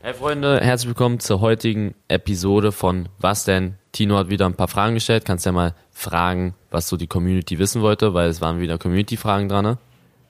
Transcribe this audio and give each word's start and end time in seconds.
Hey 0.00 0.14
Freunde, 0.14 0.60
herzlich 0.60 0.86
willkommen 0.86 1.18
zur 1.18 1.40
heutigen 1.40 1.92
Episode 2.06 2.70
von 2.70 3.08
Was 3.18 3.44
denn? 3.44 3.74
Tino 3.90 4.16
hat 4.16 4.30
wieder 4.30 4.46
ein 4.46 4.54
paar 4.54 4.68
Fragen 4.68 4.94
gestellt. 4.94 5.24
Kannst 5.24 5.44
ja 5.44 5.50
mal 5.50 5.74
fragen, 5.90 6.54
was 6.70 6.88
so 6.88 6.96
die 6.96 7.08
Community 7.08 7.58
wissen 7.58 7.82
wollte, 7.82 8.14
weil 8.14 8.28
es 8.28 8.40
waren 8.40 8.60
wieder 8.60 8.78
Community-Fragen 8.78 9.48
dran. 9.48 9.64
Ne? 9.64 9.78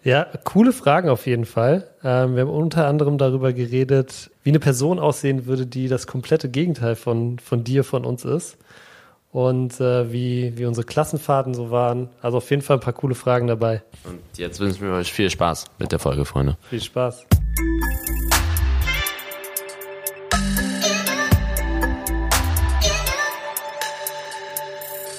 Ja, 0.05 0.27
coole 0.45 0.73
Fragen 0.73 1.11
auf 1.11 1.27
jeden 1.27 1.45
Fall. 1.45 1.87
Ähm, 2.03 2.35
wir 2.35 2.43
haben 2.43 2.51
unter 2.51 2.87
anderem 2.87 3.19
darüber 3.19 3.53
geredet, 3.53 4.31
wie 4.43 4.51
eine 4.51 4.59
Person 4.59 4.99
aussehen 4.99 5.45
würde, 5.45 5.67
die 5.67 5.89
das 5.89 6.07
komplette 6.07 6.49
Gegenteil 6.49 6.97
von, 6.97 7.39
von 7.39 7.63
dir, 7.63 7.85
von 7.85 8.07
uns 8.07 8.25
ist. 8.25 8.57
Und 9.33 9.79
äh, 9.83 10.11
wie, 10.11 10.57
wie 10.57 10.65
unsere 10.65 10.87
Klassenfahrten 10.87 11.53
so 11.53 11.71
waren. 11.71 12.09
Also 12.23 12.39
auf 12.39 12.49
jeden 12.49 12.63
Fall 12.63 12.79
ein 12.79 12.81
paar 12.81 12.95
coole 12.95 13.15
Fragen 13.15 13.47
dabei. 13.47 13.83
Und 14.05 14.19
jetzt 14.39 14.61
wünschen 14.61 14.87
wir 14.87 14.95
euch 14.95 15.13
viel 15.13 15.29
Spaß 15.29 15.67
mit 15.79 15.93
der 15.93 15.99
Folge, 15.99 16.25
Freunde. 16.25 16.57
Viel 16.71 16.81
Spaß. 16.81 17.27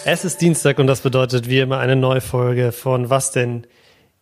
Es 0.06 0.26
ist 0.26 0.42
Dienstag 0.42 0.80
und 0.80 0.88
das 0.88 1.02
bedeutet 1.02 1.50
wie 1.50 1.60
immer 1.60 1.78
eine 1.80 1.96
neue 1.96 2.22
Folge 2.22 2.72
von 2.72 3.10
Was 3.10 3.32
denn? 3.32 3.68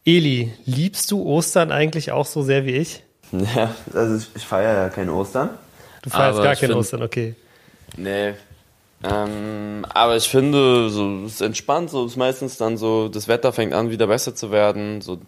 Eli, 0.05 0.53
liebst 0.65 1.11
du 1.11 1.23
Ostern 1.23 1.71
eigentlich 1.71 2.11
auch 2.11 2.25
so 2.25 2.41
sehr 2.41 2.65
wie 2.65 2.71
ich? 2.71 3.03
Ja, 3.31 3.75
also 3.93 4.15
ich, 4.15 4.29
ich 4.35 4.43
feiere 4.45 4.83
ja 4.83 4.89
kein 4.89 5.09
Ostern. 5.09 5.49
Du 6.01 6.09
feierst 6.09 6.41
gar 6.41 6.55
kein 6.55 6.69
find- 6.69 6.75
Ostern, 6.75 7.03
okay. 7.03 7.35
Nee. 7.95 8.33
Ähm, 9.03 9.85
aber 9.89 10.15
ich 10.15 10.27
finde, 10.27 10.89
so, 10.89 11.25
es 11.25 11.33
ist 11.33 11.41
entspannt, 11.41 11.89
so 11.91 12.05
ist 12.05 12.15
meistens 12.15 12.57
dann 12.57 12.77
so, 12.77 13.09
das 13.09 13.27
Wetter 13.27 13.53
fängt 13.53 13.73
an, 13.73 13.91
wieder 13.91 14.07
besser 14.07 14.33
zu 14.33 14.49
werden. 14.51 15.01
So, 15.01 15.19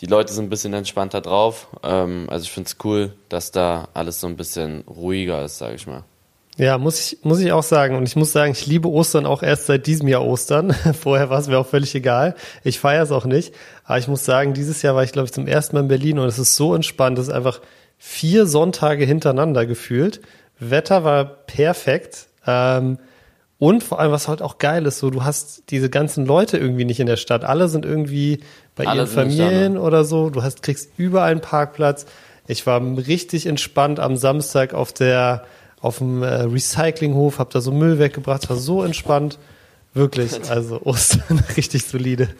die 0.00 0.06
Leute 0.06 0.32
sind 0.32 0.46
ein 0.46 0.50
bisschen 0.50 0.72
entspannter 0.74 1.20
drauf. 1.20 1.68
Ähm, 1.82 2.26
also 2.28 2.44
ich 2.44 2.50
finde 2.50 2.68
es 2.68 2.76
cool, 2.84 3.12
dass 3.28 3.52
da 3.52 3.88
alles 3.94 4.20
so 4.20 4.26
ein 4.26 4.36
bisschen 4.36 4.80
ruhiger 4.88 5.44
ist, 5.44 5.58
sage 5.58 5.76
ich 5.76 5.86
mal. 5.86 6.02
Ja, 6.58 6.76
muss 6.76 7.00
ich, 7.00 7.24
muss 7.24 7.40
ich 7.40 7.52
auch 7.52 7.62
sagen. 7.62 7.96
Und 7.96 8.06
ich 8.06 8.16
muss 8.16 8.32
sagen, 8.32 8.52
ich 8.52 8.66
liebe 8.66 8.88
Ostern 8.88 9.24
auch 9.24 9.42
erst 9.42 9.66
seit 9.66 9.86
diesem 9.86 10.08
Jahr 10.08 10.24
Ostern. 10.24 10.72
Vorher 11.00 11.30
war 11.30 11.38
es 11.38 11.48
mir 11.48 11.58
auch 11.58 11.66
völlig 11.66 11.94
egal. 11.94 12.34
Ich 12.62 12.78
feiere 12.78 13.04
es 13.04 13.10
auch 13.10 13.24
nicht. 13.24 13.54
Aber 13.84 13.98
ich 13.98 14.08
muss 14.08 14.24
sagen, 14.24 14.52
dieses 14.52 14.82
Jahr 14.82 14.94
war 14.94 15.02
ich, 15.02 15.12
glaube 15.12 15.26
ich, 15.26 15.32
zum 15.32 15.46
ersten 15.46 15.76
Mal 15.76 15.82
in 15.82 15.88
Berlin 15.88 16.18
und 16.18 16.28
es 16.28 16.38
ist 16.38 16.56
so 16.56 16.74
entspannt. 16.74 17.18
Es 17.18 17.28
ist 17.28 17.34
einfach 17.34 17.60
vier 17.96 18.46
Sonntage 18.46 19.04
hintereinander 19.04 19.64
gefühlt. 19.64 20.20
Wetter 20.58 21.04
war 21.04 21.24
perfekt. 21.24 22.26
Ähm, 22.46 22.98
und 23.58 23.82
vor 23.82 24.00
allem, 24.00 24.12
was 24.12 24.28
halt 24.28 24.42
auch 24.42 24.58
geil 24.58 24.84
ist, 24.86 24.98
so 24.98 25.08
du 25.08 25.24
hast 25.24 25.70
diese 25.70 25.88
ganzen 25.88 26.26
Leute 26.26 26.58
irgendwie 26.58 26.84
nicht 26.84 27.00
in 27.00 27.06
der 27.06 27.16
Stadt. 27.16 27.44
Alle 27.44 27.68
sind 27.68 27.86
irgendwie 27.86 28.40
bei 28.74 28.86
Alle 28.86 29.02
ihren 29.02 29.08
da, 29.08 29.22
Familien 29.22 29.72
ne? 29.74 29.80
oder 29.80 30.04
so. 30.04 30.30
Du 30.30 30.42
hast, 30.42 30.62
kriegst 30.62 30.90
überall 30.96 31.30
einen 31.30 31.40
Parkplatz. 31.40 32.04
Ich 32.46 32.66
war 32.66 32.82
richtig 32.96 33.46
entspannt 33.46 34.00
am 34.00 34.16
Samstag 34.16 34.74
auf 34.74 34.92
der 34.92 35.44
auf 35.82 35.98
dem 35.98 36.22
äh, 36.22 36.42
Recyclinghof, 36.42 37.38
hab 37.38 37.50
da 37.50 37.60
so 37.60 37.72
Müll 37.72 37.98
weggebracht, 37.98 38.48
war 38.48 38.56
so 38.56 38.82
entspannt. 38.82 39.38
Wirklich, 39.92 40.32
also 40.50 40.80
Ostern 40.82 41.44
richtig 41.56 41.84
solide. 41.84 42.30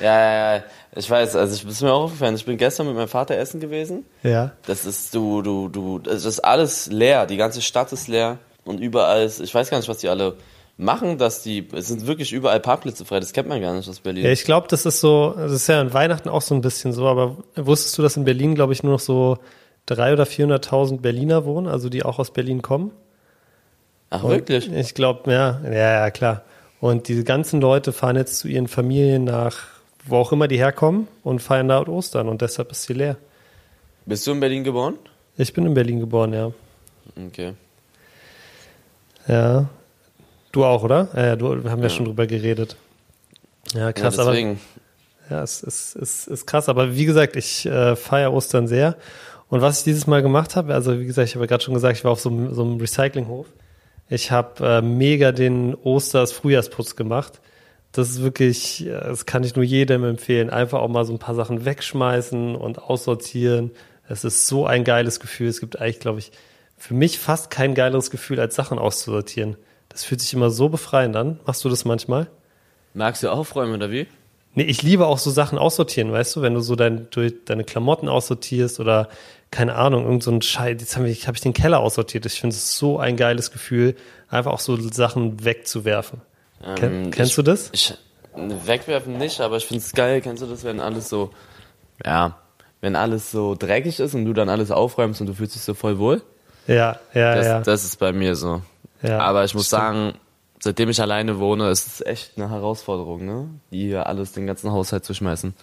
Ja, 0.00 0.20
ja, 0.20 0.56
ja. 0.56 0.64
Ich 0.96 1.08
weiß, 1.08 1.36
also 1.36 1.54
ich 1.54 1.64
bin 1.64 1.86
mir 1.86 1.94
auch 1.94 2.04
aufgefallen. 2.04 2.34
Ich 2.34 2.44
bin 2.44 2.58
gestern 2.58 2.86
mit 2.86 2.96
meinem 2.96 3.08
Vater 3.08 3.36
essen 3.36 3.60
gewesen. 3.60 4.04
Ja. 4.22 4.52
Das 4.66 4.84
ist, 4.84 5.14
du, 5.14 5.42
du, 5.42 5.68
du, 5.68 6.00
es 6.10 6.24
ist 6.24 6.40
alles 6.40 6.88
leer. 6.88 7.26
Die 7.26 7.36
ganze 7.36 7.62
Stadt 7.62 7.92
ist 7.92 8.08
leer. 8.08 8.38
Und 8.64 8.80
überall 8.80 9.22
ist, 9.22 9.40
ich 9.40 9.54
weiß 9.54 9.70
gar 9.70 9.78
nicht, 9.78 9.88
was 9.88 9.98
die 9.98 10.08
alle 10.08 10.36
machen, 10.76 11.18
dass 11.18 11.42
die, 11.42 11.68
es 11.72 11.88
sind 11.88 12.06
wirklich 12.06 12.32
überall 12.32 12.60
Parkplätze 12.60 13.04
frei. 13.04 13.20
Das 13.20 13.32
kennt 13.32 13.48
man 13.48 13.60
gar 13.60 13.74
nicht 13.74 13.88
aus 13.88 14.00
Berlin. 14.00 14.24
Ja, 14.24 14.30
ich 14.30 14.44
glaube, 14.44 14.66
das 14.68 14.84
ist 14.84 15.00
so, 15.00 15.34
das 15.36 15.52
ist 15.52 15.68
ja 15.68 15.80
an 15.80 15.94
Weihnachten 15.94 16.28
auch 16.28 16.42
so 16.42 16.54
ein 16.54 16.60
bisschen 16.60 16.92
so, 16.92 17.06
aber 17.06 17.36
wusstest 17.56 17.96
du, 17.96 18.02
dass 18.02 18.16
in 18.16 18.24
Berlin, 18.24 18.54
glaube 18.54 18.72
ich, 18.72 18.82
nur 18.82 18.92
noch 18.92 19.00
so 19.00 19.38
drei 19.90 20.12
oder 20.12 20.24
400.000 20.24 21.00
Berliner 21.00 21.44
wohnen, 21.44 21.66
also 21.66 21.88
die 21.88 22.04
auch 22.04 22.18
aus 22.18 22.32
Berlin 22.32 22.62
kommen? 22.62 22.92
Ach, 24.10 24.22
Und 24.22 24.30
wirklich? 24.30 24.72
Ich 24.72 24.94
glaube, 24.94 25.30
ja, 25.32 25.60
ja, 25.64 26.04
ja, 26.04 26.10
klar. 26.10 26.42
Und 26.80 27.08
diese 27.08 27.24
ganzen 27.24 27.60
Leute 27.60 27.92
fahren 27.92 28.16
jetzt 28.16 28.38
zu 28.38 28.48
ihren 28.48 28.68
Familien 28.68 29.24
nach, 29.24 29.66
wo 30.04 30.16
auch 30.16 30.32
immer 30.32 30.48
die 30.48 30.58
herkommen 30.58 31.08
und 31.24 31.40
feiern 31.40 31.68
da 31.68 31.86
Ostern 31.86 32.28
und 32.28 32.40
deshalb 32.40 32.70
ist 32.70 32.84
sie 32.84 32.92
leer. 32.92 33.16
Bist 34.06 34.26
du 34.26 34.32
in 34.32 34.40
Berlin 34.40 34.64
geboren? 34.64 34.94
Ich 35.36 35.52
bin 35.52 35.66
in 35.66 35.74
Berlin 35.74 36.00
geboren, 36.00 36.32
ja. 36.32 36.52
Okay. 37.26 37.54
Ja. 39.26 39.68
Du 40.52 40.64
auch, 40.64 40.82
oder? 40.82 41.08
Ja, 41.14 41.36
du, 41.36 41.62
wir 41.62 41.70
haben 41.70 41.82
ja, 41.82 41.88
schon 41.88 42.06
drüber 42.06 42.26
geredet. 42.26 42.76
Ja, 43.74 43.92
krass, 43.92 44.16
ja, 44.16 44.22
aber 44.22 44.32
deswegen. 44.32 44.60
ja, 45.28 45.42
es 45.42 45.62
ist, 45.62 45.94
ist, 45.96 46.26
ist 46.26 46.46
krass. 46.46 46.68
Aber 46.68 46.94
wie 46.94 47.04
gesagt, 47.04 47.36
ich 47.36 47.66
äh, 47.66 47.96
feiere 47.96 48.32
Ostern 48.32 48.66
sehr. 48.66 48.96
Und 49.48 49.60
was 49.62 49.78
ich 49.78 49.84
dieses 49.84 50.06
Mal 50.06 50.22
gemacht 50.22 50.56
habe, 50.56 50.74
also 50.74 50.98
wie 51.00 51.06
gesagt, 51.06 51.28
ich 51.28 51.34
habe 51.34 51.44
ja 51.44 51.48
gerade 51.48 51.64
schon 51.64 51.74
gesagt, 51.74 51.96
ich 51.98 52.04
war 52.04 52.12
auf 52.12 52.20
so, 52.20 52.28
einem- 52.30 52.54
so 52.54 52.62
einem 52.62 52.78
Recyclinghof. 52.78 53.46
Ich 54.10 54.30
habe 54.30 54.66
äh, 54.66 54.82
mega 54.82 55.32
den 55.32 55.74
Osters-Frühjahrsputz 55.74 56.96
gemacht. 56.96 57.40
Das 57.92 58.10
ist 58.10 58.22
wirklich, 58.22 58.86
äh, 58.86 58.90
das 58.90 59.26
kann 59.26 59.44
ich 59.44 59.54
nur 59.56 59.64
jedem 59.64 60.04
empfehlen. 60.04 60.50
Einfach 60.50 60.80
auch 60.80 60.88
mal 60.88 61.04
so 61.04 61.12
ein 61.12 61.18
paar 61.18 61.34
Sachen 61.34 61.64
wegschmeißen 61.64 62.56
und 62.56 62.82
aussortieren. 62.82 63.70
Es 64.08 64.24
ist 64.24 64.46
so 64.46 64.66
ein 64.66 64.84
geiles 64.84 65.20
Gefühl. 65.20 65.48
Es 65.48 65.60
gibt 65.60 65.78
eigentlich, 65.80 66.00
glaube 66.00 66.18
ich, 66.18 66.32
für 66.76 66.94
mich 66.94 67.18
fast 67.18 67.50
kein 67.50 67.74
geileres 67.74 68.10
Gefühl, 68.10 68.40
als 68.40 68.54
Sachen 68.54 68.78
auszusortieren. 68.78 69.56
Das 69.88 70.04
fühlt 70.04 70.20
sich 70.20 70.32
immer 70.34 70.50
so 70.50 70.68
befreiend 70.68 71.16
an. 71.16 71.40
Machst 71.46 71.64
du 71.64 71.68
das 71.68 71.84
manchmal? 71.84 72.28
Magst 72.94 73.22
du 73.22 73.30
aufräumen 73.30 73.74
oder 73.74 73.90
wie? 73.90 74.06
Nee, 74.54 74.64
ich 74.64 74.82
liebe 74.82 75.06
auch 75.06 75.18
so 75.18 75.30
Sachen 75.30 75.58
aussortieren, 75.58 76.10
weißt 76.12 76.34
du, 76.36 76.42
wenn 76.42 76.54
du 76.54 76.60
so 76.60 76.74
dein, 76.74 77.08
durch 77.10 77.34
deine 77.44 77.64
Klamotten 77.64 78.08
aussortierst 78.08 78.80
oder 78.80 79.08
keine 79.50 79.76
Ahnung, 79.76 80.04
irgend 80.04 80.22
so 80.22 80.30
ein 80.30 80.42
Scheiß, 80.42 80.76
jetzt 80.80 80.96
habe 80.96 81.08
ich, 81.08 81.26
hab 81.28 81.34
ich 81.34 81.40
den 81.40 81.54
Keller 81.54 81.80
aussortiert. 81.80 82.26
Ich 82.26 82.40
finde 82.40 82.54
es 82.54 82.76
so 82.76 82.98
ein 82.98 83.16
geiles 83.16 83.50
Gefühl, 83.50 83.94
einfach 84.28 84.52
auch 84.52 84.60
so 84.60 84.76
Sachen 84.90 85.44
wegzuwerfen. 85.44 86.20
Ken, 86.76 87.04
Ähm, 87.06 87.10
kennst 87.10 87.30
ich, 87.32 87.36
du 87.36 87.42
das? 87.42 87.70
Ich, 87.72 87.94
wegwerfen 88.34 89.16
nicht, 89.16 89.40
aber 89.40 89.56
ich 89.56 89.66
finde 89.66 89.82
es 89.82 89.92
geil. 89.92 90.20
Kennst 90.20 90.42
du 90.42 90.46
das, 90.46 90.64
wenn 90.64 90.80
alles 90.80 91.08
so, 91.08 91.30
ja, 92.04 92.36
wenn 92.80 92.94
alles 92.96 93.30
so 93.30 93.54
dreckig 93.58 94.00
ist 94.00 94.14
und 94.14 94.24
du 94.24 94.32
dann 94.32 94.48
alles 94.48 94.70
aufräumst 94.70 95.20
und 95.20 95.28
du 95.28 95.34
fühlst 95.34 95.54
dich 95.54 95.62
so 95.62 95.74
voll 95.74 95.98
wohl? 95.98 96.22
Ja, 96.66 96.98
ja, 97.14 97.34
Das, 97.34 97.46
ja. 97.46 97.60
das 97.60 97.84
ist 97.84 97.96
bei 97.98 98.12
mir 98.12 98.34
so. 98.36 98.62
ja 99.02 99.18
aber 99.20 99.44
ich 99.44 99.54
muss 99.54 99.66
stimmt. 99.66 99.80
sagen, 99.80 100.12
seitdem 100.60 100.88
ich 100.88 101.00
alleine 101.00 101.38
wohne, 101.38 101.70
ist 101.70 101.86
es 101.86 102.00
echt 102.06 102.32
eine 102.36 102.50
Herausforderung, 102.50 103.24
ne? 103.24 103.48
Die 103.70 103.86
hier 103.86 104.06
alles, 104.06 104.32
den 104.32 104.46
ganzen 104.46 104.70
Haushalt 104.72 105.04
zu 105.04 105.14
schmeißen. 105.14 105.54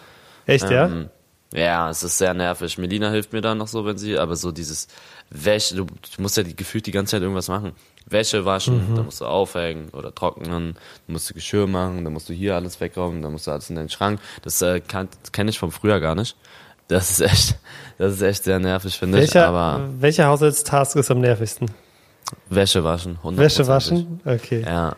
Echt, 0.46 0.68
ja? 0.70 0.86
Ähm, 0.86 1.10
ja, 1.54 1.88
es 1.90 2.02
ist 2.02 2.18
sehr 2.18 2.34
nervig. 2.34 2.76
Melina 2.76 3.10
hilft 3.10 3.32
mir 3.32 3.40
da 3.40 3.54
noch 3.54 3.68
so, 3.68 3.84
wenn 3.86 3.96
sie, 3.98 4.18
aber 4.18 4.34
so 4.36 4.50
dieses 4.52 4.88
Wäsche, 5.30 5.76
du, 5.76 5.84
du 5.84 6.22
musst 6.22 6.36
ja 6.36 6.42
die, 6.42 6.56
gefühlt 6.56 6.86
die 6.86 6.90
ganze 6.92 7.12
Zeit 7.12 7.22
irgendwas 7.22 7.48
machen. 7.48 7.72
Wäsche 8.08 8.44
waschen, 8.44 8.90
Mhm. 8.92 8.94
da 8.96 9.02
musst 9.02 9.20
du 9.20 9.24
aufhängen 9.26 9.88
oder 9.90 10.14
trocknen, 10.14 10.50
dann 10.50 10.76
musst 11.06 11.30
du 11.30 11.34
Geschirr 11.34 11.66
machen, 11.66 12.04
dann 12.04 12.12
musst 12.12 12.28
du 12.28 12.32
hier 12.32 12.54
alles 12.56 12.80
wegräumen, 12.80 13.22
dann 13.22 13.32
musst 13.32 13.46
du 13.46 13.52
alles 13.52 13.70
in 13.70 13.76
den 13.76 13.88
Schrank. 13.88 14.20
Das 14.42 14.60
äh, 14.62 14.80
kenne 14.80 15.50
ich 15.50 15.58
vom 15.58 15.72
früher 15.72 16.00
gar 16.00 16.14
nicht. 16.14 16.36
Das 16.88 17.10
ist 17.10 17.20
echt, 17.20 17.58
das 17.98 18.14
ist 18.14 18.22
echt 18.22 18.44
sehr 18.44 18.58
nervig, 18.60 18.96
finde 18.98 19.22
ich. 19.22 19.36
Aber 19.36 19.88
welcher 19.98 20.26
Haushaltstask 20.26 20.96
ist 20.96 21.10
am 21.10 21.20
nervigsten? 21.20 21.68
Wäsche 22.50 22.82
waschen, 22.84 23.18
100%. 23.24 23.36
Wäsche 23.36 23.66
waschen? 23.66 24.20
Okay. 24.24 24.62
Ja. 24.66 24.96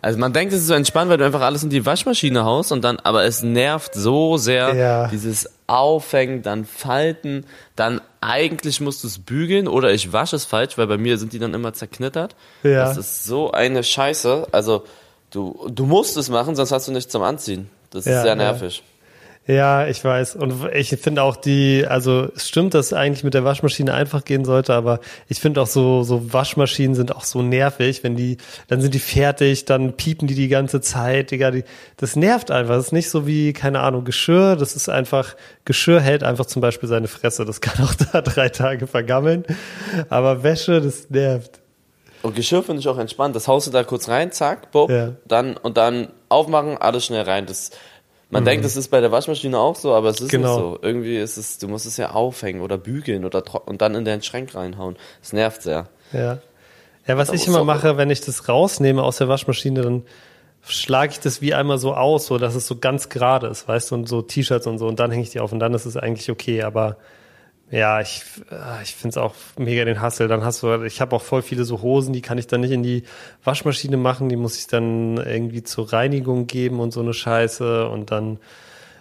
Also 0.00 0.18
man 0.20 0.32
denkt, 0.32 0.52
es 0.52 0.60
ist 0.60 0.68
so 0.68 0.74
entspannt, 0.74 1.10
weil 1.10 1.18
du 1.18 1.24
einfach 1.24 1.40
alles 1.40 1.64
in 1.64 1.70
die 1.70 1.84
Waschmaschine 1.84 2.44
haust 2.44 2.70
und 2.70 2.82
dann, 2.84 2.98
aber 3.00 3.24
es 3.24 3.42
nervt 3.42 3.94
so 3.94 4.36
sehr, 4.36 4.74
Ja. 4.74 5.08
dieses 5.08 5.50
Aufhängen, 5.66 6.42
dann 6.42 6.64
Falten, 6.64 7.44
dann 7.74 8.00
eigentlich 8.20 8.80
musst 8.80 9.02
du 9.02 9.08
es 9.08 9.18
bügeln 9.18 9.66
oder 9.66 9.92
ich 9.92 10.12
wasche 10.12 10.36
es 10.36 10.44
falsch, 10.44 10.78
weil 10.78 10.86
bei 10.86 10.98
mir 10.98 11.18
sind 11.18 11.32
die 11.32 11.40
dann 11.40 11.52
immer 11.52 11.72
zerknittert. 11.72 12.36
Ja. 12.62 12.84
Das 12.84 12.96
ist 12.96 13.24
so 13.24 13.50
eine 13.50 13.82
Scheiße. 13.82 14.46
Also 14.52 14.84
du, 15.30 15.68
du 15.68 15.84
musst 15.84 16.16
es 16.16 16.28
machen, 16.28 16.54
sonst 16.54 16.70
hast 16.70 16.86
du 16.86 16.92
nichts 16.92 17.10
zum 17.10 17.22
Anziehen. 17.22 17.68
Das 17.90 18.04
Ja, 18.04 18.18
ist 18.18 18.22
sehr 18.22 18.36
nervig. 18.36 18.78
Ja, 18.78 18.97
ich 19.48 20.04
weiß. 20.04 20.36
Und 20.36 20.68
ich 20.74 20.90
finde 20.90 21.22
auch 21.22 21.34
die, 21.36 21.86
also 21.88 22.28
es 22.36 22.48
stimmt, 22.48 22.74
dass 22.74 22.92
eigentlich 22.92 23.24
mit 23.24 23.32
der 23.32 23.44
Waschmaschine 23.44 23.94
einfach 23.94 24.24
gehen 24.24 24.44
sollte, 24.44 24.74
aber 24.74 25.00
ich 25.26 25.40
finde 25.40 25.62
auch 25.62 25.66
so, 25.66 26.02
so 26.02 26.32
Waschmaschinen 26.34 26.94
sind 26.94 27.16
auch 27.16 27.24
so 27.24 27.40
nervig, 27.40 28.04
wenn 28.04 28.14
die, 28.14 28.36
dann 28.66 28.82
sind 28.82 28.92
die 28.92 28.98
fertig, 28.98 29.64
dann 29.64 29.94
piepen 29.94 30.28
die 30.28 30.34
die 30.34 30.48
ganze 30.48 30.82
Zeit, 30.82 31.30
Digga, 31.30 31.50
die, 31.50 31.64
das 31.96 32.14
nervt 32.14 32.50
einfach. 32.50 32.74
Das 32.74 32.86
ist 32.86 32.92
nicht 32.92 33.08
so 33.08 33.26
wie, 33.26 33.54
keine 33.54 33.80
Ahnung, 33.80 34.04
Geschirr, 34.04 34.54
das 34.56 34.76
ist 34.76 34.90
einfach, 34.90 35.34
Geschirr 35.64 36.00
hält 36.00 36.22
einfach 36.24 36.44
zum 36.44 36.60
Beispiel 36.60 36.88
seine 36.88 37.08
Fresse, 37.08 37.46
das 37.46 37.62
kann 37.62 37.82
auch 37.84 37.94
da 38.12 38.20
drei 38.20 38.50
Tage 38.50 38.86
vergammeln, 38.86 39.44
aber 40.10 40.42
Wäsche, 40.42 40.82
das 40.82 41.08
nervt. 41.08 41.60
Und 42.20 42.34
Geschirr 42.34 42.62
finde 42.64 42.80
ich 42.80 42.88
auch 42.88 42.98
entspannt. 42.98 43.36
Das 43.36 43.46
haust 43.46 43.68
du 43.68 43.70
da 43.70 43.84
kurz 43.84 44.08
rein, 44.08 44.32
zack, 44.32 44.72
bob, 44.72 44.90
Ja. 44.90 45.12
dann 45.26 45.56
und 45.56 45.76
dann 45.76 46.08
aufmachen, 46.28 46.76
alles 46.76 47.04
schnell 47.06 47.22
rein. 47.22 47.46
Das, 47.46 47.70
man 48.30 48.44
denkt, 48.44 48.64
das 48.64 48.76
ist 48.76 48.88
bei 48.88 49.00
der 49.00 49.10
Waschmaschine 49.12 49.58
auch 49.58 49.76
so, 49.76 49.94
aber 49.94 50.08
es 50.10 50.16
ist 50.20 50.32
Mhm. 50.32 50.42
Genau. 50.42 50.56
nicht 50.70 50.80
so. 50.82 50.86
Irgendwie 50.86 51.16
ist 51.16 51.36
es, 51.36 51.58
du 51.58 51.68
musst 51.68 51.86
es 51.86 51.96
ja 51.96 52.10
aufhängen 52.10 52.60
oder 52.60 52.76
bügeln 52.78 53.24
oder 53.24 53.42
und 53.66 53.80
dann 53.82 53.94
in 53.94 54.04
den 54.04 54.22
Schrank 54.22 54.54
reinhauen. 54.54 54.96
Das 55.20 55.32
nervt 55.32 55.62
sehr. 55.62 55.88
Ja. 56.12 56.38
Ja, 57.06 57.16
was 57.16 57.28
Da 57.28 57.34
ich 57.34 57.46
immer 57.46 57.64
mache, 57.64 57.96
wenn 57.96 58.10
ich 58.10 58.20
das 58.20 58.48
rausnehme 58.48 59.02
aus 59.02 59.16
der 59.16 59.28
Waschmaschine, 59.28 59.80
dann 59.80 60.02
schlage 60.66 61.12
ich 61.12 61.20
das 61.20 61.40
wie 61.40 61.54
einmal 61.54 61.78
so 61.78 61.94
aus, 61.94 62.26
so 62.26 62.36
dass 62.36 62.54
es 62.54 62.66
so 62.66 62.76
ganz 62.76 63.08
gerade 63.08 63.46
ist, 63.46 63.66
weißt 63.66 63.90
du, 63.90 63.94
und 63.94 64.08
so 64.08 64.20
T-Shirts 64.20 64.66
und 64.66 64.76
so, 64.78 64.86
und 64.86 65.00
dann 65.00 65.10
hänge 65.10 65.22
ich 65.22 65.30
die 65.30 65.40
auf 65.40 65.52
und 65.52 65.58
dann 65.60 65.72
ist 65.72 65.86
es 65.86 65.96
eigentlich 65.96 66.30
okay, 66.30 66.62
aber 66.62 66.96
Ja, 67.70 68.00
ich, 68.00 68.22
äh, 68.50 68.82
ich 68.82 68.94
finde 68.94 69.10
es 69.10 69.16
auch 69.18 69.34
mega 69.58 69.84
den 69.84 70.00
Hassel. 70.00 70.26
Dann 70.28 70.42
hast 70.42 70.62
du, 70.62 70.82
ich 70.84 71.00
habe 71.00 71.14
auch 71.14 71.22
voll 71.22 71.42
viele 71.42 71.64
so 71.64 71.82
Hosen, 71.82 72.12
die 72.14 72.22
kann 72.22 72.38
ich 72.38 72.46
dann 72.46 72.62
nicht 72.62 72.70
in 72.70 72.82
die 72.82 73.04
Waschmaschine 73.44 73.96
machen, 73.96 74.28
die 74.28 74.36
muss 74.36 74.58
ich 74.58 74.66
dann 74.68 75.18
irgendwie 75.18 75.62
zur 75.62 75.92
Reinigung 75.92 76.46
geben 76.46 76.80
und 76.80 76.92
so 76.92 77.00
eine 77.00 77.12
Scheiße 77.12 77.86
und 77.88 78.10
dann 78.10 78.38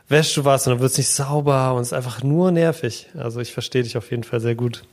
wäschst 0.09 0.35
du 0.37 0.45
was 0.45 0.67
und 0.67 0.73
dann 0.73 0.79
wird 0.81 0.91
es 0.91 0.97
nicht 0.97 1.09
sauber 1.09 1.73
und 1.73 1.81
es 1.81 1.87
ist 1.87 1.93
einfach 1.93 2.23
nur 2.23 2.51
nervig. 2.51 3.07
Also 3.17 3.39
ich 3.39 3.53
verstehe 3.53 3.83
dich 3.83 3.97
auf 3.97 4.11
jeden 4.11 4.23
Fall 4.23 4.41
sehr 4.41 4.55
gut. 4.55 4.83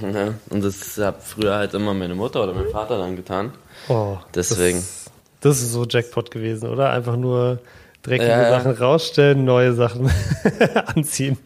Ja, 0.00 0.34
und 0.50 0.64
das 0.64 0.96
hat 0.98 1.22
früher 1.22 1.54
halt 1.54 1.74
immer 1.74 1.92
meine 1.94 2.14
Mutter 2.14 2.42
oder 2.42 2.54
mein 2.54 2.68
Vater 2.70 2.98
dann 2.98 3.14
getan. 3.14 3.52
Oh, 3.88 4.16
Deswegen. 4.34 4.78
Das, 4.78 5.10
das 5.40 5.62
ist 5.62 5.72
so 5.72 5.84
Jackpot 5.84 6.30
gewesen, 6.30 6.68
oder? 6.68 6.90
Einfach 6.90 7.16
nur 7.16 7.60
dreckige 8.02 8.30
Ja, 8.30 8.42
ja. 8.42 8.50
Sachen 8.50 8.72
rausstellen, 8.72 9.44
neue 9.44 9.74
Sachen 9.74 10.10
anziehen. 10.86 11.38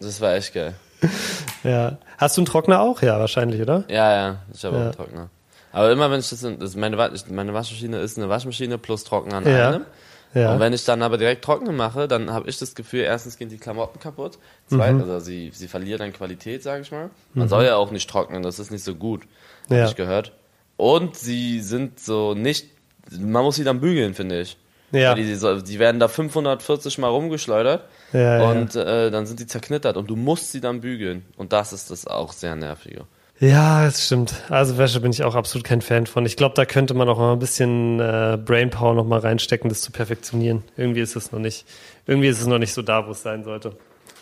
Das 0.00 0.20
war 0.20 0.34
echt 0.34 0.54
geil. 0.54 0.74
Ja. 1.64 1.98
Hast 2.18 2.36
du 2.36 2.40
einen 2.40 2.46
Trockner 2.46 2.80
auch? 2.80 3.02
Ja, 3.02 3.20
wahrscheinlich, 3.20 3.60
oder? 3.60 3.84
Ja, 3.88 4.12
ja, 4.14 4.36
ich 4.52 4.64
habe 4.64 4.76
auch 4.76 4.80
Ja. 4.80 4.86
einen 4.86 4.94
Trockner. 4.96 5.28
Aber 5.72 5.90
immer 5.92 6.10
wenn 6.10 6.20
ich 6.20 6.28
das, 6.28 6.42
in- 6.42 6.58
das 6.58 6.74
meine, 6.76 6.96
meine 7.30 7.54
Waschmaschine 7.54 7.98
ist 8.00 8.18
eine 8.18 8.28
Waschmaschine 8.28 8.78
plus 8.78 9.04
Trockner 9.04 9.36
an 9.36 9.46
Ja. 9.46 9.68
einem. 9.68 9.86
Ja. 10.34 10.54
Und 10.54 10.60
wenn 10.60 10.72
ich 10.72 10.84
dann 10.84 11.02
aber 11.02 11.18
direkt 11.18 11.44
trocknen 11.44 11.76
mache, 11.76 12.08
dann 12.08 12.32
habe 12.32 12.48
ich 12.48 12.58
das 12.58 12.74
Gefühl, 12.74 13.00
erstens 13.00 13.36
gehen 13.36 13.48
die 13.50 13.58
Klamotten 13.58 14.00
kaputt, 14.00 14.38
Mhm. 14.70 14.76
zweitens, 14.76 15.02
also 15.02 15.20
sie, 15.20 15.50
sie 15.54 15.68
verlieren 15.68 16.00
an 16.02 16.12
Qualität, 16.12 16.62
sage 16.62 16.82
ich 16.82 16.90
mal. 16.90 17.10
Man 17.34 17.48
soll 17.48 17.64
ja 17.64 17.76
auch 17.76 17.90
nicht 17.90 18.08
trocknen, 18.08 18.42
das 18.42 18.58
ist 18.58 18.70
nicht 18.70 18.82
so 18.84 18.94
gut, 18.94 19.22
habe 19.66 19.80
Ja. 19.80 19.86
ich 19.86 19.94
gehört. 19.94 20.32
Und 20.78 21.16
sie 21.16 21.60
sind 21.60 22.00
so 22.00 22.34
nicht, 22.34 22.66
man 23.10 23.44
muss 23.44 23.56
sie 23.56 23.64
dann 23.64 23.80
bügeln, 23.80 24.14
finde 24.14 24.40
ich. 24.40 24.56
Ja. 24.92 25.14
Die, 25.14 25.34
so- 25.34 25.60
die 25.60 25.78
werden 25.78 25.98
da 26.00 26.08
540 26.08 26.98
Mal 26.98 27.08
rumgeschleudert 27.08 27.84
Ja, 28.12 28.38
ja. 28.42 28.50
und 28.50 28.76
äh, 28.76 29.10
dann 29.10 29.26
sind 29.26 29.40
die 29.40 29.46
zerknittert 29.46 29.96
und 29.96 30.08
du 30.10 30.16
musst 30.16 30.52
sie 30.52 30.60
dann 30.60 30.80
bügeln. 30.80 31.24
Und 31.36 31.52
das 31.52 31.72
ist 31.72 31.90
das 31.90 32.06
auch 32.06 32.32
sehr 32.32 32.54
nervige. 32.56 33.06
Ja, 33.40 33.84
das 33.86 34.06
stimmt. 34.06 34.34
Also 34.50 34.78
Wäsche 34.78 35.00
bin 35.00 35.10
ich 35.10 35.24
auch 35.24 35.34
absolut 35.34 35.64
kein 35.66 35.82
Fan 35.82 36.06
von. 36.06 36.24
Ich 36.26 36.36
glaube, 36.36 36.54
da 36.54 36.64
könnte 36.64 36.94
man 36.94 37.08
auch 37.08 37.18
mal 37.18 37.32
ein 37.32 37.38
bisschen 37.40 37.98
äh, 37.98 38.38
Brainpower 38.44 38.94
noch 38.94 39.04
mal 39.06 39.18
reinstecken, 39.18 39.68
das 39.68 39.80
zu 39.80 39.90
perfektionieren. 39.90 40.62
Irgendwie 40.76 41.00
ist 41.00 41.16
es 41.16 41.32
noch 41.32 41.40
nicht, 41.40 41.64
irgendwie 42.06 42.28
ist 42.28 42.40
es 42.40 42.46
noch 42.46 42.58
nicht 42.58 42.72
so 42.72 42.82
da, 42.82 43.06
wo 43.06 43.10
es 43.10 43.22
sein 43.22 43.42
sollte. 43.42 43.72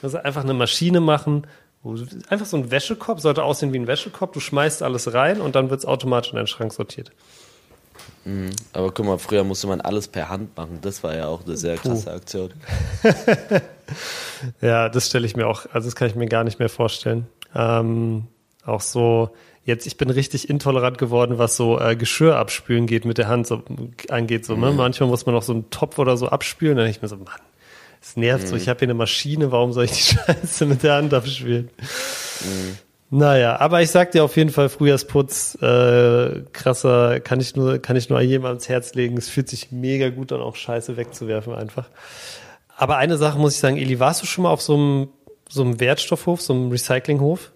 Also 0.03 0.17
einfach 0.19 0.43
eine 0.45 0.55
Maschine 0.55 1.01
machen, 1.01 1.47
einfach 2.31 2.47
so 2.47 2.57
ein 2.57 2.71
Wäschekorb 2.71 3.21
sollte 3.21 3.43
aussehen 3.43 3.75
wie 3.75 3.79
ein 3.79 3.87
Wäschekorb. 3.87 4.33
Du 4.33 4.41
schmeißt 4.41 4.83
alles 4.83 5.13
rein 5.13 5.43
und 5.43 5.55
dann 5.55 5.69
wird 5.69 5.81
es 5.81 5.87
automatisch 5.87 6.31
in 6.33 6.37
deinen 6.37 6.47
Schrank 6.47 6.73
sortiert. 6.73 7.11
Aber 8.73 8.93
guck 8.93 9.07
mal, 9.07 9.19
früher 9.19 9.45
musste 9.45 9.67
man 9.67 9.81
alles 9.81 10.09
per 10.09 10.29
Hand 10.29 10.57
machen. 10.57 10.79
Das 10.83 11.03
war 11.03 11.17
ja 11.17 11.27
auch 11.27 11.45
eine 11.45 11.57
sehr 11.57 11.77
krasse 11.77 12.13
Aktion. 12.13 12.51
Ja, 14.61 14.89
das 14.89 15.07
stelle 15.07 15.27
ich 15.27 15.37
mir 15.37 15.47
auch, 15.47 15.67
also 15.73 15.89
das 15.89 15.97
kann 15.97 16.09
ich 16.09 16.15
mir 16.15 16.27
gar 16.27 16.45
nicht 16.45 16.59
mehr 16.59 16.69
vorstellen. 16.69 17.27
Ähm, 17.55 18.25
auch 18.65 18.81
so, 18.81 19.31
jetzt, 19.65 19.87
ich 19.87 19.97
bin 19.97 20.11
richtig 20.11 20.49
intolerant 20.49 20.99
geworden, 20.99 21.39
was 21.39 21.57
so 21.57 21.81
äh, 21.81 21.97
Geschirr 21.97 22.37
abspülen 22.37 22.87
geht 22.87 23.05
mit 23.05 23.19
der 23.19 23.29
Hand 23.29 23.47
so 23.47 23.63
angeht. 24.09 24.45
So, 24.45 24.57
ne? 24.57 24.73
Manchmal 24.73 25.09
muss 25.09 25.27
man 25.27 25.35
noch 25.35 25.43
so 25.43 25.53
einen 25.53 25.71
Topf 25.71 25.99
oder 25.99 26.17
so 26.17 26.29
abspülen, 26.29 26.77
dann 26.77 26.85
denke 26.85 26.99
ich 26.99 27.03
mir 27.03 27.09
so, 27.09 27.17
Mann, 27.17 27.41
es 28.01 28.17
nervt 28.17 28.49
so, 28.49 28.57
ich 28.57 28.69
habe 28.69 28.79
hier 28.79 28.87
eine 28.87 28.95
Maschine, 28.95 29.53
warum 29.53 29.73
soll 29.73 29.85
ich 29.85 29.93
die 29.93 30.03
Scheiße 30.17 30.67
mit 30.67 30.83
der 30.83 30.95
Hand 30.95 31.13
abspülen? 31.15 31.71
Naja, 33.13 33.59
aber 33.59 33.83
ich 33.83 33.91
sag 33.91 34.13
dir 34.13 34.23
auf 34.23 34.37
jeden 34.37 34.51
Fall, 34.51 34.69
Frühjahrsputz, 34.69 35.57
äh, 35.61 36.43
krasser, 36.53 37.19
kann 37.19 37.41
ich 37.41 37.57
nur, 37.57 37.79
kann 37.79 37.97
ich 37.97 38.09
nur 38.09 38.21
jedem 38.21 38.45
ans 38.45 38.69
Herz 38.69 38.95
legen. 38.95 39.17
Es 39.17 39.29
fühlt 39.29 39.49
sich 39.49 39.73
mega 39.73 40.11
gut 40.11 40.31
an, 40.31 40.41
auch 40.41 40.55
Scheiße 40.55 40.97
wegzuwerfen 40.97 41.53
einfach. 41.53 41.89
Aber 42.77 42.99
eine 42.99 43.17
Sache 43.17 43.39
muss 43.39 43.55
ich 43.55 43.59
sagen, 43.59 43.77
Eli, 43.79 43.99
warst 43.99 44.23
du 44.23 44.27
schon 44.27 44.45
mal 44.45 44.51
auf 44.51 44.63
so 44.63 44.75
einem, 44.75 45.09
so 45.49 45.63
einem 45.63 45.81
Wertstoffhof, 45.81 46.41
so 46.41 46.53
einem 46.53 46.71
Recyclinghof? 46.71 47.51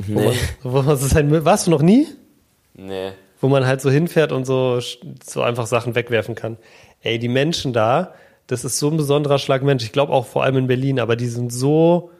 Wo 0.00 0.20
man, 0.20 0.34
wo 0.62 0.82
man 0.82 0.96
so 0.96 1.06
sein 1.06 1.28
Müll, 1.28 1.44
warst 1.44 1.68
du 1.68 1.70
noch 1.70 1.82
nie? 1.82 2.08
Nee. 2.74 3.12
Wo 3.40 3.48
man 3.48 3.66
halt 3.66 3.80
so 3.80 3.90
hinfährt 3.90 4.32
und 4.32 4.46
so, 4.46 4.80
so 5.24 5.42
einfach 5.42 5.66
Sachen 5.68 5.94
wegwerfen 5.94 6.34
kann. 6.34 6.56
Ey, 7.02 7.20
die 7.20 7.28
Menschen 7.28 7.72
da, 7.72 8.14
das 8.48 8.64
ist 8.64 8.78
so 8.80 8.90
ein 8.90 8.96
besonderer 8.96 9.38
Schlag 9.38 9.62
Mensch. 9.62 9.84
Ich 9.84 9.92
glaube 9.92 10.12
auch 10.12 10.26
vor 10.26 10.42
allem 10.42 10.56
in 10.56 10.66
Berlin, 10.66 10.98
aber 10.98 11.14
die 11.14 11.28
sind 11.28 11.52
so, 11.52 12.10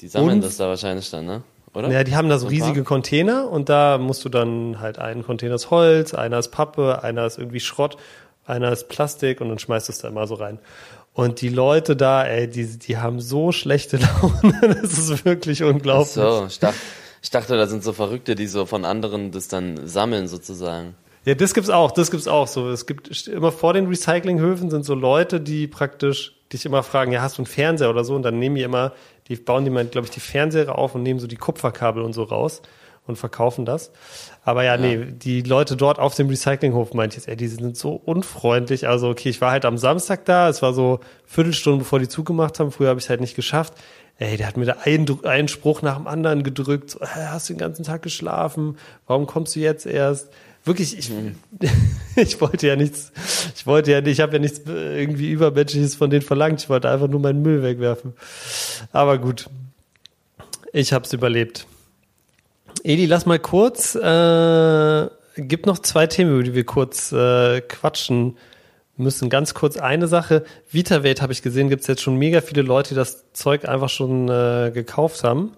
Die 0.00 0.08
sammeln 0.08 0.40
das 0.40 0.56
da 0.56 0.68
wahrscheinlich 0.68 1.10
dann, 1.10 1.26
ne? 1.26 1.42
Oder? 1.74 1.90
ja, 1.90 2.04
die 2.04 2.14
haben 2.14 2.28
da 2.28 2.38
so 2.38 2.46
riesige 2.46 2.84
Container 2.84 3.50
und 3.50 3.68
da 3.68 3.98
musst 3.98 4.24
du 4.24 4.28
dann 4.28 4.80
halt 4.80 4.98
einen 4.98 5.24
Container 5.24 5.56
ist 5.56 5.70
Holz, 5.70 6.14
einer 6.14 6.38
ist 6.38 6.48
Pappe, 6.48 7.02
einer 7.02 7.26
ist 7.26 7.38
irgendwie 7.38 7.60
Schrott, 7.60 7.96
einer 8.46 8.70
ist 8.70 8.88
Plastik 8.88 9.40
und 9.40 9.48
dann 9.48 9.58
schmeißt 9.58 9.88
du 9.88 9.92
es 9.92 9.98
da 9.98 10.08
immer 10.08 10.26
so 10.26 10.34
rein. 10.34 10.58
Und 11.14 11.40
die 11.40 11.48
Leute 11.48 11.96
da, 11.96 12.24
ey, 12.24 12.48
die, 12.48 12.78
die 12.78 12.98
haben 12.98 13.20
so 13.20 13.52
schlechte 13.52 13.96
Laune, 14.22 14.78
das 14.82 14.98
ist 14.98 15.24
wirklich 15.24 15.62
Ach 15.62 15.68
unglaublich. 15.68 16.12
so, 16.12 16.46
ich 16.48 16.58
dachte, 16.60 16.78
ich 17.22 17.30
dachte, 17.30 17.56
da 17.56 17.66
sind 17.66 17.82
so 17.82 17.92
Verrückte, 17.92 18.34
die 18.34 18.46
so 18.46 18.66
von 18.66 18.84
anderen 18.84 19.32
das 19.32 19.48
dann 19.48 19.86
sammeln 19.86 20.28
sozusagen. 20.28 20.94
Ja, 21.24 21.34
das 21.34 21.54
gibt's 21.54 21.70
auch, 21.70 21.90
das 21.90 22.10
gibt's 22.10 22.28
auch 22.28 22.46
so. 22.46 22.68
Es 22.68 22.86
gibt 22.86 23.26
immer 23.28 23.50
vor 23.50 23.72
den 23.72 23.86
Recyclinghöfen 23.86 24.70
sind 24.70 24.84
so 24.84 24.94
Leute, 24.94 25.40
die 25.40 25.66
praktisch 25.66 26.34
dich 26.52 26.66
immer 26.66 26.82
fragen, 26.82 27.12
ja, 27.12 27.22
hast 27.22 27.38
du 27.38 27.42
einen 27.42 27.46
Fernseher 27.46 27.88
oder 27.88 28.04
so? 28.04 28.14
Und 28.14 28.22
dann 28.22 28.38
nehmen 28.38 28.56
die 28.56 28.62
immer, 28.62 28.92
die 29.28 29.36
bauen 29.36 29.64
die 29.64 29.70
mal, 29.70 29.84
glaube 29.86 30.06
ich, 30.06 30.10
die 30.12 30.20
Fernseher 30.20 30.78
auf 30.78 30.94
und 30.94 31.02
nehmen 31.02 31.20
so 31.20 31.26
die 31.26 31.36
Kupferkabel 31.36 32.02
und 32.02 32.12
so 32.12 32.24
raus 32.24 32.62
und 33.06 33.16
verkaufen 33.16 33.64
das. 33.64 33.90
Aber 34.44 34.64
ja, 34.64 34.76
nee, 34.76 34.96
die 35.04 35.42
Leute 35.42 35.76
dort 35.76 35.98
auf 35.98 36.14
dem 36.14 36.28
Recyclinghof 36.28 36.94
meinte 36.94 37.14
ich 37.14 37.22
jetzt, 37.22 37.28
ey, 37.28 37.36
die 37.36 37.48
sind 37.48 37.76
so 37.76 37.92
unfreundlich. 37.92 38.88
Also, 38.88 39.10
okay, 39.10 39.28
ich 39.28 39.40
war 39.40 39.50
halt 39.50 39.64
am 39.64 39.76
Samstag 39.78 40.24
da, 40.24 40.48
es 40.48 40.62
war 40.62 40.72
so 40.72 41.00
Viertelstunde, 41.26 41.80
bevor 41.80 41.98
die 41.98 42.08
zugemacht 42.08 42.58
haben. 42.60 42.72
Früher 42.72 42.88
habe 42.88 42.98
ich 42.98 43.04
es 43.04 43.10
halt 43.10 43.20
nicht 43.20 43.36
geschafft. 43.36 43.74
Ey, 44.16 44.36
der 44.36 44.46
hat 44.46 44.56
mir 44.56 44.64
da 44.64 44.76
einen, 44.84 45.06
einen 45.24 45.48
Spruch 45.48 45.82
nach 45.82 45.96
dem 45.96 46.06
anderen 46.06 46.44
gedrückt. 46.44 46.90
So, 46.90 47.00
"Hä, 47.00 47.26
hast 47.28 47.48
du 47.48 47.54
den 47.54 47.58
ganzen 47.58 47.84
Tag 47.84 48.02
geschlafen? 48.02 48.78
Warum 49.06 49.26
kommst 49.26 49.56
du 49.56 49.60
jetzt 49.60 49.86
erst? 49.86 50.30
Wirklich, 50.64 50.98
ich, 50.98 51.12
ich 52.16 52.40
wollte 52.40 52.66
ja 52.66 52.76
nichts, 52.76 53.12
ich 53.54 53.66
wollte 53.66 53.92
ja 53.92 54.00
nicht, 54.00 54.12
ich 54.12 54.20
habe 54.20 54.32
ja 54.34 54.38
nichts 54.38 54.60
äh, 54.66 55.00
irgendwie 55.00 55.30
Übermenschliches 55.30 55.94
von 55.94 56.08
denen 56.08 56.22
verlangt. 56.22 56.62
Ich 56.62 56.68
wollte 56.70 56.88
einfach 56.88 57.08
nur 57.08 57.20
meinen 57.20 57.42
Müll 57.42 57.62
wegwerfen. 57.62 58.14
Aber 58.90 59.18
gut, 59.18 59.50
ich 60.72 60.92
habe 60.92 61.04
es 61.04 61.12
überlebt. 61.12 61.66
Eli, 62.82 63.06
lass 63.06 63.26
mal 63.26 63.38
kurz, 63.38 63.94
äh, 63.94 65.08
gibt 65.36 65.66
noch 65.66 65.78
zwei 65.78 66.06
Themen, 66.06 66.32
über 66.32 66.42
die 66.42 66.54
wir 66.54 66.64
kurz 66.64 67.12
äh, 67.12 67.60
quatschen 67.60 68.36
müssen. 68.96 69.28
Ganz 69.28 69.54
kurz 69.54 69.76
eine 69.76 70.08
Sache. 70.08 70.44
VitaVate 70.70 71.20
habe 71.20 71.32
ich 71.32 71.42
gesehen, 71.42 71.68
gibt 71.68 71.82
es 71.82 71.88
jetzt 71.88 72.02
schon 72.02 72.16
mega 72.16 72.40
viele 72.40 72.62
Leute, 72.62 72.90
die 72.90 72.94
das 72.94 73.32
Zeug 73.32 73.68
einfach 73.68 73.88
schon 73.88 74.28
äh, 74.28 74.70
gekauft 74.72 75.24
haben. 75.24 75.52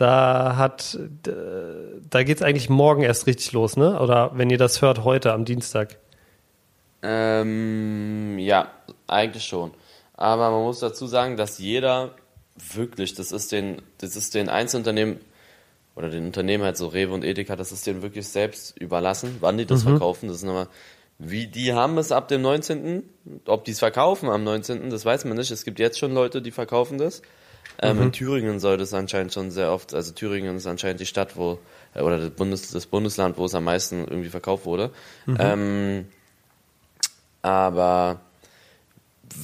Da 0.00 0.56
hat, 0.56 0.98
da 1.24 2.22
geht's 2.22 2.40
eigentlich 2.40 2.70
morgen 2.70 3.02
erst 3.02 3.26
richtig 3.26 3.52
los, 3.52 3.76
ne? 3.76 4.00
Oder 4.00 4.30
wenn 4.34 4.48
ihr 4.48 4.56
das 4.56 4.80
hört, 4.80 5.04
heute 5.04 5.34
am 5.34 5.44
Dienstag. 5.44 5.98
Ähm, 7.02 8.38
ja, 8.38 8.68
eigentlich 9.06 9.44
schon. 9.44 9.72
Aber 10.14 10.50
man 10.52 10.62
muss 10.62 10.80
dazu 10.80 11.06
sagen, 11.06 11.36
dass 11.36 11.58
jeder 11.58 12.12
wirklich, 12.74 13.12
das 13.12 13.30
ist 13.30 13.52
den, 13.52 13.82
das 13.98 14.16
ist 14.16 14.34
den 14.34 14.48
Einzelunternehmen 14.48 15.20
oder 15.96 16.08
den 16.08 16.24
Unternehmen 16.24 16.64
halt 16.64 16.78
so 16.78 16.86
Rewe 16.86 17.12
und 17.12 17.22
Edeka, 17.22 17.54
das 17.54 17.70
ist 17.70 17.86
denen 17.86 18.00
wirklich 18.00 18.26
selbst 18.26 18.78
überlassen, 18.78 19.36
wann 19.40 19.58
die 19.58 19.66
das 19.66 19.82
verkaufen. 19.82 20.28
Das 20.28 20.36
ist 20.36 20.44
nochmal, 20.44 20.68
wie 21.18 21.46
die 21.46 21.74
haben 21.74 21.98
es 21.98 22.10
ab 22.10 22.28
dem 22.28 22.40
19. 22.40 23.02
Ob 23.44 23.66
die 23.66 23.72
es 23.72 23.80
verkaufen 23.80 24.30
am 24.30 24.44
19., 24.44 24.88
das 24.88 25.04
weiß 25.04 25.26
man 25.26 25.36
nicht. 25.36 25.50
Es 25.50 25.66
gibt 25.66 25.78
jetzt 25.78 25.98
schon 25.98 26.14
Leute, 26.14 26.40
die 26.40 26.52
verkaufen 26.52 26.96
das. 26.96 27.20
Ähm, 27.82 28.02
In 28.02 28.12
Thüringen 28.12 28.60
soll 28.60 28.76
das 28.76 28.92
anscheinend 28.92 29.32
schon 29.32 29.50
sehr 29.50 29.72
oft, 29.72 29.94
also 29.94 30.12
Thüringen 30.12 30.56
ist 30.56 30.66
anscheinend 30.66 31.00
die 31.00 31.06
Stadt, 31.06 31.36
wo, 31.36 31.58
äh, 31.94 32.02
oder 32.02 32.18
das, 32.18 32.30
Bundes, 32.30 32.70
das 32.70 32.86
Bundesland, 32.86 33.38
wo 33.38 33.46
es 33.46 33.54
am 33.54 33.64
meisten 33.64 34.06
irgendwie 34.06 34.28
verkauft 34.28 34.66
wurde. 34.66 34.90
Ähm, 35.38 36.06
aber 37.42 38.20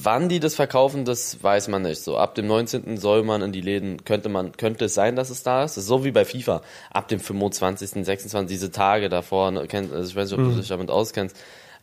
wann 0.03 0.29
die 0.29 0.39
das 0.39 0.55
verkaufen, 0.55 1.05
das 1.05 1.41
weiß 1.41 1.67
man 1.69 1.81
nicht. 1.81 2.01
So 2.01 2.17
ab 2.17 2.35
dem 2.35 2.47
19. 2.47 2.97
soll 2.97 3.23
man 3.23 3.41
in 3.41 3.51
die 3.51 3.61
Läden, 3.61 4.03
könnte 4.05 4.29
man, 4.29 4.51
könnte 4.51 4.85
es 4.85 4.93
sein, 4.93 5.15
dass 5.15 5.29
es 5.29 5.43
da 5.43 5.63
ist. 5.63 5.77
Das 5.77 5.83
ist 5.83 5.87
so 5.87 6.03
wie 6.03 6.11
bei 6.11 6.25
FIFA. 6.25 6.61
Ab 6.91 7.07
dem 7.07 7.19
25., 7.19 8.05
26. 8.05 8.47
diese 8.47 8.71
Tage 8.71 9.09
davor, 9.09 9.51
ne, 9.51 9.61
also 9.61 10.09
ich 10.09 10.15
weiß 10.15 10.29
nicht, 10.29 10.39
ob 10.39 10.45
du 10.45 10.55
dich 10.55 10.67
damit 10.67 10.91
auskennst. 10.91 11.35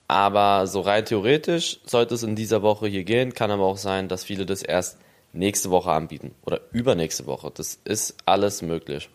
Aber 0.06 0.66
so 0.66 0.82
rein 0.82 1.04
theoretisch 1.04 1.80
sollte 1.86 2.14
es 2.14 2.22
in 2.22 2.36
dieser 2.36 2.62
Woche 2.62 2.86
hier 2.86 3.04
gehen, 3.04 3.32
kann 3.32 3.50
aber 3.50 3.64
auch 3.64 3.78
sein, 3.78 4.06
dass 4.08 4.22
viele 4.22 4.44
das 4.44 4.62
erst 4.62 4.98
nächste 5.34 5.70
Woche 5.70 5.90
anbieten 5.90 6.34
oder 6.44 6.60
übernächste 6.72 7.26
Woche. 7.26 7.50
Das 7.54 7.78
ist 7.84 8.16
alles 8.24 8.62
möglich. 8.62 9.08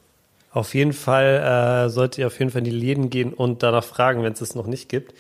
Auf 0.52 0.74
jeden 0.74 0.94
Fall 0.94 1.86
äh, 1.86 1.90
solltet 1.90 2.20
ihr 2.20 2.28
auf 2.28 2.40
jeden 2.40 2.52
Fall 2.52 2.60
in 2.60 2.66
die 2.66 2.72
Läden 2.72 3.10
gehen 3.10 3.34
und 3.34 3.64
danach 3.64 3.84
fragen, 3.84 4.24
wenn 4.24 4.34
es 4.34 4.42
es 4.42 4.56
noch 4.56 4.68
nicht 4.68 4.90
gibt. 4.90 5.14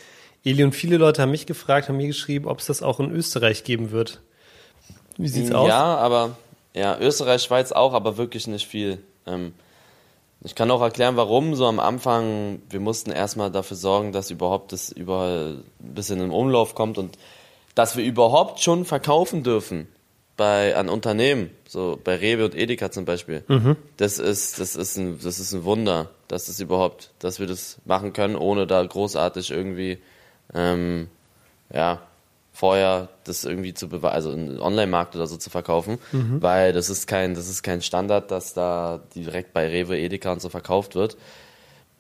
Eli 0.44 0.63
und 0.63 0.74
viele 0.74 0.98
Leute 0.98 1.22
haben 1.22 1.32
mich 1.32 1.46
gefragt, 1.46 1.89
haben 1.89 1.98
mir 1.98 2.08
geschrieben, 2.08 2.48
ob 2.48 2.60
es 2.60 2.65
das 2.65 2.82
auch 2.82 3.00
in 3.00 3.12
Österreich 3.12 3.63
geben 3.63 3.91
wird. 3.91 4.22
Wie 5.18 5.27
sieht's 5.27 5.51
aus? 5.51 5.68
Ja, 5.68 5.98
aber 5.98 6.38
ja, 6.74 6.98
Österreich, 7.00 7.44
Schweiz 7.44 7.72
auch, 7.72 7.94
aber 7.94 8.18
wirklich 8.18 8.48
nicht 8.48 8.68
viel. 8.68 9.00
Ähm, 9.27 9.53
ich 10.41 10.56
kann 10.56 10.72
auch 10.72 10.82
erklären, 10.82 11.18
warum. 11.18 11.56
So 11.56 11.65
am 11.68 11.79
Anfang, 11.79 12.62
wir 12.70 12.79
mussten 12.79 13.12
erstmal 13.12 13.51
dafür 13.51 13.75
sorgen, 13.75 14.13
dass 14.13 14.32
überhaupt 14.32 14.72
das 14.72 14.91
überall 14.91 15.63
ein 15.82 15.94
bisschen 15.94 16.22
im 16.22 16.34
Umlauf 16.34 16.74
kommt 16.74 16.98
und 16.98 17.18
dass 17.75 17.98
wir 17.98 18.06
überhaupt 18.06 18.62
schon 18.62 18.86
verkaufen 18.86 19.44
dürfen. 19.44 19.88
Bei 20.39 20.75
an 20.75 20.88
Unternehmen, 20.89 21.50
so 21.67 22.00
bei 22.01 22.15
Rewe 22.15 22.46
und 22.46 22.55
Edeka 22.55 22.89
zum 22.91 23.03
Beispiel, 23.05 23.43
Mhm. 23.50 23.75
das 23.98 24.17
ist 24.19 24.60
das 24.60 24.75
ist 24.77 24.98
ein 24.98 25.19
das 25.22 25.38
ist 25.39 25.51
ein 25.53 25.65
Wunder, 25.65 26.10
dass 26.29 26.46
das 26.46 26.60
überhaupt, 26.62 27.12
dass 27.19 27.39
wir 27.39 27.46
das 27.48 27.77
machen 27.86 28.13
können, 28.13 28.36
ohne 28.38 28.65
da 28.65 28.81
großartig 28.84 29.51
irgendwie 29.51 30.00
ähm, 30.53 31.10
ja 31.74 32.01
vorher 32.53 33.10
das 33.25 33.43
irgendwie 33.46 33.74
zu 33.74 33.88
beweisen, 33.89 34.13
also 34.15 34.31
einen 34.31 34.60
Online-Markt 34.60 35.15
oder 35.15 35.27
so 35.27 35.38
zu 35.38 35.50
verkaufen, 35.50 35.98
Mhm. 36.13 36.41
weil 36.41 36.72
das 36.74 36.89
ist 36.89 37.05
kein 37.05 37.36
das 37.36 37.50
ist 37.50 37.62
kein 37.62 37.81
Standard, 37.81 38.31
dass 38.31 38.53
da 38.53 39.01
direkt 39.15 39.51
bei 39.53 39.67
Rewe, 39.67 39.98
Edeka 40.00 40.31
und 40.31 40.41
so 40.41 40.48
verkauft 40.50 40.96
wird. 40.96 41.17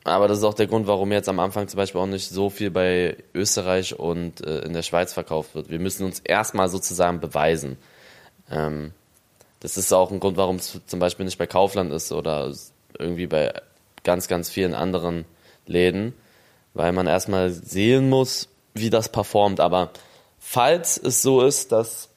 Aber 0.05 0.29
das 0.29 0.37
ist 0.37 0.43
auch 0.45 0.53
der 0.53 0.67
Grund, 0.67 0.87
warum 0.87 1.11
jetzt 1.11 1.27
am 1.27 1.39
Anfang 1.39 1.67
zum 1.67 1.77
Beispiel 1.77 1.99
auch 1.99 2.07
nicht 2.07 2.29
so 2.29 2.49
viel 2.49 2.71
bei 2.71 3.17
Österreich 3.35 3.99
und 3.99 4.39
äh, 4.47 4.59
in 4.61 4.71
der 4.73 4.81
Schweiz 4.81 5.11
verkauft 5.13 5.55
wird. 5.55 5.69
Wir 5.69 5.79
müssen 5.79 6.05
uns 6.05 6.19
erstmal 6.21 6.69
sozusagen 6.69 7.19
beweisen. 7.19 7.77
Ähm, 8.51 8.93
das 9.59 9.77
ist 9.77 9.93
auch 9.93 10.11
ein 10.11 10.19
Grund, 10.19 10.37
warum 10.37 10.57
es 10.57 10.79
zum 10.85 10.99
Beispiel 10.99 11.25
nicht 11.25 11.37
bei 11.37 11.47
Kaufland 11.47 11.91
ist 11.91 12.11
oder 12.11 12.53
irgendwie 12.97 13.27
bei 13.27 13.53
ganz, 14.03 14.27
ganz 14.27 14.49
vielen 14.49 14.73
anderen 14.73 15.25
Läden, 15.65 16.13
weil 16.73 16.91
man 16.91 17.07
erstmal 17.07 17.51
sehen 17.51 18.09
muss, 18.09 18.47
wie 18.73 18.89
das 18.89 19.09
performt. 19.09 19.59
Aber 19.59 19.91
falls 20.39 20.97
es 20.97 21.21
so 21.21 21.41
ist, 21.41 21.71
dass, 21.71 22.09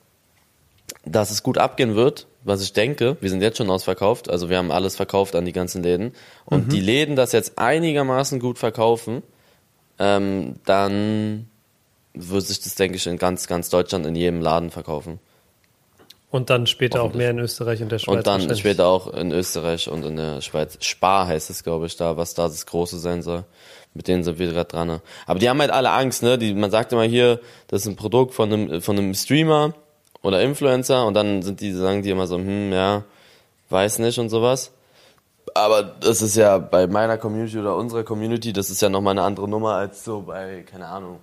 dass 1.04 1.30
es 1.30 1.42
gut 1.42 1.58
abgehen 1.58 1.96
wird, 1.96 2.26
was 2.44 2.62
ich 2.62 2.72
denke, 2.72 3.16
wir 3.20 3.30
sind 3.30 3.42
jetzt 3.42 3.58
schon 3.58 3.70
ausverkauft, 3.70 4.28
also 4.28 4.48
wir 4.48 4.58
haben 4.58 4.72
alles 4.72 4.96
verkauft 4.96 5.36
an 5.36 5.44
die 5.44 5.52
ganzen 5.52 5.82
Läden 5.82 6.12
und 6.44 6.72
die 6.72 6.80
Läden 6.80 7.14
das 7.14 7.32
jetzt 7.32 7.58
einigermaßen 7.58 8.40
gut 8.40 8.58
verkaufen, 8.58 9.22
ähm, 9.98 10.56
dann 10.64 11.48
wird 12.14 12.42
sich 12.42 12.60
das, 12.60 12.74
denke 12.74 12.96
ich, 12.96 13.06
in 13.06 13.16
ganz, 13.16 13.46
ganz 13.46 13.68
Deutschland 13.70 14.06
in 14.06 14.16
jedem 14.16 14.40
Laden 14.40 14.70
verkaufen. 14.70 15.20
Und 16.32 16.48
dann 16.48 16.66
später 16.66 17.02
auch 17.02 17.12
mehr 17.12 17.28
in 17.28 17.38
Österreich 17.38 17.82
und 17.82 17.92
der 17.92 17.98
Schweiz. 17.98 18.16
Und 18.16 18.26
dann 18.26 18.56
später 18.56 18.86
auch 18.86 19.12
in 19.12 19.32
Österreich 19.32 19.90
und 19.90 20.02
in 20.02 20.16
der 20.16 20.40
Schweiz. 20.40 20.78
Spar 20.80 21.26
heißt 21.26 21.50
es, 21.50 21.62
glaube 21.62 21.84
ich, 21.84 21.96
da, 21.98 22.16
was 22.16 22.32
da 22.32 22.44
das 22.44 22.64
Große 22.64 22.98
sein 22.98 23.20
soll. 23.20 23.44
Mit 23.92 24.08
denen 24.08 24.24
sind 24.24 24.38
wir 24.38 24.50
gerade 24.50 24.66
dran. 24.66 24.88
Ne? 24.88 25.02
Aber 25.26 25.38
die 25.38 25.50
haben 25.50 25.60
halt 25.60 25.70
alle 25.70 25.90
Angst, 25.90 26.22
ne? 26.22 26.38
Die, 26.38 26.54
man 26.54 26.70
sagt 26.70 26.90
immer 26.94 27.02
hier, 27.02 27.38
das 27.68 27.82
ist 27.82 27.88
ein 27.88 27.96
Produkt 27.96 28.32
von 28.32 28.50
einem, 28.50 28.80
von 28.80 28.96
einem 28.96 29.12
Streamer 29.12 29.74
oder 30.22 30.40
Influencer 30.40 31.06
und 31.06 31.12
dann 31.12 31.42
sind 31.42 31.60
die, 31.60 31.70
sagen 31.70 32.02
die 32.02 32.08
immer 32.08 32.26
so, 32.26 32.38
hm, 32.38 32.72
ja, 32.72 33.04
weiß 33.68 33.98
nicht 33.98 34.18
und 34.18 34.30
sowas. 34.30 34.72
Aber 35.52 35.82
das 35.82 36.22
ist 36.22 36.36
ja 36.36 36.56
bei 36.56 36.86
meiner 36.86 37.18
Community 37.18 37.58
oder 37.58 37.76
unserer 37.76 38.04
Community, 38.04 38.54
das 38.54 38.70
ist 38.70 38.80
ja 38.80 38.88
nochmal 38.88 39.12
eine 39.12 39.22
andere 39.22 39.48
Nummer 39.50 39.74
als 39.74 40.02
so 40.02 40.22
bei, 40.22 40.62
keine 40.62 40.86
Ahnung, 40.86 41.20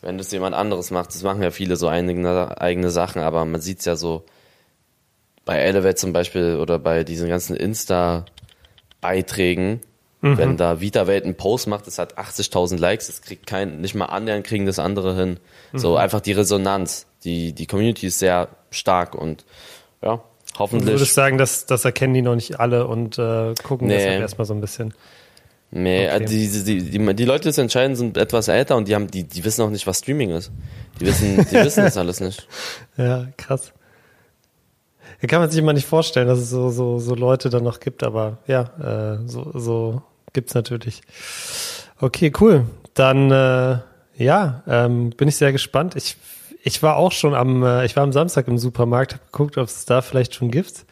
wenn 0.00 0.18
das 0.18 0.32
jemand 0.32 0.56
anderes 0.56 0.90
macht. 0.90 1.14
Das 1.14 1.22
machen 1.22 1.42
ja 1.42 1.52
viele 1.52 1.76
so 1.76 1.88
eigene, 1.88 2.60
eigene 2.60 2.90
Sachen, 2.90 3.22
aber 3.22 3.44
man 3.44 3.60
sieht's 3.60 3.84
ja 3.84 3.94
so, 3.94 4.24
bei 5.48 5.60
Elevate 5.60 5.94
zum 5.94 6.12
Beispiel 6.12 6.56
oder 6.60 6.78
bei 6.78 7.04
diesen 7.04 7.26
ganzen 7.26 7.56
Insta-Beiträgen, 7.56 9.80
wenn 10.20 10.56
da 10.56 10.80
VitaWelt 10.80 11.22
einen 11.24 11.36
Post 11.36 11.68
macht, 11.68 11.86
das 11.86 11.96
hat 11.98 12.18
80.000 12.18 12.76
Likes, 12.78 13.06
das 13.06 13.22
kriegt 13.22 13.46
kein, 13.46 13.80
nicht 13.80 13.94
mal 13.94 14.06
annähernd 14.06 14.44
kriegen 14.44 14.66
das 14.66 14.80
andere 14.80 15.14
hin. 15.16 15.38
So 15.72 15.96
einfach 15.96 16.20
die 16.20 16.32
Resonanz. 16.32 17.06
Die, 17.24 17.52
die 17.52 17.66
Community 17.66 18.06
ist 18.08 18.18
sehr 18.18 18.48
stark 18.70 19.14
und 19.14 19.44
ja, 20.02 20.16
Du 20.54 20.58
hoffentlich. 20.58 20.90
würdest 20.90 21.14
sagen, 21.14 21.38
dass 21.38 21.66
das 21.66 21.84
erkennen 21.84 22.14
die 22.14 22.22
noch 22.22 22.34
nicht 22.34 22.58
alle 22.58 22.86
und 22.88 23.16
äh, 23.18 23.54
gucken 23.62 23.86
Nee. 23.88 23.94
deshalb 23.96 24.20
erstmal 24.20 24.44
so 24.44 24.54
ein 24.54 24.60
bisschen. 24.60 24.92
Nee, 25.70 26.08
Okay. 26.08 26.24
äh, 26.24 26.26
die, 26.26 26.48
die, 26.48 26.90
die, 26.90 27.14
die 27.14 27.24
Leute, 27.24 27.42
die 27.42 27.48
das 27.50 27.58
entscheiden, 27.58 27.94
sind 27.96 28.16
etwas 28.16 28.48
älter 28.48 28.74
und 28.76 28.88
die 28.88 28.94
haben, 28.96 29.08
die, 29.10 29.22
die 29.24 29.44
wissen 29.44 29.62
auch 29.62 29.70
nicht, 29.70 29.86
was 29.86 29.98
Streaming 30.00 30.30
ist. 30.30 30.50
Die 31.00 31.06
wissen, 31.06 31.36
die 31.50 31.56
wissen 31.56 31.84
das 31.84 31.96
alles 31.96 32.18
nicht. 32.20 32.46
Ja, 32.96 33.26
krass. 33.36 33.72
Kann 35.26 35.40
man 35.40 35.50
sich 35.50 35.58
immer 35.58 35.72
nicht 35.72 35.86
vorstellen, 35.86 36.28
dass 36.28 36.38
es 36.38 36.50
so, 36.50 36.70
so, 36.70 36.98
so 37.00 37.14
Leute 37.14 37.50
dann 37.50 37.64
noch 37.64 37.80
gibt, 37.80 38.04
aber 38.04 38.38
ja, 38.46 39.16
äh, 39.16 39.26
so, 39.26 39.50
so 39.52 40.02
gibt's 40.32 40.54
natürlich. 40.54 41.02
Okay, 42.00 42.32
cool. 42.40 42.66
Dann 42.94 43.30
äh, 43.32 43.78
ja, 44.16 44.62
ähm, 44.68 45.10
bin 45.10 45.28
ich 45.28 45.36
sehr 45.36 45.52
gespannt. 45.52 45.96
Ich, 45.96 46.16
ich 46.62 46.82
war 46.82 46.96
auch 46.96 47.12
schon 47.12 47.34
am, 47.34 47.64
äh, 47.64 47.84
ich 47.84 47.96
war 47.96 48.04
am 48.04 48.12
Samstag 48.12 48.46
im 48.48 48.58
Supermarkt, 48.58 49.14
habe 49.14 49.24
geguckt, 49.26 49.58
ob 49.58 49.66
es 49.66 49.84
da 49.84 50.02
vielleicht 50.02 50.34
schon 50.34 50.50
gibt, 50.50 50.84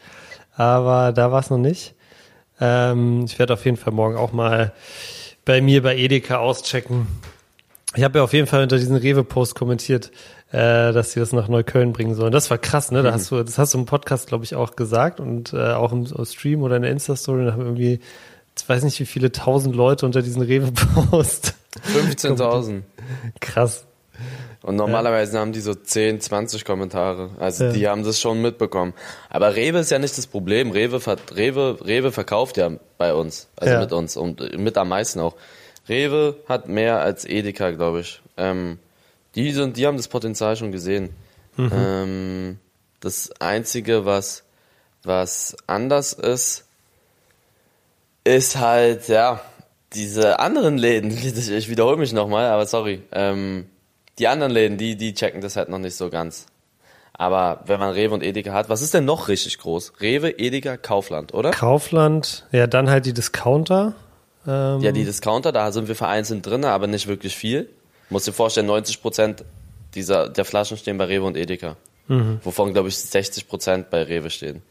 aber 0.55 1.13
da 1.13 1.31
war 1.31 1.39
es 1.39 1.49
noch 1.49 1.57
nicht. 1.57 1.95
Ähm, 2.59 3.23
ich 3.25 3.37
werde 3.39 3.53
auf 3.53 3.65
jeden 3.65 3.77
Fall 3.77 3.93
morgen 3.93 4.17
auch 4.17 4.33
mal 4.33 4.73
bei 5.45 5.61
mir 5.61 5.83
bei 5.83 5.95
Edeka 5.95 6.37
auschecken. 6.37 7.07
Ich 7.95 8.03
habe 8.03 8.19
ja 8.19 8.23
auf 8.23 8.33
jeden 8.33 8.47
Fall 8.47 8.63
unter 8.63 8.77
diesen 8.77 8.95
Rewe-Post 8.95 9.55
kommentiert, 9.55 10.11
äh, 10.51 10.93
dass 10.93 11.11
sie 11.11 11.19
das 11.19 11.33
nach 11.33 11.47
Neukölln 11.47 11.93
bringen 11.93 12.15
sollen. 12.15 12.31
Das 12.31 12.49
war 12.49 12.57
krass, 12.57 12.91
ne? 12.91 13.03
Da 13.03 13.11
hast 13.13 13.31
du, 13.31 13.43
das 13.43 13.57
hast 13.57 13.73
du 13.73 13.79
im 13.79 13.85
Podcast, 13.85 14.27
glaube 14.27 14.43
ich, 14.45 14.55
auch 14.55 14.75
gesagt 14.75 15.19
und 15.19 15.53
äh, 15.53 15.73
auch 15.73 15.91
im 15.91 16.07
Stream 16.25 16.61
oder 16.63 16.75
in 16.77 16.83
der 16.83 16.91
Insta-Story. 16.91 17.45
Da 17.45 17.51
haben 17.53 17.61
irgendwie, 17.63 17.99
ich 18.57 18.67
weiß 18.69 18.83
nicht, 18.83 18.99
wie 18.99 19.05
viele 19.05 19.31
tausend 19.31 19.75
Leute 19.75 20.05
unter 20.05 20.21
diesen 20.21 20.41
Rewe-Post. 20.41 21.53
15.000. 21.93 22.81
krass. 23.41 23.85
Und 24.63 24.75
normalerweise 24.75 25.39
haben 25.39 25.53
die 25.53 25.59
so 25.61 25.73
10, 25.73 26.19
20 26.19 26.65
Kommentare. 26.65 27.29
Also 27.39 27.65
Ja. 27.65 27.71
die 27.71 27.87
haben 27.87 28.03
das 28.03 28.19
schon 28.19 28.41
mitbekommen. 28.41 28.93
Aber 29.29 29.55
Rewe 29.55 29.79
ist 29.79 29.91
ja 29.91 29.99
nicht 29.99 30.17
das 30.17 30.27
Problem. 30.27 30.71
Rewe, 30.71 30.99
Rewe, 31.35 31.77
Rewe 31.85 32.11
verkauft 32.11 32.57
ja 32.57 32.71
bei 32.97 33.13
uns. 33.13 33.47
Also 33.55 33.73
Ja. 33.75 33.79
mit 33.79 33.93
uns. 33.93 34.17
Und 34.17 34.57
mit 34.57 34.77
am 34.77 34.89
meisten 34.89 35.19
auch. 35.19 35.35
Rewe 35.87 36.35
hat 36.49 36.67
mehr 36.67 36.99
als 37.01 37.23
Edeka, 37.23 37.71
glaube 37.71 38.01
ich. 38.01 38.21
Ähm, 38.35 38.79
die, 39.37 39.51
sind, 39.51 39.77
die 39.77 39.87
haben 39.87 39.97
das 39.97 40.07
Potenzial 40.09 40.55
schon 40.57 40.71
gesehen. 40.71 41.11
Ähm, 41.57 42.59
das 42.99 43.31
Einzige, 43.39 44.05
was, 44.05 44.43
was 45.03 45.55
anders 45.65 46.13
ist, 46.13 46.65
ist 48.23 48.57
halt, 48.57 49.07
ja, 49.07 49.39
diese 49.93 50.39
anderen 50.39 50.77
Läden, 50.77 51.11
ich 51.11 51.49
ich 51.49 51.69
wiederhole 51.69 51.97
mich 51.97 52.13
nochmal, 52.13 52.47
aber 52.47 52.65
sorry, 52.65 53.01
ähm, 53.11 53.67
die 54.19 54.27
anderen 54.27 54.51
Läden, 54.51 54.77
die, 54.77 54.95
die 54.95 55.13
checken 55.13 55.41
das 55.41 55.55
halt 55.55 55.69
noch 55.69 55.79
nicht 55.79 55.95
so 55.95 56.09
ganz. 56.09 56.47
Aber 57.13 57.61
wenn 57.65 57.79
man 57.79 57.93
Rewe 57.93 58.13
und 58.13 58.23
Edeka 58.23 58.53
hat, 58.53 58.69
was 58.69 58.81
ist 58.81 58.93
denn 58.93 59.05
noch 59.05 59.27
richtig 59.27 59.57
groß? 59.57 59.93
Rewe, 60.01 60.29
Edeka, 60.29 60.77
Kaufland, 60.77 61.33
oder? 61.33 61.51
Kaufland, 61.51 62.45
ja, 62.51 62.67
dann 62.67 62.89
halt 62.89 63.05
die 63.05 63.13
Discounter. 63.13 63.95
Ähm, 64.47 64.81
Ja, 64.81 64.91
die 64.91 65.03
Discounter, 65.03 65.51
da 65.51 65.71
sind 65.71 65.87
wir 65.87 65.95
vereinzelt 65.95 66.45
drin, 66.45 66.63
aber 66.65 66.85
nicht 66.85 67.07
wirklich 67.07 67.35
viel. 67.35 67.69
Muss 68.09 68.25
dir 68.25 68.33
vorstellen, 68.33 68.67
90 68.67 69.01
Prozent 69.01 69.45
dieser, 69.95 70.29
der 70.29 70.45
Flaschen 70.45 70.77
stehen 70.77 70.97
bei 70.97 71.05
Rewe 71.05 71.25
und 71.25 71.37
Edeka. 71.37 71.75
Wovon, 72.43 72.71
glaube 72.71 72.87
ich, 72.87 72.97
60 72.97 73.47
Prozent 73.47 73.89
bei 73.89 74.03
Rewe 74.03 74.29
stehen. 74.29 74.61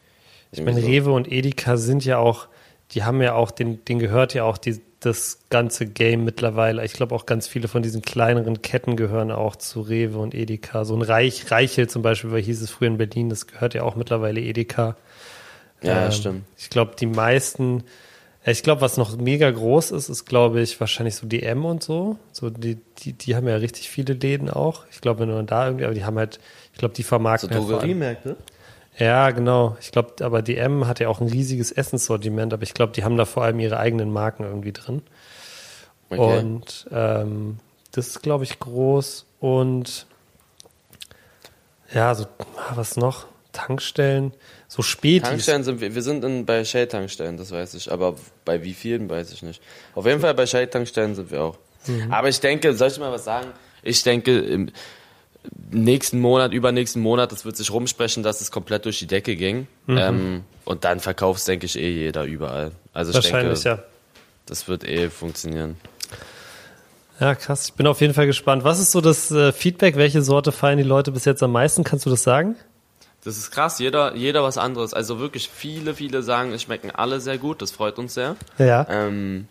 Ich 0.52 0.62
meine, 0.62 0.82
Rewe 0.82 1.12
und 1.12 1.30
Edeka 1.30 1.76
sind 1.76 2.04
ja 2.04 2.16
auch, 2.18 2.48
die 2.92 3.04
haben 3.04 3.20
ja 3.20 3.34
auch, 3.34 3.50
den, 3.50 3.84
denen 3.84 4.00
gehört 4.00 4.32
ja 4.32 4.44
auch 4.44 4.56
die, 4.56 4.80
das 5.00 5.40
ganze 5.50 5.86
Game 5.86 6.24
mittlerweile. 6.24 6.82
Ich 6.84 6.94
glaube 6.94 7.14
auch 7.14 7.26
ganz 7.26 7.46
viele 7.46 7.68
von 7.68 7.82
diesen 7.82 8.00
kleineren 8.00 8.62
Ketten 8.62 8.96
gehören 8.96 9.30
auch 9.30 9.56
zu 9.56 9.82
Rewe 9.82 10.18
und 10.18 10.34
Edeka. 10.34 10.86
So 10.86 10.96
ein 10.96 11.02
Reich, 11.02 11.50
Reichel 11.50 11.88
zum 11.88 12.00
Beispiel, 12.00 12.30
weil 12.30 12.42
hieß 12.42 12.62
es 12.62 12.70
früher 12.70 12.88
in 12.88 12.96
Berlin, 12.96 13.28
das 13.28 13.46
gehört 13.46 13.74
ja 13.74 13.82
auch 13.82 13.96
mittlerweile 13.96 14.40
Edeka. 14.40 14.96
Ja, 15.82 16.06
Ähm, 16.06 16.12
stimmt. 16.12 16.44
Ich 16.56 16.70
glaube, 16.70 16.94
die 16.98 17.06
meisten, 17.06 17.84
ich 18.52 18.62
glaube, 18.62 18.80
was 18.80 18.96
noch 18.96 19.16
mega 19.16 19.50
groß 19.50 19.90
ist, 19.90 20.08
ist, 20.08 20.24
glaube 20.24 20.60
ich, 20.60 20.78
wahrscheinlich 20.80 21.16
so 21.16 21.26
DM 21.26 21.64
und 21.64 21.82
so. 21.82 22.16
So 22.32 22.48
die, 22.50 22.78
die, 22.98 23.12
die 23.12 23.34
haben 23.36 23.48
ja 23.48 23.56
richtig 23.56 23.88
viele 23.90 24.14
Läden 24.14 24.48
auch. 24.50 24.84
Ich 24.90 25.00
glaube, 25.00 25.20
wenn 25.20 25.30
man 25.34 25.46
da 25.46 25.66
irgendwie, 25.66 25.84
aber 25.84 25.94
die 25.94 26.04
haben 26.04 26.16
halt, 26.18 26.38
ich 26.72 26.78
glaube, 26.78 26.94
die 26.94 27.02
So 27.02 27.08
vermarkten 27.08 27.50
halt 27.50 27.58
vor 27.62 27.70
allem- 27.70 27.78
Drogeriemärkte? 27.80 28.36
ja, 28.98 29.30
genau. 29.32 29.76
Ich 29.80 29.90
glaube, 29.90 30.24
aber 30.24 30.42
DM 30.42 30.86
hat 30.86 31.00
ja 31.00 31.08
auch 31.08 31.20
ein 31.20 31.28
riesiges 31.28 31.72
Essenssortiment, 31.72 32.52
aber 32.54 32.62
ich 32.62 32.72
glaube, 32.74 32.92
die 32.92 33.02
haben 33.04 33.16
da 33.16 33.24
vor 33.24 33.42
allem 33.42 33.58
ihre 33.60 33.78
eigenen 33.78 34.12
Marken 34.12 34.44
irgendwie 34.44 34.72
drin. 34.72 35.02
Okay. 36.08 36.38
Und 36.38 36.86
ähm, 36.92 37.58
das 37.92 38.06
ist, 38.08 38.22
glaube 38.22 38.44
ich, 38.44 38.58
groß. 38.60 39.26
Und 39.40 40.06
ja, 41.92 42.14
so, 42.14 42.26
was 42.74 42.96
noch? 42.96 43.26
Tankstellen, 43.56 44.34
so 44.68 44.82
Spätis. 44.82 45.28
Tankstellen 45.28 45.64
sind 45.64 45.80
wir, 45.80 45.94
wir 45.94 46.02
sind 46.02 46.24
in, 46.24 46.44
bei 46.44 46.64
Shell-Tankstellen, 46.64 47.36
das 47.36 47.50
weiß 47.50 47.74
ich, 47.74 47.90
aber 47.90 48.16
bei 48.44 48.62
wie 48.62 48.74
vielen 48.74 49.08
weiß 49.08 49.32
ich 49.32 49.42
nicht. 49.42 49.62
Auf 49.94 50.04
jeden 50.04 50.20
Fall 50.20 50.34
bei 50.34 50.46
Shell-Tankstellen 50.46 51.14
sind 51.14 51.30
wir 51.30 51.42
auch. 51.42 51.58
Aber 52.10 52.28
ich 52.28 52.40
denke, 52.40 52.74
soll 52.74 52.88
ich 52.88 52.98
mal 52.98 53.12
was 53.12 53.24
sagen? 53.24 53.48
Ich 53.82 54.02
denke, 54.02 54.38
im 54.40 54.70
nächsten 55.70 56.20
Monat, 56.20 56.52
übernächsten 56.52 57.00
Monat, 57.00 57.32
das 57.32 57.44
wird 57.44 57.56
sich 57.56 57.70
rumsprechen, 57.70 58.22
dass 58.22 58.40
es 58.40 58.50
komplett 58.50 58.84
durch 58.84 58.98
die 58.98 59.06
Decke 59.06 59.36
ging. 59.36 59.68
Ähm, 59.88 60.42
und 60.64 60.84
dann 60.84 61.00
verkauft 61.00 61.46
denke 61.46 61.66
ich, 61.66 61.78
eh 61.78 61.90
jeder 61.90 62.24
überall. 62.24 62.72
Also 62.92 63.10
ich 63.10 63.16
Wahrscheinlich, 63.16 63.62
denke, 63.62 63.82
ja. 63.82 63.88
das 64.46 64.68
wird 64.68 64.84
eh 64.84 65.08
funktionieren. 65.10 65.76
Ja, 67.20 67.34
krass. 67.34 67.68
Ich 67.68 67.74
bin 67.74 67.86
auf 67.86 68.00
jeden 68.00 68.12
Fall 68.12 68.26
gespannt. 68.26 68.64
Was 68.64 68.80
ist 68.80 68.92
so 68.92 69.00
das 69.00 69.30
äh, 69.30 69.52
Feedback? 69.52 69.96
Welche 69.96 70.22
Sorte 70.22 70.52
feiern 70.52 70.76
die 70.76 70.84
Leute 70.84 71.12
bis 71.12 71.24
jetzt 71.24 71.42
am 71.42 71.52
meisten? 71.52 71.84
Kannst 71.84 72.04
du 72.04 72.10
das 72.10 72.22
sagen? 72.22 72.56
Das 73.26 73.36
ist 73.36 73.50
krass, 73.50 73.80
jeder, 73.80 74.14
jeder 74.14 74.44
was 74.44 74.56
anderes. 74.56 74.94
Also 74.94 75.18
wirklich 75.18 75.48
viele, 75.48 75.94
viele 75.94 76.22
sagen, 76.22 76.52
es 76.52 76.62
schmecken 76.62 76.92
alle 76.92 77.18
sehr 77.20 77.38
gut, 77.38 77.60
das 77.60 77.72
freut 77.72 77.98
uns 77.98 78.14
sehr. 78.14 78.36
Ja. 78.56 78.86
Ähm, 78.88 79.48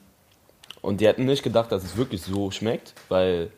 und 0.79 1.01
die 1.01 1.07
hätten 1.07 1.25
nicht 1.25 1.43
gedacht, 1.43 1.73
dass 1.73 1.83
es 1.83 1.97
wirklich 1.97 2.21
so 2.21 2.51
schmeckt, 2.51 2.93
weil 3.09 3.51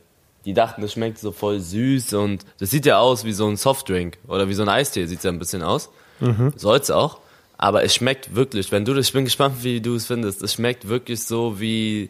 die 0.43 0.55
dachten, 0.55 0.81
das 0.81 0.93
schmeckt 0.93 1.19
so 1.19 1.31
voll 1.31 1.59
süß 1.59 2.13
und 2.13 2.45
das 2.57 2.71
sieht 2.71 2.88
ja 2.88 2.97
aus 2.97 3.25
wie 3.25 3.31
so 3.31 3.47
ein 3.47 3.57
Softdrink 3.57 4.17
oder 4.27 4.50
wie 4.50 4.55
so 4.55 4.63
ein 4.63 4.69
Eistee, 4.69 5.05
sieht 5.05 5.24
ja 5.24 5.29
ein 5.29 5.38
bisschen 5.38 5.62
aus. 5.62 5.89
Mhm. 6.19 6.51
Soll's 6.55 6.89
auch. 6.89 7.19
Aber 7.59 7.83
es 7.83 7.93
schmeckt 7.93 8.33
wirklich, 8.33 8.71
wenn 8.71 8.86
du 8.86 8.95
das, 8.95 9.05
ich 9.05 9.13
bin 9.13 9.25
gespannt, 9.25 9.63
wie 9.63 9.81
du 9.81 9.93
es 9.93 10.07
findest, 10.07 10.41
es 10.41 10.53
schmeckt 10.53 10.88
wirklich 10.88 11.24
so 11.25 11.59
wie, 11.59 12.09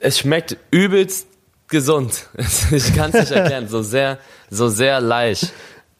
es 0.00 0.18
schmeckt 0.18 0.56
übelst 0.70 1.28
gesund. 1.68 2.26
Ich 2.70 2.94
kann 2.94 3.10
es 3.12 3.28
nicht 3.28 3.32
erklären, 3.32 3.68
so 3.68 3.82
sehr, 3.82 4.18
so 4.48 4.68
sehr 4.68 5.00
leicht, 5.02 5.52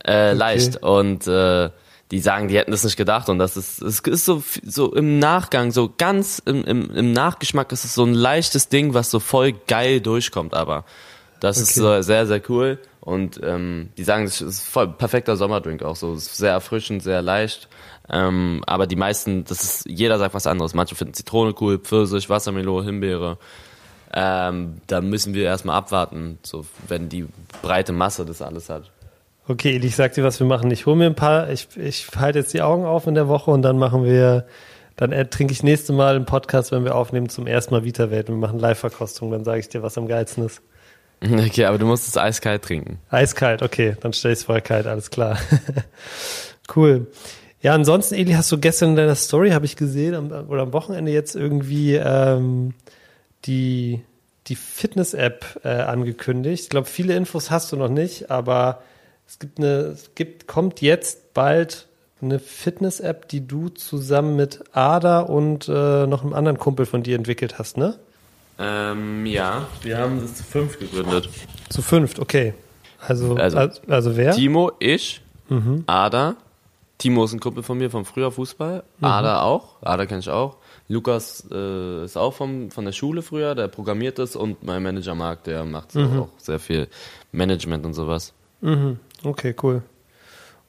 äh, 0.05 0.29
okay. 0.29 0.33
leicht. 0.37 0.83
Und 0.83 1.27
äh, 1.27 1.71
die 2.11 2.21
sagen, 2.21 2.49
die 2.49 2.57
hätten 2.57 2.71
das 2.71 2.85
nicht 2.85 2.97
gedacht. 2.97 3.29
Und 3.29 3.39
das 3.39 3.57
ist, 3.57 3.83
es 3.83 4.01
ist 4.01 4.25
so, 4.25 4.43
so 4.63 4.95
im 4.95 5.19
Nachgang, 5.19 5.73
so 5.73 5.93
ganz 5.97 6.41
im, 6.45 6.65
im, 6.65 6.91
im 6.91 7.13
Nachgeschmack 7.13 7.73
ist 7.73 7.85
es 7.85 7.95
so 7.95 8.05
ein 8.05 8.15
leichtes 8.15 8.69
Ding, 8.69 8.95
was 8.95 9.11
so 9.11 9.19
voll 9.19 9.53
geil 9.53 10.01
durchkommt, 10.01 10.55
aber 10.55 10.85
das 11.41 11.57
okay. 11.57 11.63
ist 11.65 11.75
so 11.75 12.03
sehr, 12.03 12.27
sehr 12.27 12.43
cool. 12.49 12.79
Und 13.01 13.41
ähm, 13.43 13.91
die 13.97 14.05
sagen, 14.05 14.25
es 14.25 14.41
ist 14.41 14.67
voll 14.67 14.89
perfekter 14.89 15.37
Sommerdrink 15.37 15.83
auch. 15.83 15.95
So, 15.95 16.15
ist 16.15 16.37
sehr 16.37 16.51
erfrischend, 16.51 17.03
sehr 17.03 17.23
leicht, 17.23 17.69
ähm, 18.09 18.63
aber 18.67 18.87
die 18.87 18.97
meisten, 18.97 19.45
das 19.45 19.63
ist, 19.63 19.87
jeder 19.87 20.19
sagt 20.19 20.35
was 20.35 20.47
anderes, 20.47 20.75
manche 20.75 20.95
finden 20.95 21.15
Zitrone 21.15 21.55
cool, 21.61 21.79
Pfirsich, 21.79 22.29
Wassermelone, 22.29 22.87
Himbeere, 22.87 23.39
ähm, 24.13 24.81
da 24.87 25.01
müssen 25.01 25.35
wir 25.35 25.45
erstmal 25.45 25.77
abwarten, 25.77 26.39
so 26.43 26.65
wenn 26.87 27.09
die 27.09 27.27
breite 27.63 27.93
Masse 27.93 28.25
das 28.25 28.43
alles 28.43 28.69
hat. 28.69 28.91
Okay, 29.49 29.77
ich 29.77 29.95
sag 29.95 30.13
dir, 30.15 30.25
was 30.25 30.41
wir 30.41 30.47
machen. 30.47 30.71
Ich 30.73 30.87
hole 30.87 30.97
mir 30.97 31.07
ein 31.07 31.15
paar, 31.15 31.51
ich, 31.51 31.69
ich 31.77 32.09
halte 32.17 32.41
jetzt 32.41 32.53
die 32.53 32.63
Augen 32.63 32.85
auf 32.85 33.07
in 33.07 33.15
der 33.15 33.29
Woche 33.29 33.53
und 33.53 33.63
dann 33.63 33.79
machen 33.79 34.05
wir, 34.05 34.47
dann 34.97 35.13
trinke 35.31 35.53
ich 35.53 35.63
nächste 35.63 35.93
Mal 35.93 36.17
einen 36.17 36.27
Podcast, 36.27 36.73
wenn 36.73 36.83
wir 36.83 36.97
aufnehmen, 36.97 37.29
zum 37.29 37.47
ersten 37.47 37.73
Mal 37.73 37.85
Vita-Welt. 37.85 38.27
Wir 38.27 38.35
machen 38.35 38.59
Live-Verkostung, 38.59 39.31
dann 39.31 39.45
sage 39.45 39.61
ich 39.61 39.69
dir, 39.69 39.83
was 39.83 39.97
am 39.99 40.09
geilsten 40.09 40.47
ist. 40.47 40.63
Okay, 41.23 41.65
aber 41.65 41.79
du 41.79 41.87
musst 41.87 42.07
es 42.09 42.19
eiskalt 42.19 42.63
trinken. 42.63 42.99
Eiskalt, 43.09 43.63
okay, 43.63 43.97
dann 44.01 44.13
stell 44.13 44.33
ich 44.33 44.41
es 44.41 44.45
vorher 44.45 44.61
kalt, 44.61 44.87
alles 44.87 45.11
klar. 45.11 45.39
cool. 46.77 47.07
Ja, 47.63 47.73
ansonsten, 47.73 48.17
Eli, 48.17 48.33
hast 48.33 48.53
du 48.53 48.59
gestern 48.59 48.91
in 48.91 48.97
deiner 48.97 49.15
Story, 49.15 49.53
habe 49.53 49.65
ich 49.65 49.77
gesehen, 49.77 50.15
am, 50.15 50.31
oder 50.49 50.63
am 50.63 50.75
Wochenende 50.75 51.11
jetzt 51.13 51.35
irgendwie 51.35 51.95
ähm, 51.95 52.75
die, 53.47 54.03
die 54.49 54.57
Fitness-App 54.57 55.61
äh, 55.65 55.69
angekündigt. 55.69 56.65
Ich 56.65 56.69
glaube, 56.69 56.87
viele 56.87 57.17
Infos 57.17 57.51
hast 57.51 57.73
du 57.73 57.77
noch 57.77 57.89
nicht, 57.89 58.31
aber 58.31 58.83
es 59.29 59.39
gibt 59.39 59.59
eine, 59.59 59.67
es 59.67 60.15
gibt, 60.15 60.47
kommt 60.47 60.81
jetzt 60.81 61.35
bald 61.35 61.87
eine 62.23 62.39
Fitness-App, 62.39 63.29
die 63.29 63.47
du 63.47 63.69
zusammen 63.69 64.37
mit 64.37 64.65
Ada 64.73 65.21
und 65.21 65.69
äh, 65.69 66.07
noch 66.07 66.23
einem 66.23 66.33
anderen 66.33 66.59
Kumpel 66.59 66.87
von 66.87 67.03
dir 67.03 67.17
entwickelt 67.17 67.59
hast, 67.59 67.77
ne? 67.77 67.99
Ähm, 68.59 69.27
ja, 69.27 69.67
wir 69.83 69.99
haben 69.99 70.23
das 70.23 70.37
zu 70.37 70.45
fünf 70.45 70.79
gegründet. 70.79 71.29
Zu 71.69 71.83
fünft, 71.83 72.19
okay. 72.19 72.55
Also, 72.99 73.35
also, 73.37 73.59
also, 73.59 73.81
also 73.87 74.17
wer? 74.17 74.33
Timo, 74.33 74.73
ich, 74.79 75.21
mhm. 75.49 75.85
Ada. 75.87 76.37
Timo 76.99 77.25
ist 77.25 77.35
ein 77.35 77.41
Kumpel 77.41 77.63
von 77.63 77.77
mir 77.77 77.91
vom 77.91 78.07
früher 78.07 78.31
Fußball. 78.31 78.83
Mhm. 78.99 79.05
Ada 79.05 79.43
auch. 79.43 79.77
Ada 79.83 80.07
kenne 80.07 80.21
ich 80.21 80.31
auch. 80.31 80.57
Lukas 80.89 81.47
äh, 81.51 82.05
ist 82.05 82.17
auch 82.17 82.33
vom, 82.33 82.71
von 82.71 82.85
der 82.85 82.93
Schule 82.93 83.21
früher, 83.21 83.55
der 83.55 83.69
programmiert 83.69 84.19
das 84.19 84.37
und 84.37 84.63
mein 84.63 84.83
Manager 84.83 85.15
Marc, 85.15 85.45
der 85.45 85.65
macht 85.65 85.93
so 85.93 86.01
mhm. 86.01 86.21
auch 86.21 86.29
sehr 86.39 86.59
viel 86.59 86.89
Management 87.33 87.85
und 87.85 87.93
sowas. 87.93 88.33
Mhm. 88.61 88.99
Okay, 89.27 89.55
cool. 89.63 89.83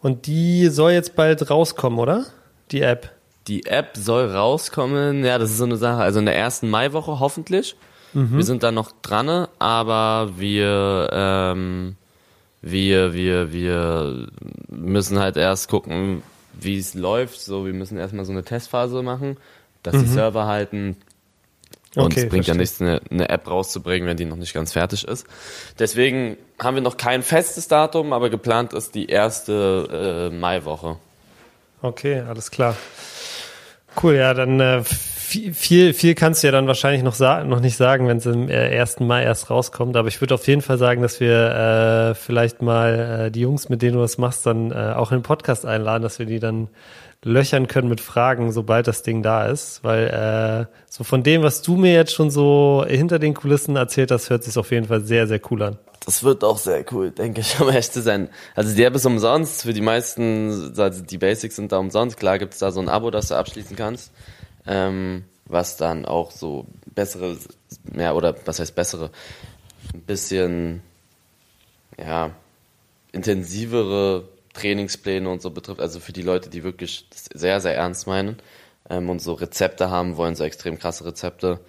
Und 0.02 0.26
die 0.26 0.68
soll 0.68 0.92
jetzt 0.92 1.16
bald 1.16 1.50
rauskommen, 1.50 2.00
oder? 2.00 2.26
Die 2.72 2.82
App. 2.82 3.12
Die 3.48 3.66
App 3.66 3.96
soll 3.96 4.30
rauskommen, 4.30 5.24
ja, 5.24 5.38
das 5.38 5.52
ist 5.52 5.58
so 5.58 5.66
eine 5.66 5.78
Sache. 5.78 6.02
Also 6.02 6.20
in 6.20 6.26
der 6.26 6.36
ersten 6.36 6.70
Maiwoche 6.70 7.20
hoffentlich. 7.20 7.76
Mhm. 8.14 8.36
Wir 8.36 8.44
sind 8.44 8.64
da 8.64 8.72
noch 8.72 8.92
dran, 9.02 9.48
aber 9.60 10.32
wir, 10.38 11.10
ähm, 11.12 11.96
wir, 12.62 13.14
wir, 13.14 13.54
wir 13.54 14.28
müssen 14.70 15.20
halt 15.20 15.38
erst 15.38 15.70
gucken, 15.70 16.24
wie 16.60 16.78
es 16.78 16.94
läuft. 16.94 17.40
So, 17.40 17.66
wir 17.66 17.74
müssen 17.74 17.98
erstmal 17.98 18.26
so 18.26 18.32
eine 18.32 18.44
Testphase 18.44 19.04
machen, 19.04 19.38
dass 19.84 19.96
mhm. 19.96 20.00
die 20.00 20.08
Server 20.08 20.48
halten, 20.48 20.98
und 21.98 22.12
okay, 22.13 22.22
es 22.22 22.30
bringt 22.30 22.46
verstehe. 22.46 22.54
ja 22.56 22.60
nichts, 22.60 22.82
eine, 22.82 23.01
eine, 23.10 23.30
App 23.30 23.50
rauszubringen, 23.50 24.08
wenn 24.08 24.17
die 24.17 24.26
noch 24.26 24.38
nicht 24.38 24.54
ganz 24.54 24.74
fertig 24.74 25.08
ist. 25.08 25.26
Deswegen 25.80 26.38
haben 26.60 26.76
wir 26.76 26.82
noch 26.82 26.98
kein 26.98 27.24
festes 27.24 27.67
Datum, 27.67 28.13
aber 28.13 28.30
geplant 28.30 28.74
ist 28.74 28.95
die 28.95 29.08
erste 29.08 30.30
äh, 30.32 30.36
Maiwoche. 30.36 30.98
Okay, 31.82 32.22
alles 32.22 32.52
klar. 32.52 32.76
Cool, 34.02 34.15
ja, 34.15 34.34
dann 34.34 34.60
äh, 34.60 34.84
viel, 34.84 35.93
viel 35.93 36.15
kannst 36.15 36.41
du 36.41 36.48
ja 36.48 36.52
dann 36.52 36.67
wahrscheinlich 36.67 37.04
noch, 37.04 37.19
noch 37.19 37.60
nicht 37.60 37.76
sagen, 37.76 38.08
wenn 38.08 38.17
es 38.17 38.26
im 38.26 38.50
äh, 38.50 38.80
1. 38.80 39.02
Mai 39.02 39.24
erst 39.24 39.50
rauskommt. 39.50 39.98
Aber 39.98 40.08
ich 40.08 40.22
würde 40.22 40.36
auf 40.36 40.48
jeden 40.48 40.62
Fall 40.62 40.78
sagen, 40.78 41.02
dass 41.02 41.19
wir 41.19 42.12
äh, 42.12 42.15
vielleicht 42.15 42.62
mal 42.62 43.26
äh, 43.28 43.32
die 43.32 43.41
Jungs, 43.41 43.69
mit 43.69 43.82
denen 43.82 43.95
du 43.95 44.00
das 44.00 44.17
machst, 44.17 44.45
dann 44.45 44.72
äh, 44.72 44.93
auch 44.95 45.12
in 45.12 45.17
den 45.19 45.24
Podcast 45.24 45.65
einladen, 45.65 46.04
dass 46.04 46.19
wir 46.19 46.26
die 46.26 46.39
dann 46.39 46.69
löchern 47.23 47.67
können 47.67 47.89
mit 47.89 48.01
Fragen, 48.01 48.51
sobald 48.51 48.88
das 48.88 49.03
Ding 49.03 49.23
da 49.23 49.47
ist. 49.47 49.84
Weil 49.84 50.67
äh, 50.69 50.75
so 50.89 51.03
von 51.03 51.23
dem, 51.23 51.43
was 51.43 51.62
du 51.62 51.75
mir 51.75 51.93
jetzt 51.93 52.13
schon 52.13 52.30
so 52.30 52.86
hinter 52.88 53.19
den 53.19 53.34
Kulissen 53.34 53.75
erzählt 53.75 54.12
hast, 54.12 54.30
hört 54.30 54.43
sich 54.43 54.58
auf 54.58 54.71
jeden 54.71 54.88
Fall 54.88 55.01
sehr, 55.01 55.27
sehr 55.27 55.41
cool 55.51 55.63
an. 55.63 55.77
Das 56.06 56.23
wird 56.23 56.43
auch 56.43 56.58
sehr 56.58 56.86
cool, 56.91 57.12
denke 57.12 57.41
ich, 57.41 57.60
um 57.60 57.67
ehrlich 57.67 57.91
zu 57.91 58.01
sein. 58.01 58.30
Also 58.56 58.75
die 58.75 58.84
App 58.84 58.95
ist 58.95 59.06
umsonst, 59.06 59.63
für 59.63 59.73
die 59.73 59.82
meisten, 59.82 60.73
also 60.77 61.03
die 61.03 61.17
Basics 61.17 61.56
sind 61.56 61.71
da 61.71 61.77
umsonst. 61.77 62.17
Klar 62.17 62.39
gibt 62.39 62.53
es 62.53 62.60
da 62.60 62.71
so 62.71 62.80
ein 62.80 62.89
Abo, 62.89 63.12
das 63.12 63.27
du 63.27 63.36
abschließen 63.36 63.75
kannst, 63.75 64.12
ähm, 64.65 65.25
was 65.45 65.77
dann 65.77 66.06
auch 66.06 66.32
so 66.32 66.65
bessere, 66.93 67.38
ja, 67.95 68.13
oder 68.13 68.36
was 68.45 68.60
heißt 68.60 68.75
bessere, 68.75 69.12
ein 69.93 70.01
bisschen, 70.01 70.82
ja, 71.97 72.32
intensivere 73.12 74.23
Trainingspläne 74.58 75.30
und 75.30 75.41
so 75.41 75.52
betrifft, 75.52 75.82
also 75.82 76.00
für 76.00 76.13
die 76.13 76.22
Leute, 76.22 76.50
die 76.50 76.63
wirklich 76.63 77.08
das 77.10 77.26
sehr, 77.34 77.60
sehr 77.62 77.76
ernst 77.76 78.08
meinen 78.08 78.38
ähm, 78.89 79.10
und 79.10 79.22
so 79.22 79.34
Rezepte 79.34 79.89
haben 79.89 80.17
wollen, 80.17 80.36
so 80.36 80.43
extrem 80.43 80.80
krasse 80.80 81.06
Rezepte. 81.06 81.60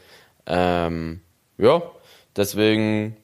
Ähm, 0.47 1.21
ja, 1.59 1.83
deswegen 2.37 3.17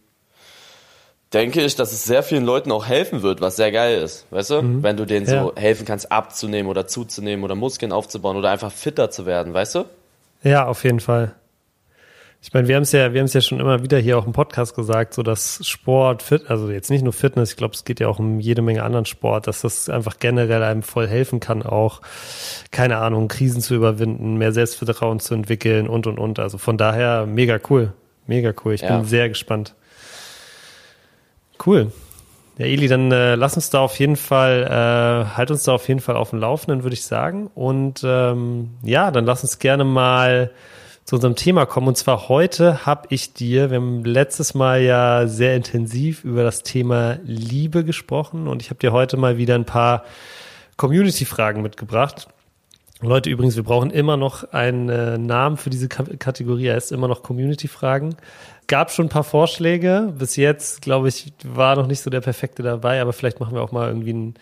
denke 1.33 1.63
ich, 1.63 1.75
dass 1.75 1.93
es 1.93 2.05
sehr 2.05 2.23
vielen 2.23 2.45
Leuten 2.45 2.71
auch 2.71 2.87
helfen 2.87 3.23
wird, 3.23 3.41
was 3.41 3.57
sehr 3.57 3.73
geil 3.73 4.01
ist, 4.03 4.27
weißt 4.31 4.51
du? 4.51 4.63
Mhm. 4.63 4.83
Wenn 4.83 4.97
du 4.97 5.05
denen 5.05 5.27
ja. 5.27 5.43
so 5.43 5.53
helfen 5.57 5.85
kannst, 5.85 6.13
abzunehmen 6.13 6.71
oder 6.71 6.87
zuzunehmen 6.87 7.45
oder 7.45 7.55
Muskeln 7.55 7.93
aufzubauen 7.93 8.37
oder 8.37 8.51
einfach 8.51 8.71
fitter 8.71 9.11
zu 9.11 9.27
werden, 9.27 9.55
weißt 9.55 9.77
du? 9.77 9.85
Ja, 10.43 10.67
auf 10.67 10.85
jeden 10.85 11.01
Fall. 11.01 11.35
Ich 12.47 12.53
meine, 12.53 12.69
wir 12.69 12.77
haben 12.77 12.83
es 12.83 12.93
ja, 12.93 13.15
wir 13.15 13.21
haben 13.21 13.25
es 13.25 13.33
ja 13.33 13.41
schon 13.41 13.59
immer 13.59 13.83
wieder 13.83 13.97
hier 13.99 14.19
auch 14.19 14.27
im 14.27 14.35
Podcast 14.35 14.77
gesagt, 14.77 15.15
so 15.15 15.23
dass 15.23 15.67
Sport, 15.67 16.23
fit, 16.23 16.51
also 16.51 16.71
jetzt 16.71 16.91
nicht 16.91 17.03
nur 17.03 17.15
Fitness, 17.15 17.53
ich 17.53 17.57
glaube, 17.57 17.73
es 17.73 17.87
geht 17.87 18.01
ja 18.01 18.09
auch 18.09 18.19
um 18.19 18.39
jede 18.39 18.61
Menge 18.61 18.83
anderen 18.83 19.07
Sport, 19.07 19.47
dass 19.47 19.63
das 19.63 19.89
einfach 19.89 20.19
generell 20.19 20.63
einem 20.63 20.83
voll 20.83 21.09
helfen 21.09 21.41
kann, 21.41 21.63
auch 21.63 22.03
keine 22.71 22.99
Ahnung, 22.99 23.29
Krisen 23.29 23.63
zu 23.63 23.75
überwinden, 23.75 24.37
mehr 24.37 24.53
Selbstvertrauen 24.53 25.21
zu 25.21 25.33
entwickeln 25.33 25.89
und 25.89 26.07
und 26.07 26.19
und. 26.19 26.39
Also 26.39 26.59
von 26.59 26.77
daher 26.77 27.25
mega 27.25 27.59
cool, 27.71 27.95
mega 28.27 28.53
cool. 28.63 28.75
Ich 28.75 28.83
ja. 28.83 28.95
bin 28.95 29.07
sehr 29.07 29.31
gespannt. 29.31 29.75
Cool. 31.65 31.93
Ja, 32.59 32.67
Eli, 32.67 32.89
dann 32.89 33.11
äh, 33.11 33.37
lass 33.37 33.57
uns 33.57 33.71
da 33.71 33.81
auf 33.81 33.99
jeden 33.99 34.17
Fall, 34.17 34.65
äh, 34.65 35.35
halt 35.35 35.51
uns 35.51 35.63
da 35.63 35.73
auf 35.73 35.89
jeden 35.89 36.01
Fall 36.01 36.17
auf 36.17 36.29
dem 36.29 36.41
Laufenden, 36.41 36.83
würde 36.83 36.95
ich 36.95 37.07
sagen. 37.07 37.51
Und 37.55 38.03
ähm, 38.05 38.73
ja, 38.83 39.11
dann 39.11 39.25
lass 39.25 39.43
uns 39.43 39.59
gerne 39.59 39.85
mal 39.85 40.51
zu 41.05 41.17
unserem 41.17 41.37
Thema 41.37 41.67
kommen. 41.67 41.89
Und 41.89 41.97
zwar 41.97 42.29
heute 42.29 42.87
habe 42.87 43.09
ich 43.11 43.35
dir, 43.35 43.71
wir 43.71 43.77
haben 43.77 44.05
letztes 44.05 44.55
Mal 44.55 44.83
ja 44.83 45.27
sehr 45.27 45.55
intensiv 45.55 46.25
über 46.25 46.43
das 46.43 46.63
Thema 46.63 47.19
Liebe 47.25 47.85
gesprochen 47.85 48.49
und 48.49 48.63
ich 48.63 48.71
habe 48.71 48.81
dir 48.81 48.93
heute 48.93 49.17
mal 49.17 49.37
wieder 49.37 49.55
ein 49.55 49.67
paar 49.67 50.05
Community-Fragen 50.77 51.63
mitgebracht. 51.63 52.29
Leute, 53.01 53.29
übrigens, 53.29 53.57
wir 53.57 53.65
brauchen 53.65 53.91
immer 53.91 54.17
noch 54.17 54.53
einen 54.53 54.89
äh, 54.89 55.19
Namen 55.19 55.59
für 55.59 55.69
diese 55.69 55.89
K 55.89 56.05
Kategorie. 56.19 56.67
Er 56.67 56.77
ist 56.77 56.91
immer 56.91 57.09
noch 57.09 57.23
Community-Fragen. 57.23 58.17
Gab 58.67 58.91
schon 58.91 59.07
ein 59.07 59.11
paar 59.11 59.25
Vorschläge. 59.25 60.15
Bis 60.19 60.37
jetzt, 60.37 60.81
glaube 60.81 61.09
ich, 61.09 61.33
war 61.45 61.77
noch 61.77 61.87
nicht 61.87 62.01
so 62.01 62.09
der 62.09 62.23
perfekte 62.23 62.63
dabei, 62.63 63.03
aber 63.03 63.13
vielleicht 63.13 63.41
machen 63.41 63.55
wir 63.55 63.63
auch 63.63 63.73
mal 63.73 63.89
irgendwie 63.89 64.15
ein 64.15 64.35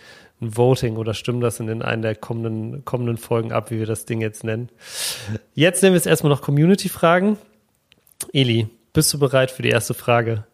ein 0.42 0.56
Voting 0.56 0.96
oder 0.96 1.14
stimmen 1.14 1.40
das 1.40 1.60
in 1.60 1.66
den 1.66 1.82
einen 1.82 2.02
der 2.02 2.14
kommenden, 2.14 2.84
kommenden 2.84 3.16
Folgen 3.16 3.52
ab, 3.52 3.70
wie 3.70 3.78
wir 3.78 3.86
das 3.86 4.04
Ding 4.04 4.20
jetzt 4.20 4.44
nennen. 4.44 4.68
Jetzt 5.54 5.82
nehmen 5.82 5.94
wir 5.94 5.98
es 5.98 6.06
erstmal 6.06 6.30
noch 6.30 6.42
Community-Fragen. 6.42 7.38
Eli, 8.32 8.68
bist 8.92 9.12
du 9.14 9.18
bereit 9.18 9.50
für 9.50 9.62
die 9.62 9.70
erste 9.70 9.94
Frage? 9.94 10.44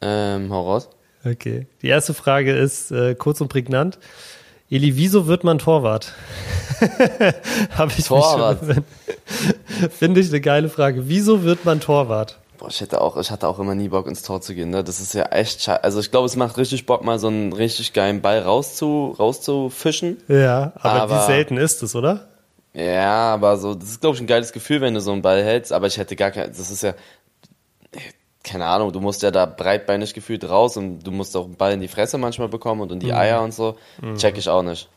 Ähm, 0.00 0.52
hau 0.52 0.62
raus. 0.62 0.90
Okay. 1.24 1.66
Die 1.82 1.88
erste 1.88 2.14
Frage 2.14 2.52
ist 2.54 2.90
äh, 2.90 3.14
kurz 3.14 3.40
und 3.40 3.48
prägnant. 3.48 3.98
Eli, 4.70 4.96
wieso 4.96 5.26
wird 5.26 5.44
man 5.44 5.58
Torwart? 5.58 6.14
Habe 7.70 7.92
ich 7.96 8.06
Torwart. 8.06 8.60
Finde 9.90 10.20
ich 10.20 10.28
eine 10.28 10.40
geile 10.40 10.68
Frage. 10.68 11.08
Wieso 11.08 11.42
wird 11.42 11.64
man 11.64 11.80
Torwart? 11.80 12.39
Boah, 12.60 12.68
ich 12.68 12.82
hätte 12.82 13.00
auch, 13.00 13.16
ich 13.16 13.30
hatte 13.30 13.48
auch 13.48 13.58
immer 13.58 13.74
nie 13.74 13.88
Bock 13.88 14.06
ins 14.06 14.22
Tor 14.22 14.42
zu 14.42 14.54
gehen. 14.54 14.68
Ne? 14.68 14.84
Das 14.84 15.00
ist 15.00 15.14
ja 15.14 15.24
echt 15.32 15.62
scheiße. 15.62 15.82
Also 15.82 15.98
ich 15.98 16.10
glaube, 16.10 16.26
es 16.26 16.36
macht 16.36 16.58
richtig 16.58 16.84
Bock, 16.84 17.02
mal 17.02 17.18
so 17.18 17.28
einen 17.28 17.54
richtig 17.54 17.94
geilen 17.94 18.20
Ball 18.20 18.40
rauszu, 18.40 19.16
rauszufischen. 19.18 20.18
Ja, 20.28 20.72
aber, 20.76 21.02
aber 21.02 21.22
wie 21.22 21.26
selten 21.26 21.56
ist 21.56 21.82
es, 21.82 21.96
oder? 21.96 22.28
Ja, 22.74 23.32
aber 23.32 23.56
so, 23.56 23.74
das 23.74 23.88
ist, 23.88 24.02
glaube 24.02 24.16
ich, 24.16 24.20
ein 24.20 24.26
geiles 24.26 24.52
Gefühl, 24.52 24.82
wenn 24.82 24.92
du 24.92 25.00
so 25.00 25.10
einen 25.10 25.22
Ball 25.22 25.42
hältst, 25.42 25.72
aber 25.72 25.86
ich 25.86 25.96
hätte 25.96 26.16
gar 26.16 26.32
kein, 26.32 26.48
das 26.48 26.70
ist 26.70 26.82
ja, 26.82 26.92
keine 28.44 28.66
Ahnung, 28.66 28.92
du 28.92 29.00
musst 29.00 29.22
ja 29.22 29.30
da 29.30 29.46
breitbeinig 29.46 30.12
gefühlt 30.12 30.46
raus 30.46 30.76
und 30.76 31.00
du 31.00 31.12
musst 31.12 31.34
auch 31.38 31.46
einen 31.46 31.56
Ball 31.56 31.72
in 31.72 31.80
die 31.80 31.88
Fresse 31.88 32.18
manchmal 32.18 32.48
bekommen 32.48 32.82
und 32.82 32.92
in 32.92 33.00
die 33.00 33.14
Eier 33.14 33.40
und 33.40 33.54
so. 33.54 33.78
Check 34.16 34.36
ich 34.36 34.50
auch 34.50 34.62
nicht. 34.62 34.90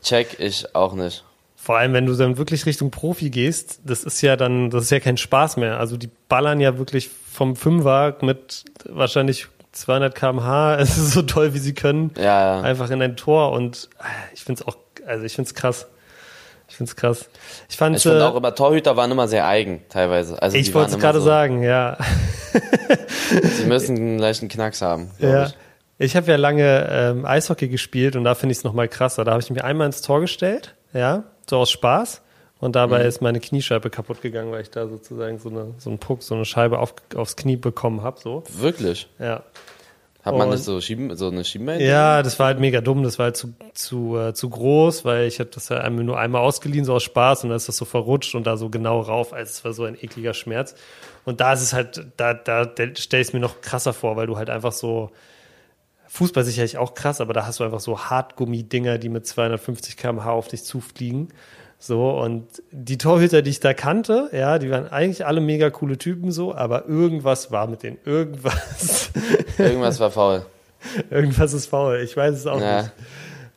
Check 0.00 0.38
ich 0.38 0.76
auch 0.76 0.92
nicht. 0.94 1.24
Vor 1.66 1.76
allem, 1.78 1.94
wenn 1.94 2.06
du 2.06 2.14
dann 2.14 2.38
wirklich 2.38 2.64
Richtung 2.64 2.92
Profi 2.92 3.28
gehst, 3.28 3.80
das 3.84 4.04
ist 4.04 4.20
ja 4.22 4.36
dann, 4.36 4.70
das 4.70 4.84
ist 4.84 4.90
ja 4.90 5.00
kein 5.00 5.16
Spaß 5.16 5.56
mehr. 5.56 5.80
Also 5.80 5.96
die 5.96 6.08
ballern 6.28 6.60
ja 6.60 6.78
wirklich 6.78 7.10
vom 7.32 7.56
Fünfer 7.56 8.14
mit 8.20 8.66
wahrscheinlich 8.88 9.48
200 9.72 10.14
km/h, 10.14 10.76
es 10.78 10.96
ist 10.96 11.10
so 11.10 11.22
toll, 11.22 11.54
wie 11.54 11.58
sie 11.58 11.74
können, 11.74 12.12
Ja, 12.16 12.22
ja. 12.22 12.60
einfach 12.60 12.88
in 12.90 13.02
ein 13.02 13.16
Tor 13.16 13.50
und 13.50 13.88
äh, 13.98 14.04
ich 14.32 14.44
finde 14.44 14.62
es 14.62 14.68
auch, 14.68 14.76
also 15.08 15.24
ich 15.24 15.34
finde 15.34 15.48
es 15.48 15.54
krass. 15.56 15.88
Ich 16.68 16.76
finde 16.76 16.90
es 16.90 16.94
krass. 16.94 17.28
Ich 17.68 17.76
fand, 17.76 17.96
Ich 17.96 18.06
äh, 18.06 18.20
auch 18.20 18.36
immer, 18.36 18.54
Torhüter 18.54 18.96
waren 18.96 19.10
immer 19.10 19.26
sehr 19.26 19.48
eigen, 19.48 19.82
teilweise. 19.88 20.40
Also 20.40 20.56
ich 20.56 20.72
wollte 20.72 20.92
es 20.92 21.00
gerade 21.00 21.18
so, 21.18 21.26
sagen, 21.26 21.64
ja. 21.64 21.98
Sie 23.42 23.64
müssen 23.64 23.96
einen 23.96 24.18
leichten 24.20 24.46
Knacks 24.46 24.82
haben, 24.82 25.10
Ja. 25.18 25.46
ich. 25.46 25.54
Ich 25.98 26.14
habe 26.14 26.30
ja 26.30 26.36
lange 26.36 26.86
ähm, 26.92 27.24
Eishockey 27.24 27.66
gespielt 27.66 28.14
und 28.14 28.22
da 28.22 28.36
finde 28.36 28.52
ich 28.52 28.58
es 28.58 28.64
nochmal 28.64 28.86
krasser. 28.86 29.24
Da 29.24 29.32
habe 29.32 29.42
ich 29.42 29.50
mir 29.50 29.64
einmal 29.64 29.86
ins 29.88 30.00
Tor 30.02 30.20
gestellt, 30.20 30.76
ja, 30.92 31.24
so 31.48 31.58
aus 31.58 31.70
Spaß. 31.70 32.22
Und 32.58 32.74
dabei 32.74 33.00
Mhm. 33.02 33.08
ist 33.08 33.20
meine 33.20 33.38
Kniescheibe 33.40 33.90
kaputt 33.90 34.22
gegangen, 34.22 34.50
weil 34.50 34.62
ich 34.62 34.70
da 34.70 34.88
sozusagen 34.88 35.38
so, 35.38 35.50
eine, 35.50 35.74
so 35.76 35.90
einen 35.90 35.98
Puck, 35.98 36.22
so 36.22 36.34
eine 36.34 36.46
Scheibe 36.46 36.78
auf, 36.78 36.94
aufs 37.14 37.36
Knie 37.36 37.56
bekommen 37.56 38.02
habe. 38.02 38.18
So. 38.18 38.44
Wirklich? 38.48 39.08
Ja. 39.18 39.42
Hat 40.24 40.34
man 40.36 40.48
Und- 40.48 40.54
nicht 40.54 40.64
so, 40.64 40.80
schieben, 40.80 41.14
so 41.16 41.28
eine 41.28 41.44
Schienbein? 41.44 41.80
ja, 41.80 42.22
das 42.22 42.38
war 42.40 42.46
halt 42.46 42.58
mega 42.58 42.80
dumm. 42.80 43.02
Das 43.04 43.18
war 43.18 43.24
halt 43.26 43.36
zu, 43.36 43.52
zu, 43.74 44.16
äh, 44.18 44.32
zu 44.34 44.48
groß, 44.50 45.04
weil 45.04 45.26
ich 45.28 45.38
habe 45.38 45.50
das 45.52 45.70
einmal 45.70 46.02
nur 46.02 46.18
einmal 46.18 46.40
ausgeliehen, 46.42 46.84
so 46.84 46.94
aus 46.94 47.02
Spaß. 47.04 47.44
Und 47.44 47.50
dann 47.50 47.58
ist 47.58 47.68
das 47.68 47.76
so 47.76 47.84
verrutscht 47.84 48.34
und 48.34 48.44
da 48.46 48.56
so 48.56 48.68
genau 48.70 49.00
rauf. 49.00 49.32
Also 49.34 49.50
es 49.50 49.64
war 49.64 49.72
so 49.74 49.84
ein 49.84 49.94
ekliger 49.94 50.32
Schmerz. 50.34 50.74
Und 51.26 51.40
da 51.40 51.52
ist 51.52 51.62
es 51.62 51.72
halt, 51.74 52.06
da, 52.16 52.32
da 52.34 52.64
stelle 52.96 53.20
ich 53.20 53.28
es 53.28 53.32
mir 53.34 53.40
noch 53.40 53.60
krasser 53.60 53.92
vor, 53.92 54.16
weil 54.16 54.26
du 54.26 54.36
halt 54.38 54.48
einfach 54.50 54.72
so 54.72 55.10
Fußball 56.16 56.44
sicherlich 56.44 56.78
auch 56.78 56.94
krass, 56.94 57.20
aber 57.20 57.32
da 57.34 57.46
hast 57.46 57.60
du 57.60 57.64
einfach 57.64 57.80
so 57.80 57.98
Hartgummi-Dinger, 58.00 58.98
die 58.98 59.08
mit 59.10 59.26
250 59.26 59.96
km/h 59.96 60.30
auf 60.32 60.48
dich 60.48 60.64
zufliegen. 60.64 61.28
So, 61.78 62.10
und 62.18 62.46
die 62.72 62.96
Torhüter, 62.96 63.42
die 63.42 63.50
ich 63.50 63.60
da 63.60 63.74
kannte, 63.74 64.30
ja, 64.32 64.58
die 64.58 64.70
waren 64.70 64.88
eigentlich 64.88 65.26
alle 65.26 65.42
mega 65.42 65.68
coole 65.68 65.98
Typen 65.98 66.32
so, 66.32 66.54
aber 66.54 66.86
irgendwas 66.88 67.50
war 67.52 67.66
mit 67.66 67.82
denen. 67.82 67.98
Irgendwas, 68.06 69.10
Irgendwas 69.58 70.00
war 70.00 70.10
faul. 70.10 70.46
irgendwas 71.10 71.52
ist 71.52 71.66
faul. 71.66 72.00
Ich 72.02 72.16
weiß 72.16 72.34
es 72.34 72.46
auch 72.46 72.60
Ja. 72.60 72.82
nicht. 72.82 72.92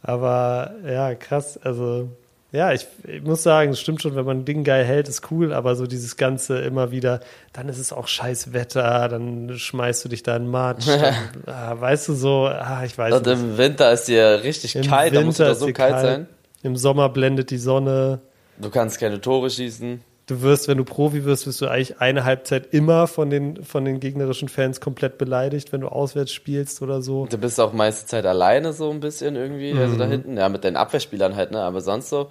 Aber 0.01 0.73
ja, 0.85 1.15
krass. 1.15 1.57
Also, 1.63 2.09
ja, 2.51 2.73
ich, 2.73 2.87
ich 3.07 3.21
muss 3.21 3.43
sagen, 3.43 3.71
es 3.71 3.79
stimmt 3.79 4.01
schon, 4.01 4.15
wenn 4.15 4.25
man 4.25 4.39
ein 4.39 4.45
Ding 4.45 4.63
geil 4.63 4.83
hält, 4.83 5.07
ist 5.07 5.29
cool, 5.29 5.53
aber 5.53 5.75
so 5.75 5.85
dieses 5.85 6.17
Ganze 6.17 6.59
immer 6.59 6.89
wieder, 6.89 7.19
dann 7.53 7.69
ist 7.69 7.77
es 7.77 7.93
auch 7.93 8.07
scheiß 8.07 8.53
Wetter, 8.53 9.07
dann 9.07 9.55
schmeißt 9.55 10.03
du 10.03 10.09
dich 10.09 10.23
da 10.23 10.35
in 10.35 10.47
Matsch. 10.47 10.87
Dann, 10.87 11.15
ah, 11.45 11.79
weißt 11.79 12.07
du 12.09 12.13
so, 12.13 12.45
ah, 12.47 12.83
ich 12.85 12.97
weiß 12.97 13.13
Und 13.13 13.25
nicht. 13.25 13.39
im 13.39 13.57
Winter 13.57 13.91
ist 13.91 14.07
dir 14.07 14.41
richtig 14.43 14.75
Im 14.75 14.85
kalt, 14.85 15.15
da 15.15 15.21
muss 15.21 15.39
es 15.39 15.59
so 15.59 15.67
dir 15.67 15.73
kalt, 15.73 15.99
sein. 15.99 16.27
Im 16.63 16.75
Sommer 16.75 17.09
blendet 17.09 17.51
die 17.51 17.57
Sonne. 17.57 18.19
Du 18.57 18.69
kannst 18.69 18.99
keine 18.99 19.21
Tore 19.21 19.49
schießen. 19.49 20.01
Du 20.29 20.41
wirst, 20.43 20.67
wenn 20.67 20.77
du 20.77 20.85
Profi 20.85 21.25
wirst, 21.25 21.47
wirst 21.47 21.59
du 21.59 21.67
eigentlich 21.67 21.99
eine 21.99 22.23
Halbzeit 22.23 22.67
immer 22.71 23.07
von 23.07 23.31
den, 23.31 23.63
von 23.63 23.83
den 23.83 23.99
gegnerischen 23.99 24.47
Fans 24.47 24.79
komplett 24.79 25.17
beleidigt, 25.17 25.73
wenn 25.73 25.81
du 25.81 25.87
auswärts 25.87 26.31
spielst 26.31 26.83
oder 26.83 27.01
so. 27.01 27.25
Du 27.25 27.37
bist 27.39 27.59
auch 27.59 27.73
meiste 27.73 28.05
Zeit 28.05 28.25
alleine 28.27 28.71
so 28.73 28.91
ein 28.91 28.99
bisschen 28.99 29.35
irgendwie, 29.35 29.73
also 29.73 29.95
Mhm. 29.95 29.99
da 29.99 30.05
hinten. 30.05 30.37
Ja, 30.37 30.47
mit 30.49 30.63
deinen 30.63 30.75
Abwehrspielern 30.75 31.35
halt, 31.35 31.49
ne? 31.49 31.61
Aber 31.61 31.81
sonst 31.81 32.09
so 32.09 32.29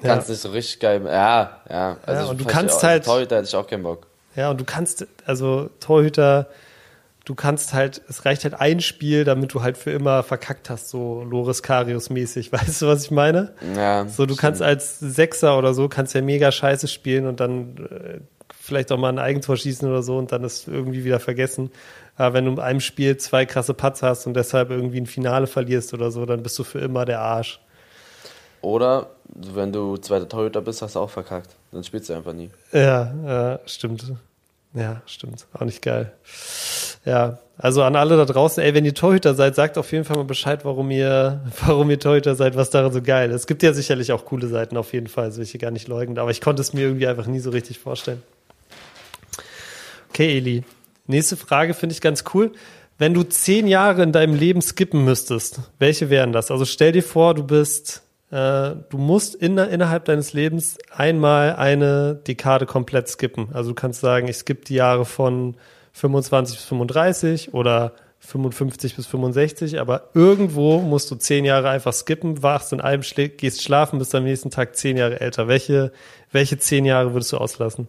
kannst 0.00 0.28
nicht 0.28 0.40
so 0.40 0.50
richtig 0.50 0.78
geil. 0.78 1.02
Ja, 1.04 1.60
ja. 1.68 1.96
Also 2.06 2.24
Ja, 2.24 2.30
und 2.30 2.40
du 2.40 2.44
kannst 2.44 2.76
auch, 2.78 2.82
halt- 2.84 3.04
Torhüter 3.04 3.36
hätte 3.38 3.48
ich 3.48 3.56
auch 3.56 3.66
keinen 3.66 3.82
Bock. 3.82 4.06
Ja, 4.36 4.50
und 4.52 4.60
du 4.60 4.64
kannst, 4.64 5.06
also 5.26 5.70
Torhüter, 5.80 6.46
du 7.30 7.36
kannst 7.36 7.74
halt, 7.74 8.02
es 8.08 8.24
reicht 8.24 8.42
halt 8.42 8.54
ein 8.54 8.80
Spiel, 8.80 9.22
damit 9.22 9.54
du 9.54 9.62
halt 9.62 9.78
für 9.78 9.92
immer 9.92 10.24
verkackt 10.24 10.68
hast, 10.68 10.88
so 10.90 11.22
Loris 11.22 11.62
Karius-mäßig. 11.62 12.50
Weißt 12.52 12.82
du, 12.82 12.88
was 12.88 13.04
ich 13.04 13.12
meine? 13.12 13.54
Ja. 13.76 14.08
So, 14.08 14.26
du 14.26 14.34
kannst 14.34 14.60
als 14.60 14.98
Sechser 14.98 15.56
oder 15.56 15.72
so, 15.72 15.88
kannst 15.88 16.12
ja 16.12 16.22
mega 16.22 16.50
scheiße 16.50 16.88
spielen 16.88 17.28
und 17.28 17.38
dann 17.38 17.76
äh, 17.88 18.18
vielleicht 18.60 18.90
auch 18.90 18.98
mal 18.98 19.10
ein 19.10 19.20
Eigentor 19.20 19.56
schießen 19.56 19.88
oder 19.88 20.02
so 20.02 20.18
und 20.18 20.32
dann 20.32 20.42
ist 20.42 20.66
irgendwie 20.66 21.04
wieder 21.04 21.20
vergessen. 21.20 21.70
Aber 22.16 22.34
wenn 22.34 22.46
du 22.46 22.50
in 22.50 22.58
einem 22.58 22.80
Spiel 22.80 23.16
zwei 23.16 23.46
krasse 23.46 23.74
Putts 23.74 24.02
hast 24.02 24.26
und 24.26 24.34
deshalb 24.34 24.70
irgendwie 24.70 25.00
ein 25.00 25.06
Finale 25.06 25.46
verlierst 25.46 25.94
oder 25.94 26.10
so, 26.10 26.26
dann 26.26 26.42
bist 26.42 26.58
du 26.58 26.64
für 26.64 26.80
immer 26.80 27.04
der 27.04 27.20
Arsch. 27.20 27.60
Oder 28.60 29.10
wenn 29.24 29.72
du 29.72 29.96
zweiter 29.98 30.28
Torhüter 30.28 30.62
bist, 30.62 30.82
hast 30.82 30.96
du 30.96 30.98
auch 30.98 31.10
verkackt. 31.10 31.54
Dann 31.70 31.84
spielst 31.84 32.08
du 32.08 32.14
einfach 32.14 32.32
nie. 32.32 32.50
Ja, 32.72 33.14
ja, 33.24 33.60
stimmt. 33.66 34.12
Ja, 34.74 35.00
stimmt. 35.06 35.46
Auch 35.52 35.64
nicht 35.64 35.80
geil. 35.80 36.12
Ja, 37.04 37.38
also 37.56 37.82
an 37.82 37.96
alle 37.96 38.16
da 38.16 38.24
draußen, 38.24 38.62
ey, 38.62 38.74
wenn 38.74 38.84
ihr 38.84 38.94
Torhüter 38.94 39.34
seid, 39.34 39.54
sagt 39.54 39.76
auf 39.76 39.92
jeden 39.92 40.04
Fall 40.04 40.16
mal 40.16 40.24
Bescheid, 40.24 40.64
warum 40.64 40.90
ihr, 40.90 41.40
warum 41.66 41.90
ihr 41.90 41.98
Torhüter 41.98 42.34
seid, 42.34 42.56
was 42.56 42.70
daran 42.70 42.92
so 42.92 43.02
geil 43.02 43.30
ist. 43.30 43.42
Es 43.42 43.46
gibt 43.46 43.62
ja 43.62 43.72
sicherlich 43.72 44.12
auch 44.12 44.24
coole 44.24 44.48
Seiten 44.48 44.76
auf 44.76 44.92
jeden 44.92 45.08
Fall, 45.08 45.26
das 45.28 45.36
will 45.36 45.44
ich 45.44 45.50
hier 45.50 45.60
gar 45.60 45.70
nicht 45.70 45.88
leugnen, 45.88 46.18
aber 46.18 46.30
ich 46.30 46.40
konnte 46.40 46.62
es 46.62 46.72
mir 46.72 46.82
irgendwie 46.82 47.06
einfach 47.06 47.26
nie 47.26 47.40
so 47.40 47.50
richtig 47.50 47.78
vorstellen. 47.78 48.22
Okay, 50.10 50.36
Eli. 50.38 50.64
Nächste 51.06 51.36
Frage 51.36 51.74
finde 51.74 51.94
ich 51.94 52.00
ganz 52.00 52.24
cool. 52.34 52.52
Wenn 52.98 53.14
du 53.14 53.22
zehn 53.22 53.66
Jahre 53.66 54.02
in 54.02 54.12
deinem 54.12 54.34
Leben 54.34 54.60
skippen 54.60 55.04
müsstest, 55.04 55.60
welche 55.78 56.10
wären 56.10 56.32
das? 56.32 56.50
Also 56.50 56.64
stell 56.64 56.92
dir 56.92 57.02
vor, 57.02 57.34
du 57.34 57.44
bist, 57.44 58.02
äh, 58.30 58.72
du 58.90 58.98
musst 58.98 59.34
in, 59.34 59.56
innerhalb 59.56 60.04
deines 60.04 60.34
Lebens 60.34 60.78
einmal 60.94 61.56
eine 61.56 62.14
Dekade 62.14 62.66
komplett 62.66 63.08
skippen. 63.08 63.48
Also 63.54 63.70
du 63.70 63.74
kannst 63.74 64.00
sagen, 64.00 64.28
ich 64.28 64.36
skippe 64.36 64.64
die 64.66 64.74
Jahre 64.74 65.04
von 65.04 65.56
25 65.92 66.56
bis 66.56 66.64
35 66.66 67.54
oder 67.54 67.92
55 68.20 68.96
bis 68.96 69.06
65, 69.06 69.80
aber 69.80 70.10
irgendwo 70.14 70.80
musst 70.80 71.10
du 71.10 71.14
zehn 71.14 71.44
Jahre 71.44 71.70
einfach 71.70 71.92
skippen, 71.94 72.42
wachst 72.42 72.72
in 72.72 72.80
allem, 72.80 73.02
schla 73.02 73.28
gehst 73.28 73.62
schlafen, 73.62 73.98
bist 73.98 74.14
am 74.14 74.24
nächsten 74.24 74.50
Tag 74.50 74.76
zehn 74.76 74.96
Jahre 74.96 75.20
älter. 75.20 75.48
Welche, 75.48 75.90
welche 76.30 76.58
zehn 76.58 76.84
Jahre 76.84 77.14
würdest 77.14 77.32
du 77.32 77.38
auslassen? 77.38 77.88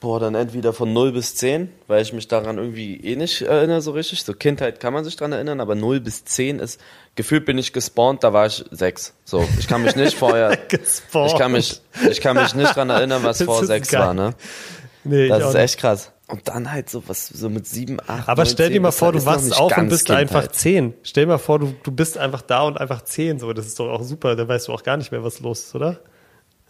Boah, 0.00 0.20
dann 0.20 0.36
entweder 0.36 0.72
von 0.72 0.92
0 0.92 1.10
bis 1.10 1.34
10, 1.34 1.72
weil 1.88 2.02
ich 2.02 2.12
mich 2.12 2.28
daran 2.28 2.56
irgendwie 2.56 3.00
eh 3.00 3.16
nicht 3.16 3.42
erinnere 3.42 3.80
so 3.82 3.90
richtig. 3.90 4.22
So 4.22 4.32
Kindheit 4.32 4.78
kann 4.78 4.92
man 4.92 5.04
sich 5.04 5.16
dran 5.16 5.32
erinnern, 5.32 5.60
aber 5.60 5.74
0 5.74 5.98
bis 6.00 6.24
10 6.24 6.60
ist, 6.60 6.80
gefühlt 7.16 7.44
bin 7.44 7.58
ich 7.58 7.72
gespawnt, 7.72 8.22
da 8.22 8.32
war 8.32 8.46
ich 8.46 8.64
6. 8.70 9.14
So, 9.24 9.44
ich 9.58 9.66
kann 9.66 9.82
mich 9.82 9.96
nicht 9.96 10.16
vorher, 10.16 10.56
ich 10.70 11.36
kann 11.36 11.50
mich, 11.50 11.80
ich 12.08 12.20
kann 12.20 12.36
mich 12.36 12.54
nicht 12.54 12.76
dran 12.76 12.90
erinnern, 12.90 13.24
was 13.24 13.38
Das 13.38 13.46
vor 13.46 13.60
ist 13.60 13.66
6 13.66 13.88
geil. 13.88 14.00
war, 14.00 14.14
ne? 14.14 14.34
Nee, 15.02 15.28
Das 15.28 15.48
ist 15.48 15.54
echt 15.56 15.78
krass. 15.78 16.12
Und 16.30 16.46
dann 16.46 16.70
halt 16.70 16.90
so 16.90 17.02
was, 17.06 17.26
so 17.28 17.48
mit 17.48 17.66
7, 17.66 17.98
8, 18.06 18.28
Aber 18.28 18.42
9, 18.44 18.52
stell 18.52 18.68
dir 18.68 18.74
10, 18.74 18.82
mal 18.82 18.90
vor, 18.92 19.12
du 19.12 19.24
wachst 19.24 19.58
auf 19.58 19.76
und 19.76 19.88
bist 19.88 20.06
Kindheit. 20.06 20.20
einfach 20.30 20.48
zehn. 20.48 20.92
Stell 21.02 21.24
dir 21.24 21.28
mal 21.28 21.38
vor, 21.38 21.58
du, 21.58 21.74
du 21.82 21.90
bist 21.90 22.18
einfach 22.18 22.42
da 22.42 22.62
und 22.64 22.78
einfach 22.78 23.02
zehn. 23.02 23.38
So, 23.38 23.50
das 23.54 23.66
ist 23.66 23.80
doch 23.80 23.88
auch 23.88 24.02
super. 24.02 24.36
Da 24.36 24.46
weißt 24.46 24.68
du 24.68 24.72
auch 24.74 24.82
gar 24.82 24.98
nicht 24.98 25.10
mehr, 25.10 25.24
was 25.24 25.40
los 25.40 25.60
ist, 25.60 25.74
oder? 25.74 26.00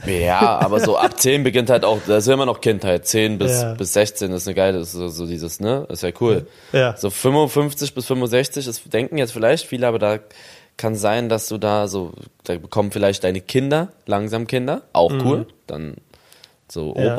Ja, 0.07 0.61
aber 0.61 0.79
so 0.79 0.97
ab 0.97 1.18
10 1.21 1.42
beginnt 1.42 1.71
halt 1.71 1.85
auch, 1.85 1.99
das 2.07 2.18
ist 2.18 2.29
ja 2.29 2.35
immer 2.35 2.47
noch 2.47 2.61
Kindheit. 2.61 3.05
10 3.09 3.37
bis, 3.38 3.61
Ja. 3.61 3.75
bis 3.75 3.94
16 3.94 4.31
ist 4.31 4.47
eine 4.47 4.55
geile, 4.55 4.79
ist 4.79 4.92
so, 4.92 5.09
so 5.09 5.27
dieses, 5.27 5.59
ne? 5.59 5.87
Ist 5.90 6.05
ja 6.05 6.11
cool. 6.21 6.47
Ja. 6.73 6.97
So 6.97 7.11
55 7.11 7.94
bis 7.94 8.07
65 8.07 8.68
ist, 8.68 8.92
denken 8.92 9.18
jetzt 9.18 9.33
vielleicht 9.33 9.66
viele, 9.66 9.88
aber 9.88 9.99
da 9.99 10.21
kann 10.77 10.94
sein, 10.94 11.29
dass 11.29 11.49
du 11.49 11.59
da 11.59 11.88
so, 11.88 12.12
da 12.44 12.57
bekommen 12.59 12.92
vielleicht 12.92 13.25
deine 13.25 13.40
Kinder, 13.40 13.88
langsam 14.07 14.47
Kinder, 14.47 14.83
auch 14.92 15.11
cool. 15.25 15.49
Dann 15.66 15.97
so 16.68 16.94
Mhm. 16.94 17.03
Ja. 17.03 17.16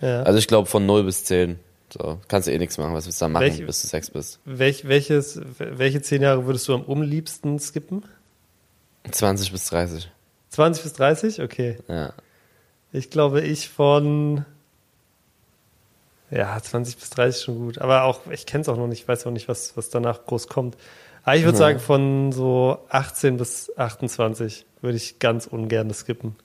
Ja. 0.00 0.22
Also 0.22 0.38
ich 0.38 0.46
glaube 0.48 0.68
von 0.68 0.86
0 0.86 1.04
bis 1.04 1.24
10. 1.24 1.58
So, 1.92 2.20
kannst 2.28 2.46
du 2.46 2.52
eh 2.52 2.58
nichts 2.58 2.78
machen, 2.78 2.94
was 2.94 3.06
willst 3.06 3.20
du 3.20 3.24
da 3.24 3.28
machen, 3.28 3.42
Welche- 3.44 3.64
bis 3.66 3.82
du 3.82 3.88
6 3.88 4.10
bist. 4.10 4.38
Welch, 4.44 4.86
welches, 4.86 5.40
welche 5.58 6.00
zehn 6.02 6.22
Jahre 6.22 6.46
würdest 6.46 6.68
du 6.68 6.74
am 6.74 6.82
unliebsten 6.82 7.58
skippen? 7.58 8.04
20 9.10 9.50
bis 9.50 9.64
30. 9.66 10.08
20 10.50 10.82
bis 10.84 10.92
30? 10.92 11.42
Okay. 11.42 11.78
Ja. 11.88 12.12
Ich 12.92 13.10
glaube, 13.10 13.40
ich 13.40 13.68
von. 13.68 14.44
Ja, 16.30 16.60
20 16.62 16.96
bis 16.96 17.10
30 17.10 17.42
schon 17.42 17.58
gut. 17.58 17.78
Aber 17.78 18.04
auch, 18.04 18.20
ich 18.30 18.46
kenne 18.46 18.62
es 18.62 18.68
auch 18.68 18.76
noch 18.76 18.86
nicht, 18.86 19.00
ich 19.02 19.08
weiß 19.08 19.26
auch 19.26 19.32
nicht, 19.32 19.48
was, 19.48 19.76
was 19.76 19.90
danach 19.90 20.26
groß 20.26 20.46
kommt. 20.46 20.76
Aber 21.24 21.34
ich 21.36 21.42
würde 21.42 21.56
Ja. 21.58 21.64
sagen, 21.64 21.80
von 21.80 22.30
so 22.32 22.78
18 22.88 23.36
bis 23.36 23.72
28 23.76 24.64
würde 24.80 24.96
ich 24.96 25.18
ganz 25.18 25.46
ungern 25.46 25.92
skippen. 25.92 26.36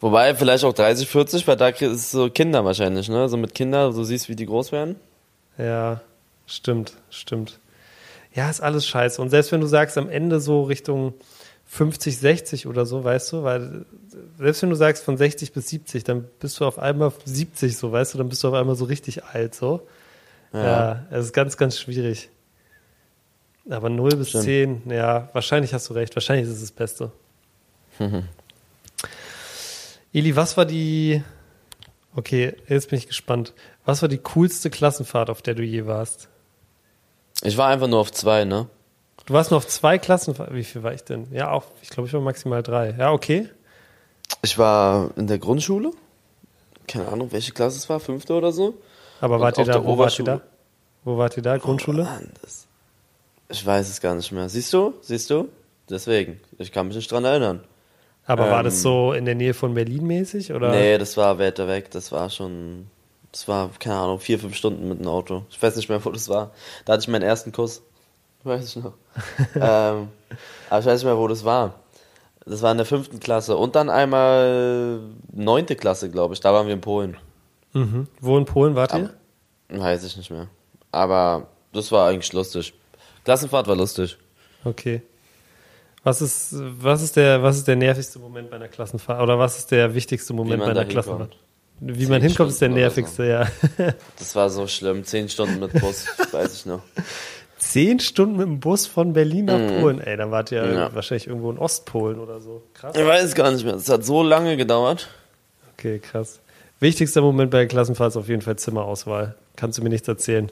Wobei, 0.00 0.34
vielleicht 0.34 0.64
auch 0.64 0.72
30, 0.72 1.08
40, 1.08 1.46
weil 1.46 1.56
da 1.56 1.68
ist 1.68 1.82
es 1.82 2.10
so 2.10 2.28
Kinder 2.30 2.64
wahrscheinlich, 2.64 3.08
ne? 3.08 3.28
So 3.28 3.36
mit 3.36 3.54
Kindern, 3.54 3.92
so 3.92 4.04
siehst, 4.04 4.28
wie 4.28 4.36
die 4.36 4.46
groß 4.46 4.72
werden. 4.72 4.96
Ja, 5.58 6.00
stimmt, 6.46 6.94
stimmt. 7.10 7.58
Ja, 8.34 8.48
ist 8.50 8.60
alles 8.60 8.86
scheiße. 8.86 9.20
Und 9.20 9.30
selbst 9.30 9.52
wenn 9.52 9.60
du 9.60 9.66
sagst, 9.66 9.98
am 9.98 10.08
Ende 10.08 10.40
so 10.40 10.62
Richtung 10.62 11.14
50, 11.66 12.18
60 12.18 12.66
oder 12.66 12.86
so, 12.86 13.04
weißt 13.04 13.32
du, 13.32 13.44
weil 13.44 13.84
selbst 14.38 14.62
wenn 14.62 14.70
du 14.70 14.76
sagst 14.76 15.04
von 15.04 15.16
60 15.16 15.52
bis 15.52 15.68
70, 15.68 16.04
dann 16.04 16.24
bist 16.40 16.58
du 16.60 16.66
auf 16.66 16.78
einmal 16.78 17.12
70 17.24 17.76
so, 17.76 17.92
weißt 17.92 18.14
du, 18.14 18.18
dann 18.18 18.28
bist 18.28 18.42
du 18.42 18.48
auf 18.48 18.54
einmal 18.54 18.74
so 18.74 18.84
richtig 18.86 19.24
alt 19.24 19.54
so. 19.54 19.86
Ja, 20.52 21.06
es 21.10 21.26
ist 21.26 21.32
ganz, 21.32 21.56
ganz 21.56 21.78
schwierig. 21.78 22.28
Aber 23.70 23.88
0 23.88 24.16
bis 24.16 24.30
Stimmt. 24.30 24.44
10, 24.44 24.82
ja, 24.90 25.28
wahrscheinlich 25.32 25.72
hast 25.72 25.88
du 25.88 25.94
recht, 25.94 26.14
wahrscheinlich 26.14 26.46
ist 26.46 26.54
es 26.54 26.60
das 26.60 26.72
Beste. 26.72 27.12
Eli, 30.12 30.36
was 30.36 30.56
war 30.56 30.66
die 30.66 31.22
Okay, 32.14 32.54
jetzt 32.68 32.90
bin 32.90 32.98
ich 32.98 33.06
gespannt. 33.06 33.54
Was 33.84 34.02
war 34.02 34.08
die 34.08 34.18
coolste 34.18 34.70
Klassenfahrt, 34.70 35.30
auf 35.30 35.40
der 35.40 35.54
du 35.54 35.62
je 35.62 35.86
warst? 35.86 36.28
Ich 37.42 37.56
war 37.56 37.68
einfach 37.68 37.88
nur 37.88 38.00
auf 38.00 38.12
zwei, 38.12 38.44
ne? 38.44 38.68
Du 39.24 39.34
warst 39.34 39.50
nur 39.50 39.58
auf 39.58 39.66
zwei 39.66 39.98
Klassenfahrten. 39.98 40.54
Wie 40.54 40.64
viel 40.64 40.82
war 40.82 40.92
ich 40.92 41.04
denn? 41.04 41.28
Ja, 41.32 41.50
auch, 41.50 41.64
ich 41.80 41.88
glaube, 41.88 42.08
ich 42.08 42.12
war 42.12 42.20
maximal 42.20 42.62
drei. 42.62 42.94
Ja, 42.98 43.12
okay. 43.12 43.48
Ich 44.42 44.58
war 44.58 45.10
in 45.16 45.26
der 45.26 45.38
Grundschule. 45.38 45.92
Keine 46.86 47.08
Ahnung, 47.08 47.32
welche 47.32 47.52
Klasse 47.52 47.78
es 47.78 47.88
war, 47.88 48.00
fünfte 48.00 48.34
oder 48.34 48.52
so. 48.52 48.74
Aber 49.20 49.40
wart 49.40 49.56
ihr 49.58 49.64
da, 49.64 49.84
wo 49.84 49.96
wart 49.96 50.18
ihr 50.18 50.24
da? 50.24 50.40
Wo 51.04 51.16
wart 51.16 51.36
ihr 51.36 51.42
da? 51.42 51.56
Grundschule? 51.56 52.04
Mann, 52.04 52.30
das, 52.42 52.66
ich 53.48 53.64
weiß 53.64 53.88
es 53.88 54.00
gar 54.00 54.14
nicht 54.14 54.32
mehr. 54.32 54.48
Siehst 54.48 54.72
du? 54.72 54.94
Siehst 55.00 55.30
du? 55.30 55.48
Deswegen. 55.88 56.40
Ich 56.58 56.72
kann 56.72 56.88
mich 56.88 56.96
nicht 56.96 57.10
dran 57.10 57.24
erinnern. 57.24 57.60
Aber 58.26 58.50
war 58.50 58.60
ähm, 58.60 58.64
das 58.64 58.82
so 58.82 59.12
in 59.12 59.24
der 59.24 59.34
Nähe 59.34 59.54
von 59.54 59.74
Berlin 59.74 60.06
mäßig? 60.06 60.52
Oder? 60.52 60.70
Nee, 60.70 60.98
das 60.98 61.16
war 61.16 61.38
weiter 61.38 61.66
weg. 61.68 61.90
Das 61.90 62.12
war 62.12 62.30
schon. 62.30 62.86
Das 63.32 63.48
war, 63.48 63.70
keine 63.78 63.96
Ahnung, 63.96 64.20
vier, 64.20 64.38
fünf 64.38 64.54
Stunden 64.54 64.88
mit 64.88 65.00
dem 65.00 65.08
Auto. 65.08 65.44
Ich 65.48 65.62
weiß 65.62 65.76
nicht 65.76 65.88
mehr, 65.88 66.04
wo 66.04 66.10
das 66.10 66.28
war. 66.28 66.50
Da 66.84 66.92
hatte 66.92 67.02
ich 67.02 67.08
meinen 67.08 67.22
ersten 67.22 67.50
Kuss. 67.50 67.82
Weiß 68.44 68.76
ich 68.76 68.82
noch. 68.82 68.92
ähm, 69.54 70.08
aber 70.68 70.80
ich 70.80 70.86
weiß 70.86 71.00
nicht 71.00 71.04
mehr, 71.04 71.16
wo 71.16 71.28
das 71.28 71.44
war. 71.44 71.74
Das 72.44 72.60
war 72.60 72.72
in 72.72 72.76
der 72.76 72.86
fünften 72.86 73.20
Klasse. 73.20 73.56
Und 73.56 73.76
dann 73.76 73.88
einmal 73.88 75.00
neunte 75.32 75.76
Klasse, 75.76 76.10
glaube 76.10 76.34
ich. 76.34 76.40
Da 76.40 76.52
waren 76.52 76.66
wir 76.66 76.74
in 76.74 76.80
Polen. 76.80 77.16
Mhm. 77.72 78.08
Wo 78.20 78.36
in 78.36 78.44
Polen 78.44 78.74
wart 78.74 78.92
ihr? 78.94 79.10
Weiß 79.68 80.04
ich 80.04 80.16
nicht 80.16 80.30
mehr. 80.30 80.48
Aber 80.90 81.46
das 81.72 81.92
war 81.92 82.08
eigentlich 82.08 82.32
lustig. 82.32 82.74
Klassenfahrt 83.24 83.68
war 83.68 83.76
lustig. 83.76 84.18
Okay. 84.64 85.02
Was 86.04 86.20
ist, 86.20 86.54
was 86.58 87.00
ist 87.02 87.16
der, 87.16 87.42
was 87.42 87.56
ist 87.58 87.68
der 87.68 87.76
nervigste 87.76 88.18
Moment 88.18 88.50
bei 88.50 88.56
einer 88.56 88.68
Klassenfahrt? 88.68 89.22
Oder 89.22 89.38
was 89.38 89.58
ist 89.58 89.70
der 89.70 89.94
wichtigste 89.94 90.32
Moment 90.32 90.60
bei 90.60 90.70
einer 90.70 90.84
Klassenfahrt? 90.84 91.36
Wie 91.80 91.98
Zehn 92.00 92.08
man 92.10 92.22
hinkommt, 92.22 92.50
ist 92.50 92.60
der 92.60 92.66
Stunden 92.68 92.80
nervigste, 92.80 93.24
ja. 93.26 93.46
Das 94.18 94.34
war 94.36 94.50
so 94.50 94.66
schlimm. 94.66 95.04
Zehn 95.04 95.28
Stunden 95.28 95.58
mit 95.60 95.72
Bus, 95.80 96.06
weiß 96.32 96.54
ich 96.54 96.66
noch. 96.66 96.80
Zehn 97.58 98.00
Stunden 98.00 98.36
mit 98.36 98.46
dem 98.46 98.60
Bus 98.60 98.86
von 98.86 99.12
Berlin 99.12 99.44
nach 99.46 99.58
Mhm. 99.58 99.80
Polen. 99.80 100.00
Ey, 100.00 100.16
dann 100.16 100.30
wart 100.32 100.50
ihr 100.52 100.64
Ja. 100.64 100.94
wahrscheinlich 100.94 101.26
irgendwo 101.28 101.50
in 101.50 101.58
Ostpolen 101.58 102.18
oder 102.18 102.40
so. 102.40 102.62
Krass. 102.74 102.94
Ich 102.96 103.04
weiß 103.06 103.24
es 103.24 103.34
gar 103.34 103.50
nicht 103.52 103.64
mehr. 103.64 103.74
Es 103.74 103.88
hat 103.88 104.04
so 104.04 104.22
lange 104.22 104.56
gedauert. 104.56 105.08
Okay, 105.76 105.98
krass. 106.00 106.40
Wichtigster 106.80 107.20
Moment 107.20 107.50
bei 107.52 107.58
der 107.58 107.68
Klassenfahrt 107.68 108.10
ist 108.10 108.16
auf 108.16 108.28
jeden 108.28 108.42
Fall 108.42 108.56
Zimmerauswahl. 108.56 109.36
Kannst 109.54 109.78
du 109.78 109.82
mir 109.82 109.88
nichts 109.90 110.08
erzählen. 110.08 110.50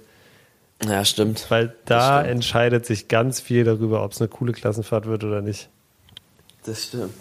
Ja, 0.84 1.04
stimmt. 1.04 1.46
Weil 1.50 1.74
da 1.84 2.20
stimmt. 2.20 2.32
entscheidet 2.32 2.86
sich 2.86 3.08
ganz 3.08 3.40
viel 3.40 3.64
darüber, 3.64 4.04
ob 4.04 4.12
es 4.12 4.20
eine 4.20 4.28
coole 4.28 4.52
Klassenfahrt 4.52 5.06
wird 5.06 5.24
oder 5.24 5.42
nicht. 5.42 5.68
Das 6.64 6.84
stimmt. 6.84 7.14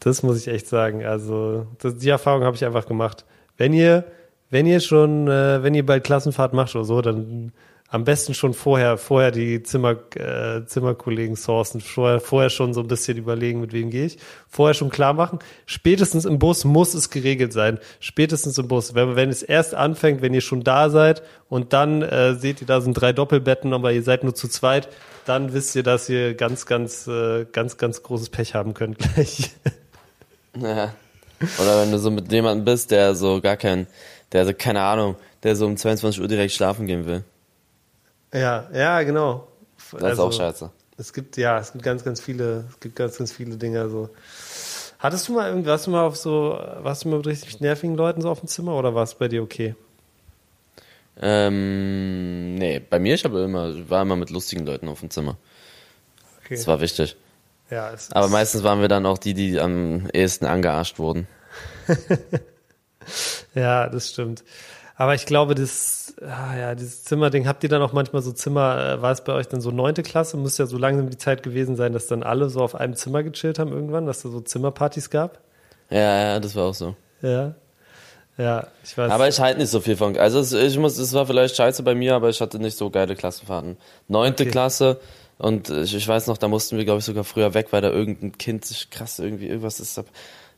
Das 0.00 0.22
muss 0.22 0.38
ich 0.38 0.48
echt 0.48 0.66
sagen. 0.66 1.04
Also, 1.04 1.66
das, 1.80 1.96
die 1.96 2.08
Erfahrung 2.08 2.44
habe 2.44 2.56
ich 2.56 2.64
einfach 2.64 2.86
gemacht. 2.86 3.24
Wenn 3.56 3.72
ihr, 3.72 4.04
wenn 4.50 4.66
ihr 4.66 4.80
schon, 4.80 5.28
äh, 5.28 5.62
wenn 5.62 5.74
ihr 5.74 5.84
bald 5.84 6.04
Klassenfahrt 6.04 6.52
macht 6.52 6.74
oder 6.74 6.84
so, 6.84 7.00
dann 7.00 7.52
am 7.94 8.02
besten 8.02 8.34
schon 8.34 8.54
vorher, 8.54 8.98
vorher 8.98 9.30
die 9.30 9.62
Zimmer, 9.62 9.94
äh, 10.16 10.66
Zimmerkollegen 10.66 11.36
sourcen, 11.36 11.80
vorher, 11.80 12.18
vorher 12.18 12.50
schon 12.50 12.74
so 12.74 12.80
ein 12.80 12.88
bisschen 12.88 13.16
überlegen, 13.16 13.60
mit 13.60 13.72
wem 13.72 13.90
gehe 13.90 14.06
ich. 14.06 14.18
Vorher 14.48 14.74
schon 14.74 14.90
klar 14.90 15.12
machen. 15.12 15.38
Spätestens 15.64 16.24
im 16.24 16.40
Bus 16.40 16.64
muss 16.64 16.92
es 16.94 17.08
geregelt 17.08 17.52
sein. 17.52 17.78
Spätestens 18.00 18.58
im 18.58 18.66
Bus. 18.66 18.96
Wenn, 18.96 19.14
wenn 19.14 19.30
es 19.30 19.44
erst 19.44 19.76
anfängt, 19.76 20.22
wenn 20.22 20.34
ihr 20.34 20.40
schon 20.40 20.64
da 20.64 20.90
seid 20.90 21.22
und 21.48 21.72
dann 21.72 22.02
äh, 22.02 22.34
seht 22.34 22.60
ihr, 22.60 22.66
da 22.66 22.80
sind 22.80 22.94
drei 22.94 23.12
Doppelbetten, 23.12 23.72
aber 23.72 23.92
ihr 23.92 24.02
seid 24.02 24.24
nur 24.24 24.34
zu 24.34 24.48
zweit, 24.48 24.88
dann 25.24 25.52
wisst 25.52 25.76
ihr, 25.76 25.84
dass 25.84 26.08
ihr 26.08 26.34
ganz, 26.34 26.66
ganz, 26.66 27.06
äh, 27.06 27.44
ganz, 27.44 27.76
ganz 27.76 28.02
großes 28.02 28.30
Pech 28.30 28.56
haben 28.56 28.74
könnt 28.74 28.98
gleich. 28.98 29.52
Ja. 30.60 30.92
Oder 31.60 31.80
wenn 31.80 31.92
du 31.92 32.00
so 32.00 32.10
mit 32.10 32.32
jemandem 32.32 32.64
bist, 32.64 32.90
der 32.90 33.14
so 33.14 33.40
gar 33.40 33.56
kein, 33.56 33.86
der 34.32 34.46
so, 34.46 34.52
keine 34.52 34.82
Ahnung, 34.82 35.14
der 35.44 35.54
so 35.54 35.64
um 35.64 35.76
22 35.76 36.20
Uhr 36.20 36.26
direkt 36.26 36.52
schlafen 36.52 36.88
gehen 36.88 37.06
will. 37.06 37.22
Ja, 38.34 38.68
ja, 38.74 39.02
genau. 39.02 39.48
Das 39.92 40.02
Also, 40.02 40.28
ist 40.28 40.34
auch 40.34 40.38
scheiße. 40.38 40.70
Es 40.98 41.12
gibt, 41.12 41.36
ja, 41.38 41.58
es 41.58 41.72
gibt 41.72 41.82
ganz, 41.84 42.04
ganz 42.04 42.20
viele, 42.20 42.64
es 42.70 42.78
gibt 42.80 42.96
ganz, 42.96 43.16
ganz 43.16 43.32
viele 43.32 43.56
Dinge. 43.56 43.80
Also. 43.80 44.10
Hattest 44.98 45.28
du 45.28 45.32
mal 45.34 45.48
irgendwie, 45.48 45.68
warst 45.68 45.86
du 45.86 45.90
mal 45.90 46.04
auf 46.06 46.16
so, 46.16 46.58
warst 46.80 47.04
du 47.04 47.08
mal 47.08 47.16
mit 47.18 47.26
richtig 47.26 47.60
nervigen 47.60 47.94
Leuten 47.96 48.20
so 48.22 48.30
auf 48.30 48.40
dem 48.40 48.48
Zimmer 48.48 48.76
oder 48.76 48.94
war 48.94 49.02
es 49.04 49.14
bei 49.14 49.28
dir 49.28 49.42
okay? 49.42 49.74
Ähm, 51.20 52.56
nee, 52.56 52.80
bei 52.80 52.98
mir, 52.98 53.14
ich 53.14 53.24
habe 53.24 53.40
immer, 53.42 53.88
war 53.88 54.02
immer 54.02 54.16
mit 54.16 54.30
lustigen 54.30 54.66
Leuten 54.66 54.88
auf 54.88 55.00
dem 55.00 55.10
Zimmer. 55.10 55.36
Okay. 56.44 56.56
Das 56.56 56.66
war 56.66 56.80
wichtig. 56.80 57.16
ja, 57.70 57.92
es 57.92 58.10
Aber 58.12 58.26
ist- 58.26 58.32
meistens 58.32 58.62
waren 58.64 58.80
wir 58.80 58.88
dann 58.88 59.06
auch 59.06 59.18
die, 59.18 59.34
die 59.34 59.60
am 59.60 60.08
ehesten 60.12 60.46
angearscht 60.46 60.98
wurden. 60.98 61.26
Ja, 63.54 63.88
das 63.88 64.10
stimmt. 64.10 64.42
Aber 64.96 65.14
ich 65.14 65.26
glaube, 65.26 65.54
das, 65.56 66.14
ah, 66.22 66.56
ja, 66.56 66.74
dieses 66.74 67.04
Zimmerding, 67.04 67.48
habt 67.48 67.64
ihr 67.64 67.68
dann 67.68 67.82
auch 67.82 67.92
manchmal 67.92 68.22
so 68.22 68.30
Zimmer, 68.30 68.94
äh, 68.98 69.02
war 69.02 69.10
es 69.10 69.24
bei 69.24 69.32
euch 69.32 69.48
dann 69.48 69.60
so 69.60 69.70
neunte 69.72 70.02
Klasse? 70.04 70.36
Muss 70.36 70.56
ja 70.58 70.66
so 70.66 70.78
langsam 70.78 71.10
die 71.10 71.18
Zeit 71.18 71.42
gewesen 71.42 71.74
sein, 71.74 71.92
dass 71.92 72.06
dann 72.06 72.22
alle 72.22 72.48
so 72.48 72.60
auf 72.60 72.76
einem 72.76 72.94
Zimmer 72.94 73.24
gechillt 73.24 73.58
haben 73.58 73.72
irgendwann, 73.72 74.06
dass 74.06 74.22
da 74.22 74.28
so 74.28 74.40
Zimmerpartys 74.40 75.10
gab? 75.10 75.40
Ja, 75.90 75.98
ja, 75.98 76.40
das 76.40 76.54
war 76.54 76.66
auch 76.66 76.74
so. 76.74 76.94
Ja. 77.22 77.54
Ja, 78.36 78.66
ich 78.82 78.96
weiß. 78.98 79.12
Aber 79.12 79.28
ich 79.28 79.38
halte 79.38 79.60
nicht 79.60 79.70
so 79.70 79.80
viel 79.80 79.96
von. 79.96 80.16
Also 80.16 80.56
ich 80.58 80.76
muss, 80.78 80.98
es 80.98 81.12
war 81.12 81.26
vielleicht 81.26 81.54
scheiße 81.56 81.82
bei 81.84 81.94
mir, 81.94 82.14
aber 82.14 82.30
ich 82.30 82.40
hatte 82.40 82.58
nicht 82.58 82.76
so 82.76 82.90
geile 82.90 83.14
Klassenfahrten. 83.14 83.76
Neunte 84.08 84.42
Okay. 84.42 84.50
Klasse 84.50 85.00
und 85.38 85.70
ich, 85.70 85.94
ich 85.94 86.06
weiß 86.06 86.26
noch, 86.26 86.38
da 86.38 86.48
mussten 86.48 86.76
wir 86.76 86.84
glaube 86.84 86.98
ich 86.98 87.04
sogar 87.04 87.22
früher 87.22 87.54
weg, 87.54 87.68
weil 87.70 87.80
da 87.80 87.90
irgendein 87.90 88.36
Kind 88.36 88.64
sich 88.64 88.90
krass 88.90 89.20
irgendwie 89.20 89.46
irgendwas 89.46 89.78
ist. 89.78 90.02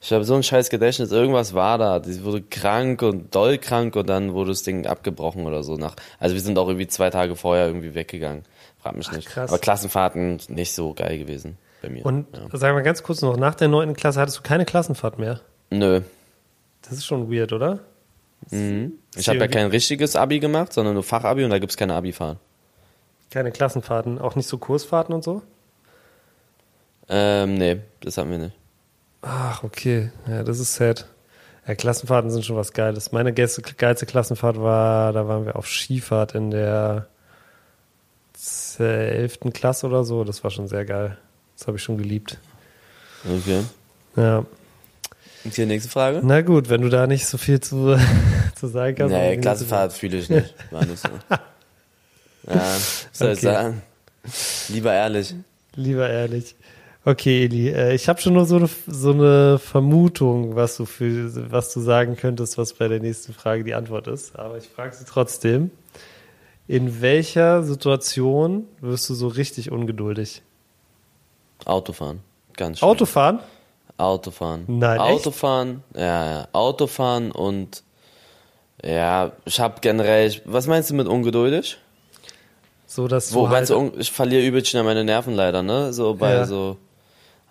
Ich 0.06 0.12
habe 0.12 0.22
so 0.22 0.36
ein 0.36 0.44
scheiß 0.44 0.70
Gedächtnis, 0.70 1.10
irgendwas 1.10 1.52
war 1.52 1.78
da. 1.78 1.98
Die 1.98 2.22
wurde 2.22 2.40
krank 2.40 3.02
und 3.02 3.34
doll 3.34 3.58
krank 3.58 3.96
und 3.96 4.08
dann 4.08 4.34
wurde 4.34 4.50
das 4.50 4.62
Ding 4.62 4.86
abgebrochen 4.86 5.44
oder 5.46 5.64
so 5.64 5.74
nach. 5.74 5.96
Also 6.20 6.36
wir 6.36 6.42
sind 6.42 6.56
auch 6.60 6.68
irgendwie 6.68 6.86
zwei 6.86 7.10
Tage 7.10 7.34
vorher 7.34 7.66
irgendwie 7.66 7.96
weggegangen. 7.96 8.44
Frag 8.80 8.94
mich 8.94 9.10
nicht. 9.10 9.26
krass. 9.26 9.50
Aber 9.50 9.58
Klassenfahrten 9.58 10.38
nicht 10.46 10.74
so 10.74 10.94
geil 10.94 11.18
gewesen 11.18 11.58
bei 11.82 11.88
mir. 11.88 12.06
Und 12.06 12.28
ja. 12.32 12.56
sag 12.56 12.72
mal 12.72 12.84
ganz 12.84 13.02
kurz 13.02 13.20
noch, 13.20 13.36
nach 13.36 13.56
der 13.56 13.66
neunten 13.66 13.96
Klasse 13.96 14.20
hattest 14.20 14.38
du 14.38 14.42
keine 14.42 14.64
Klassenfahrt 14.64 15.18
mehr? 15.18 15.40
Nö. 15.70 16.02
Das 16.82 16.92
ist 16.92 17.04
schon 17.04 17.28
weird, 17.28 17.52
oder? 17.52 17.80
Mhm. 18.52 18.92
Ich 19.16 19.28
habe 19.28 19.40
ja 19.40 19.48
kein 19.48 19.66
richtiges 19.66 20.14
Abi 20.14 20.38
gemacht, 20.38 20.72
sondern 20.72 20.94
nur 20.94 21.02
Fachabi 21.02 21.42
und 21.42 21.50
da 21.50 21.58
gibt's 21.58 21.76
keine 21.76 21.94
Abi-Fahren. 21.94 22.36
Keine 23.30 23.50
Klassenfahrten, 23.50 24.20
auch 24.20 24.36
nicht 24.36 24.46
so 24.46 24.56
Kursfahrten 24.56 25.12
und 25.12 25.24
so? 25.24 25.42
Ähm, 27.08 27.54
nee, 27.54 27.78
das 28.02 28.18
hatten 28.18 28.30
wir 28.30 28.38
nicht. 28.38 28.56
Ach, 29.22 29.62
okay. 29.64 30.10
Ja, 30.28 30.42
das 30.42 30.58
ist 30.60 30.74
sad. 30.74 31.06
Ja, 31.66 31.74
Klassenfahrten 31.74 32.30
sind 32.30 32.44
schon 32.44 32.56
was 32.56 32.72
Geiles. 32.72 33.10
Meine 33.12 33.32
geilste, 33.32 33.62
geilste 33.62 34.06
Klassenfahrt 34.06 34.60
war, 34.60 35.12
da 35.12 35.26
waren 35.26 35.46
wir 35.46 35.56
auf 35.56 35.66
Skifahrt 35.68 36.34
in 36.34 36.50
der 36.50 37.06
11. 38.78 39.38
Klasse 39.52 39.86
oder 39.86 40.04
so. 40.04 40.22
Das 40.24 40.44
war 40.44 40.50
schon 40.50 40.68
sehr 40.68 40.84
geil. 40.84 41.16
Das 41.58 41.66
habe 41.66 41.76
ich 41.78 41.82
schon 41.82 41.98
geliebt. 41.98 42.38
Okay. 43.24 43.62
Ja. 44.16 44.44
Okay, 45.44 45.66
nächste 45.66 45.90
Frage. 45.90 46.20
Na 46.22 46.42
gut, 46.42 46.68
wenn 46.68 46.82
du 46.82 46.88
da 46.88 47.06
nicht 47.06 47.26
so 47.26 47.38
viel 47.38 47.60
zu, 47.60 47.96
zu 48.54 48.66
sagen 48.68 48.96
kannst. 48.96 49.14
Nee, 49.14 49.36
Klassenfahrt 49.38 49.92
fühle 49.92 50.18
ich 50.18 50.28
nicht. 50.28 50.54
War 50.70 50.84
nicht 50.84 51.02
so. 51.02 51.08
Ja, 52.48 52.54
was 52.54 53.08
soll 53.12 53.32
ich 53.32 53.38
Okay. 53.38 53.46
sagen? 53.46 53.82
Lieber 54.68 54.92
ehrlich. 54.92 55.34
Lieber 55.74 56.08
ehrlich. 56.08 56.54
Okay, 57.08 57.44
Eli, 57.44 57.68
äh, 57.68 57.94
ich 57.94 58.08
habe 58.08 58.20
schon 58.20 58.32
nur 58.32 58.46
so 58.46 58.56
eine, 58.56 58.68
so 58.88 59.12
eine 59.12 59.60
Vermutung, 59.60 60.56
was 60.56 60.76
du, 60.76 60.86
für, 60.86 61.52
was 61.52 61.72
du 61.72 61.80
sagen 61.80 62.16
könntest, 62.16 62.58
was 62.58 62.72
bei 62.72 62.88
der 62.88 62.98
nächsten 62.98 63.32
Frage 63.32 63.62
die 63.62 63.74
Antwort 63.74 64.08
ist. 64.08 64.36
Aber 64.36 64.58
ich 64.58 64.66
frage 64.66 64.92
sie 64.92 65.04
trotzdem. 65.04 65.70
In 66.66 67.00
welcher 67.00 67.62
Situation 67.62 68.66
wirst 68.80 69.08
du 69.08 69.14
so 69.14 69.28
richtig 69.28 69.70
ungeduldig? 69.70 70.42
Autofahren. 71.64 72.22
Ganz 72.56 72.80
schön. 72.80 72.88
Autofahren? 72.88 73.38
Autofahren. 73.98 74.64
Nein, 74.66 74.98
echt? 74.98 75.08
Autofahren, 75.08 75.84
ja, 75.94 76.30
ja. 76.30 76.48
Autofahren 76.50 77.30
und 77.30 77.84
ja, 78.84 79.30
ich 79.44 79.60
habe 79.60 79.76
generell, 79.80 80.34
was 80.44 80.66
meinst 80.66 80.90
du 80.90 80.94
mit 80.94 81.06
ungeduldig? 81.06 81.78
So, 82.88 83.06
dass 83.06 83.32
Wo 83.32 83.46
du 83.46 83.50
halt, 83.50 83.70
du, 83.70 83.92
ich 83.96 84.10
verliere 84.10 84.44
übel 84.44 84.64
schnell 84.64 84.82
meine 84.82 85.04
Nerven 85.04 85.34
leider, 85.34 85.62
ne? 85.62 85.92
So 85.92 86.14
bei 86.14 86.32
Ja. 86.34 86.46
so, 86.46 86.78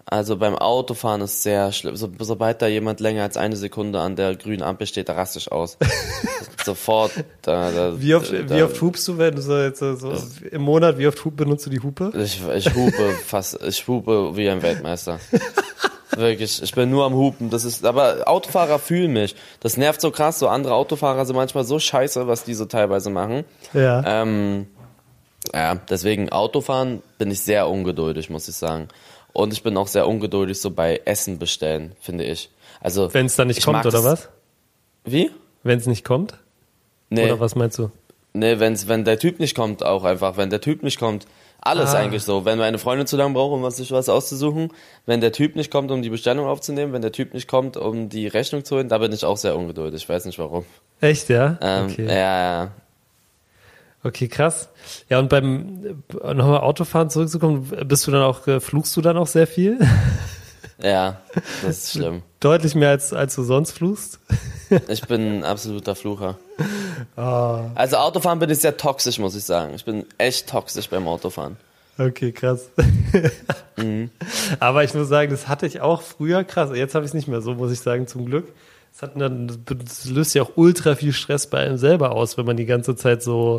also 0.08 0.38
beim 0.38 0.56
Autofahren 0.56 1.22
ist 1.22 1.42
sehr 1.42 1.72
schlimm. 1.72 1.96
So, 1.96 2.10
sobald 2.20 2.62
da 2.62 2.68
jemand 2.68 3.00
länger 3.00 3.24
als 3.24 3.38
eine 3.38 3.56
Sekunde 3.56 4.00
an 4.00 4.16
der 4.16 4.36
grünen 4.36 4.62
Ampel 4.62 4.86
steht, 4.86 5.10
da 5.10 5.14
raste 5.14 5.40
ich 5.40 5.52
aus. 5.52 5.78
Sofort. 6.64 7.12
Da, 7.42 7.72
da, 7.72 8.00
wie 8.00 8.14
oft, 8.14 8.32
da, 8.32 8.56
wie 8.56 8.62
oft 8.62 8.80
hupst 8.82 9.08
du, 9.08 9.18
wenn 9.18 9.36
du 9.36 9.42
so 9.42 9.58
jetzt 9.58 9.80
so, 9.80 10.14
im 10.52 10.62
Monat, 10.62 11.00
wie 11.00 11.08
oft 11.08 11.20
benutzt 11.36 11.66
du 11.66 11.72
die 11.72 11.80
Hupe? 11.80 12.12
Ich, 12.24 12.40
ich 12.56 12.76
hupe 12.76 13.10
fast, 13.26 13.60
ich 13.64 13.88
hupe 13.88 14.36
wie 14.36 14.48
ein 14.48 14.62
Weltmeister. 14.62 15.20
Wirklich, 16.16 16.62
ich 16.62 16.74
bin 16.74 16.92
nur 16.92 17.06
am 17.06 17.16
Hupen. 17.16 17.50
Das 17.50 17.66
ist, 17.66 17.84
aber 17.84 18.28
Autofahrer 18.28 18.78
fühlen 18.78 19.12
mich. 19.12 19.36
Das 19.60 19.76
nervt 19.76 20.02
so 20.02 20.12
krass. 20.12 20.38
So 20.38 20.48
andere 20.48 20.76
Autofahrer 20.76 21.26
sind 21.26 21.36
manchmal 21.36 21.64
so 21.64 21.80
scheiße, 21.80 22.28
was 22.28 22.44
die 22.44 22.54
so 22.54 22.66
teilweise 22.66 23.10
machen. 23.10 23.44
Ja. 23.74 24.04
Ähm, 24.06 24.68
ja, 25.54 25.76
deswegen 25.76 26.30
Autofahren 26.30 27.02
bin 27.18 27.32
ich 27.32 27.42
sehr 27.42 27.68
ungeduldig, 27.68 28.30
muss 28.30 28.48
ich 28.48 28.56
sagen. 28.56 28.88
Und 29.36 29.52
ich 29.52 29.64
bin 29.64 29.76
auch 29.76 29.88
sehr 29.88 30.08
ungeduldig 30.08 30.62
so 30.62 30.72
bei 30.72 31.02
Essen 31.04 31.40
bestellen, 31.40 31.92
finde 32.00 32.24
ich. 32.24 32.50
Also 32.80 33.14
Wenn 33.14 33.26
es 33.26 33.36
dann 33.36 33.48
nicht 33.48 33.58
ich 33.60 33.66
kommt, 33.66 33.86
oder 33.86 34.04
was? 34.04 34.30
Wie? 35.04 35.30
Wenn 35.64 35.78
es 35.78 35.88
nicht 35.88 36.06
kommt? 36.06 36.36
Nee, 37.10 37.26
Oder 37.26 37.40
was 37.42 37.54
meinst 37.56 37.78
du? 37.78 37.92
nee 38.34 38.60
wenn's, 38.60 38.88
wenn 38.88 39.04
der 39.04 39.20
Typ 39.20 39.40
nicht 39.40 39.54
kommt, 39.56 39.84
auch 39.84 40.04
einfach. 40.06 40.38
Wenn 40.38 40.50
der 40.50 40.62
Typ 40.62 40.84
nicht 40.84 40.98
kommt, 41.00 41.26
alles 41.62 41.94
Ah. 41.94 41.98
eigentlich 42.00 42.24
so. 42.24 42.46
Wenn 42.46 42.58
meine 42.60 42.78
Freundin 42.78 43.08
zu 43.08 43.18
lange 43.18 43.34
braucht, 43.34 43.52
um 43.54 43.62
was, 43.64 43.76
sich 43.78 43.92
was 43.92 44.08
auszusuchen, 44.08 44.72
wenn 45.06 45.20
der 45.20 45.32
Typ 45.34 45.56
nicht 45.58 45.70
kommt, 45.72 45.92
um 45.92 46.02
die 46.02 46.10
Bestellung 46.10 46.46
aufzunehmen, 46.48 46.94
wenn 46.94 47.02
der 47.02 47.12
Typ 47.12 47.34
nicht 47.34 47.48
kommt, 47.50 47.76
um 47.76 48.08
die 48.08 48.28
Rechnung 48.28 48.64
zu 48.64 48.76
holen, 48.78 48.88
da 48.88 49.00
bin 49.00 49.12
ich 49.12 49.26
auch 49.26 49.38
sehr 49.38 49.56
ungeduldig. 49.58 50.04
Ich 50.04 50.10
weiß 50.10 50.26
nicht 50.26 50.40
warum. 50.40 50.64
Echt, 51.02 51.28
ja? 51.30 51.58
Ähm, 51.62 51.86
okay. 51.92 52.06
Ja, 52.08 52.14
ja. 52.64 52.72
Okay, 54.06 54.28
krass. 54.30 54.70
Ja, 55.10 55.20
und 55.20 55.30
beim 55.30 56.04
nochmal 56.14 56.60
Autofahren 56.62 57.10
zurückzukommen, 57.10 57.70
bist 57.86 58.08
du 58.08 58.12
dann 58.12 58.22
auch, 58.24 58.48
äh, 58.48 58.60
flugst 58.62 58.96
du 58.96 59.02
dann 59.02 59.18
auch 59.18 59.28
sehr 59.28 59.48
viel? 59.48 59.80
Ja, 60.84 61.22
das 61.64 61.78
ist 61.86 61.92
schlimm. 61.94 62.22
Deutlich 62.42 62.76
mehr 62.76 62.90
als, 62.90 63.14
als 63.14 63.34
du 63.36 63.44
sonst 63.44 63.72
flugst? 63.72 64.20
Ich 64.90 65.04
bin 65.08 65.38
ein 65.40 65.44
absoluter 65.46 65.96
Flucher. 65.96 66.38
Ah, 67.16 67.70
Also 67.76 67.96
Autofahren 67.96 68.40
bin 68.40 68.50
ich 68.50 68.58
sehr 68.60 68.76
toxisch, 68.76 69.18
muss 69.20 69.36
ich 69.38 69.46
sagen. 69.46 69.74
Ich 69.76 69.86
bin 69.86 70.06
echt 70.18 70.50
toxisch 70.50 70.90
beim 70.90 71.08
Autofahren. 71.08 71.56
okay, 71.98 72.34
krass. 72.34 72.70
Mhm. 73.78 74.10
Aber 74.60 74.84
ich 74.84 74.94
muss 74.94 75.08
sagen, 75.08 75.32
das 75.32 75.48
hatte 75.48 75.66
ich 75.66 75.80
auch 75.80 76.02
früher 76.02 76.44
krass. 76.44 76.72
Jetzt 76.74 76.94
habe 76.94 77.06
ich 77.06 77.12
es 77.12 77.14
nicht 77.14 77.30
mehr 77.30 77.42
so, 77.42 77.54
muss 77.54 77.72
ich 77.72 77.80
sagen, 77.80 78.06
zum 78.08 78.26
Glück. 78.26 78.52
Es 78.96 79.02
hat 79.02 79.20
dann, 79.20 79.52
das 79.66 80.06
löst 80.06 80.36
ja 80.36 80.44
auch 80.44 80.52
ultra 80.56 80.96
viel 80.96 81.12
Stress 81.12 81.48
bei 81.48 81.60
einem 81.60 81.78
selber 81.78 82.12
aus, 82.14 82.38
wenn 82.38 82.46
man 82.46 82.56
die 82.56 82.66
ganze 82.66 82.96
Zeit 82.96 83.22
so 83.22 83.58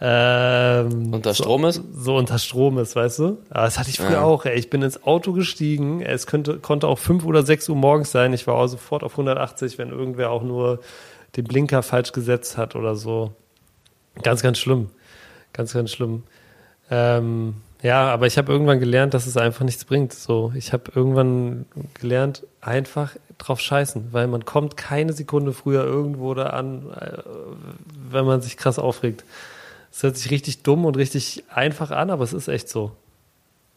ähm, 0.00 1.12
Unter 1.12 1.34
so, 1.34 1.42
Strom 1.42 1.64
ist? 1.66 1.82
so 1.92 2.16
unter 2.16 2.38
Strom 2.38 2.78
ist, 2.78 2.96
weißt 2.96 3.18
du? 3.18 3.38
Aber 3.50 3.64
das 3.64 3.78
hatte 3.78 3.90
ich 3.90 3.98
früher 3.98 4.12
Ja. 4.12 4.22
auch. 4.22 4.46
Ey. 4.46 4.58
Ich 4.58 4.70
bin 4.70 4.80
ins 4.80 5.02
Auto 5.04 5.32
gestiegen. 5.32 6.00
Es 6.00 6.26
könnte, 6.26 6.58
konnte 6.60 6.86
auch 6.86 6.98
5 6.98 7.26
oder 7.26 7.42
6 7.42 7.68
Uhr 7.68 7.76
morgens 7.76 8.10
sein. 8.10 8.32
Ich 8.32 8.46
war 8.46 8.54
auch 8.54 8.68
sofort 8.68 9.02
auf 9.02 9.12
180, 9.12 9.76
wenn 9.76 9.90
irgendwer 9.90 10.30
auch 10.30 10.42
nur 10.42 10.80
den 11.36 11.44
Blinker 11.44 11.82
falsch 11.82 12.12
gesetzt 12.12 12.56
hat 12.56 12.74
oder 12.74 12.94
so. 12.94 13.32
Ganz, 14.22 14.42
ganz 14.42 14.58
schlimm. 14.58 14.88
Ganz, 15.52 15.74
ganz 15.74 15.90
schlimm. 15.90 16.22
Ähm, 16.90 17.54
ja, 17.82 18.08
aber 18.10 18.26
ich 18.26 18.38
habe 18.38 18.50
irgendwann 18.50 18.80
gelernt, 18.80 19.12
dass 19.14 19.26
es 19.26 19.36
einfach 19.36 19.64
nichts 19.64 19.84
bringt. 19.84 20.12
So, 20.14 20.52
ich 20.56 20.72
habe 20.72 20.90
irgendwann 20.94 21.66
gelernt, 22.00 22.44
einfach 22.68 23.16
drauf 23.38 23.60
scheißen, 23.60 24.08
weil 24.12 24.26
man 24.26 24.44
kommt 24.44 24.76
keine 24.76 25.12
Sekunde 25.12 25.52
früher 25.52 25.84
irgendwo 25.84 26.34
da 26.34 26.48
an, 26.48 26.90
äh, 26.92 27.18
wenn 28.10 28.24
man 28.24 28.40
sich 28.40 28.56
krass 28.56 28.78
aufregt. 28.78 29.24
Es 29.90 30.02
hört 30.02 30.16
sich 30.16 30.30
richtig 30.30 30.62
dumm 30.62 30.84
und 30.84 30.96
richtig 30.96 31.44
einfach 31.52 31.90
an, 31.90 32.10
aber 32.10 32.22
es 32.24 32.32
ist 32.32 32.48
echt 32.48 32.68
so. 32.68 32.92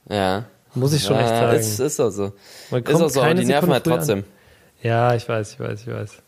Ja. 0.10 0.46
Muss 0.74 0.94
ich 0.94 1.04
schon 1.04 1.16
ja, 1.16 1.22
echt 1.22 1.30
sagen. 1.30 1.60
Ist, 1.60 1.80
ist 1.80 2.00
auch 2.00 2.10
so. 2.10 2.34
Man 2.70 2.84
Ist 2.84 2.92
kommt 2.92 3.04
auch 3.04 3.10
so, 3.10 3.20
aber 3.20 3.30
keine 3.30 3.42
die 3.42 3.48
nerven 3.48 3.72
Sekunde 3.72 3.74
halt 3.74 3.84
früher 3.84 3.94
an. 3.94 4.00
trotzdem. 4.00 4.24
Ja, 4.84 5.16
ich 5.16 5.28
weiß, 5.28 5.54
ich 5.54 5.60
weiß, 5.60 5.82
ich 5.82 5.88
weiß. 5.88 6.22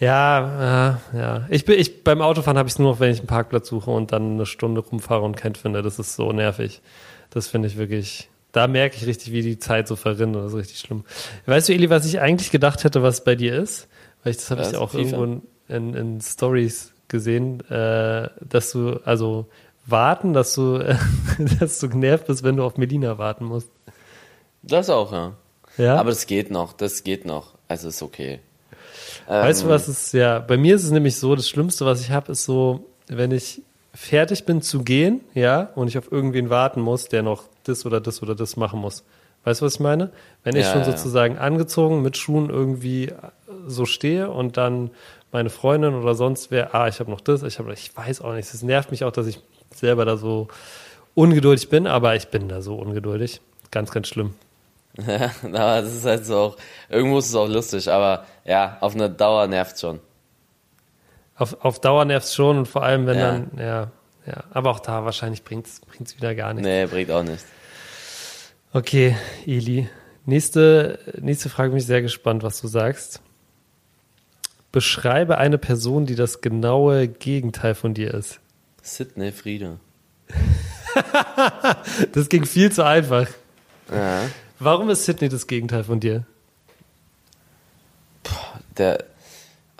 Ja, 0.00 0.40
ja, 0.60 1.00
ja. 1.18 1.46
Ich 1.48 1.64
bin, 1.64 1.78
ich, 1.78 2.04
beim 2.04 2.20
Autofahren 2.20 2.58
habe 2.58 2.68
ich 2.68 2.74
es 2.74 2.78
nur 2.78 2.92
noch, 2.92 3.00
wenn 3.00 3.10
ich 3.10 3.18
einen 3.18 3.28
Parkplatz 3.28 3.68
suche 3.68 3.90
und 3.90 4.12
dann 4.12 4.34
eine 4.34 4.46
Stunde 4.46 4.80
rumfahre 4.80 5.22
und 5.22 5.36
keinen 5.36 5.54
finde. 5.54 5.82
Das 5.82 5.98
ist 5.98 6.16
so 6.16 6.32
nervig. 6.32 6.80
Das 7.30 7.46
finde 7.46 7.68
ich 7.68 7.76
wirklich. 7.76 8.28
Da 8.56 8.68
merke 8.68 8.96
ich 8.96 9.04
richtig, 9.04 9.32
wie 9.32 9.42
die 9.42 9.58
Zeit 9.58 9.86
so 9.86 9.96
verrinnt. 9.96 10.34
Das 10.34 10.46
ist 10.46 10.56
richtig 10.56 10.78
schlimm. 10.78 11.04
Weißt 11.44 11.68
du, 11.68 11.74
Eli, 11.74 11.90
was 11.90 12.06
ich 12.06 12.20
eigentlich 12.20 12.50
gedacht 12.50 12.84
hätte, 12.84 13.02
was 13.02 13.22
bei 13.22 13.34
dir 13.34 13.54
ist? 13.54 13.86
Weil 14.24 14.30
ich, 14.30 14.38
das 14.38 14.50
habe 14.50 14.62
ich 14.62 14.74
auch 14.76 14.94
irgendwo 14.94 15.24
in, 15.24 15.42
in, 15.68 15.92
in 15.92 16.20
Stories 16.22 16.94
gesehen, 17.06 17.60
äh, 17.68 18.30
dass 18.40 18.72
du, 18.72 18.98
also 19.04 19.44
warten, 19.84 20.32
dass 20.32 20.54
du, 20.54 20.78
dass 21.60 21.80
du 21.80 21.90
genervt 21.90 22.28
bist, 22.28 22.44
wenn 22.44 22.56
du 22.56 22.64
auf 22.64 22.78
Melina 22.78 23.18
warten 23.18 23.44
musst. 23.44 23.68
Das 24.62 24.88
auch, 24.88 25.12
ja. 25.12 25.34
Ja. 25.76 25.96
Aber 25.96 26.08
das 26.08 26.26
geht 26.26 26.50
noch, 26.50 26.72
das 26.72 27.04
geht 27.04 27.26
noch. 27.26 27.52
Also 27.68 27.88
ist 27.88 28.00
okay. 28.00 28.40
Weißt 29.28 29.60
Ähm, 29.60 29.68
du, 29.68 29.74
was 29.74 29.86
ist, 29.86 30.14
ja, 30.14 30.38
bei 30.38 30.56
mir 30.56 30.76
ist 30.76 30.84
es 30.84 30.92
nämlich 30.92 31.16
so, 31.18 31.36
das 31.36 31.46
Schlimmste, 31.46 31.84
was 31.84 32.00
ich 32.00 32.10
habe, 32.10 32.32
ist 32.32 32.46
so, 32.46 32.86
wenn 33.08 33.32
ich 33.32 33.60
fertig 33.92 34.46
bin 34.46 34.62
zu 34.62 34.82
gehen, 34.82 35.20
ja, 35.34 35.70
und 35.74 35.88
ich 35.88 35.98
auf 35.98 36.10
irgendwen 36.10 36.48
warten 36.48 36.80
muss, 36.80 37.08
der 37.08 37.22
noch 37.22 37.44
das 37.68 37.86
oder 37.86 38.00
das 38.00 38.22
oder 38.22 38.34
das 38.34 38.56
machen 38.56 38.80
muss. 38.80 39.04
Weißt 39.44 39.60
du, 39.60 39.66
was 39.66 39.74
ich 39.74 39.80
meine? 39.80 40.10
Wenn 40.42 40.56
ich 40.56 40.66
Ja, 40.66 40.72
schon 40.72 40.84
sozusagen 40.84 41.38
angezogen 41.38 42.02
mit 42.02 42.16
Schuhen 42.16 42.50
irgendwie 42.50 43.12
so 43.66 43.86
stehe 43.86 44.30
und 44.30 44.56
dann 44.56 44.90
meine 45.32 45.50
Freundin 45.50 45.94
oder 45.94 46.14
sonst 46.14 46.50
wer, 46.50 46.74
ah, 46.74 46.88
ich 46.88 46.98
habe 47.00 47.10
noch 47.10 47.20
das, 47.20 47.42
ich 47.42 47.58
habe, 47.58 47.72
ich 47.72 47.96
weiß 47.96 48.20
auch 48.22 48.32
nicht, 48.34 48.52
es 48.52 48.62
nervt 48.62 48.90
mich 48.90 49.04
auch, 49.04 49.12
dass 49.12 49.26
ich 49.26 49.38
selber 49.74 50.04
da 50.04 50.16
so 50.16 50.48
ungeduldig 51.14 51.68
bin, 51.68 51.86
aber 51.86 52.16
ich 52.16 52.28
bin 52.28 52.48
da 52.48 52.60
so 52.62 52.74
ungeduldig. 52.76 53.40
Ganz, 53.70 53.90
ganz 53.90 54.08
schlimm. 54.08 54.34
Ja, 54.98 55.30
aber 55.42 55.82
das 55.82 55.94
ist 55.94 56.04
halt 56.04 56.24
so 56.26 56.36
auch, 56.38 56.56
irgendwo 56.88 57.18
ist 57.18 57.28
es 57.28 57.34
auch 57.34 57.48
lustig, 57.48 57.90
aber 57.90 58.24
ja, 58.44 58.78
auf 58.80 58.94
eine 58.94 59.10
Dauer 59.10 59.46
nervt 59.46 59.78
schon. 59.78 60.00
Auf, 61.36 61.56
auf 61.64 61.80
Dauer 61.80 62.04
nervt 62.06 62.32
schon 62.32 62.58
und 62.58 62.66
vor 62.66 62.82
allem, 62.82 63.06
wenn 63.06 63.18
Ja. 63.18 63.26
dann, 63.26 63.50
ja, 63.58 63.90
ja. 64.26 64.44
Aber 64.50 64.70
auch 64.70 64.80
da 64.80 65.04
wahrscheinlich 65.04 65.42
bringt 65.44 65.66
es 65.66 66.16
wieder 66.16 66.34
gar 66.34 66.52
nichts. 66.54 66.66
Nee, 66.68 66.86
bringt 66.86 67.10
auch 67.10 67.22
nichts. 67.22 67.44
Okay, 68.72 69.16
Eli. 69.46 69.88
Nächste, 70.24 70.98
nächste 71.20 71.48
Frage 71.48 71.70
bin 71.70 71.78
ich 71.78 71.86
sehr 71.86 72.02
gespannt, 72.02 72.42
was 72.42 72.60
du 72.60 72.66
sagst. 72.68 73.20
Beschreibe 74.72 75.38
eine 75.38 75.56
Person, 75.56 76.04
die 76.04 76.16
das 76.16 76.40
genaue 76.40 77.06
Gegenteil 77.08 77.74
von 77.74 77.94
dir 77.94 78.12
ist. 78.12 78.40
Sidney 78.82 79.32
Friede. 79.32 79.78
Das 82.12 82.30
ging 82.30 82.46
viel 82.46 82.72
zu 82.72 82.82
einfach. 82.84 83.28
Ja. 83.92 84.22
Warum 84.58 84.88
ist 84.88 85.04
Sydney 85.04 85.28
das 85.28 85.46
Gegenteil 85.46 85.84
von 85.84 86.00
dir? 86.00 86.24
Der, 88.78 89.04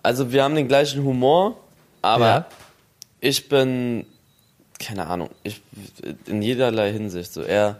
also 0.02 0.30
wir 0.32 0.44
haben 0.44 0.54
den 0.54 0.68
gleichen 0.68 1.02
Humor, 1.04 1.56
aber 2.02 2.26
Ja. 2.26 2.46
ich 3.20 3.48
bin, 3.48 4.06
keine 4.78 5.06
Ahnung, 5.06 5.30
ich, 5.42 5.62
in 6.26 6.42
jederlei 6.42 6.92
Hinsicht 6.92 7.32
so, 7.32 7.42
er, 7.42 7.78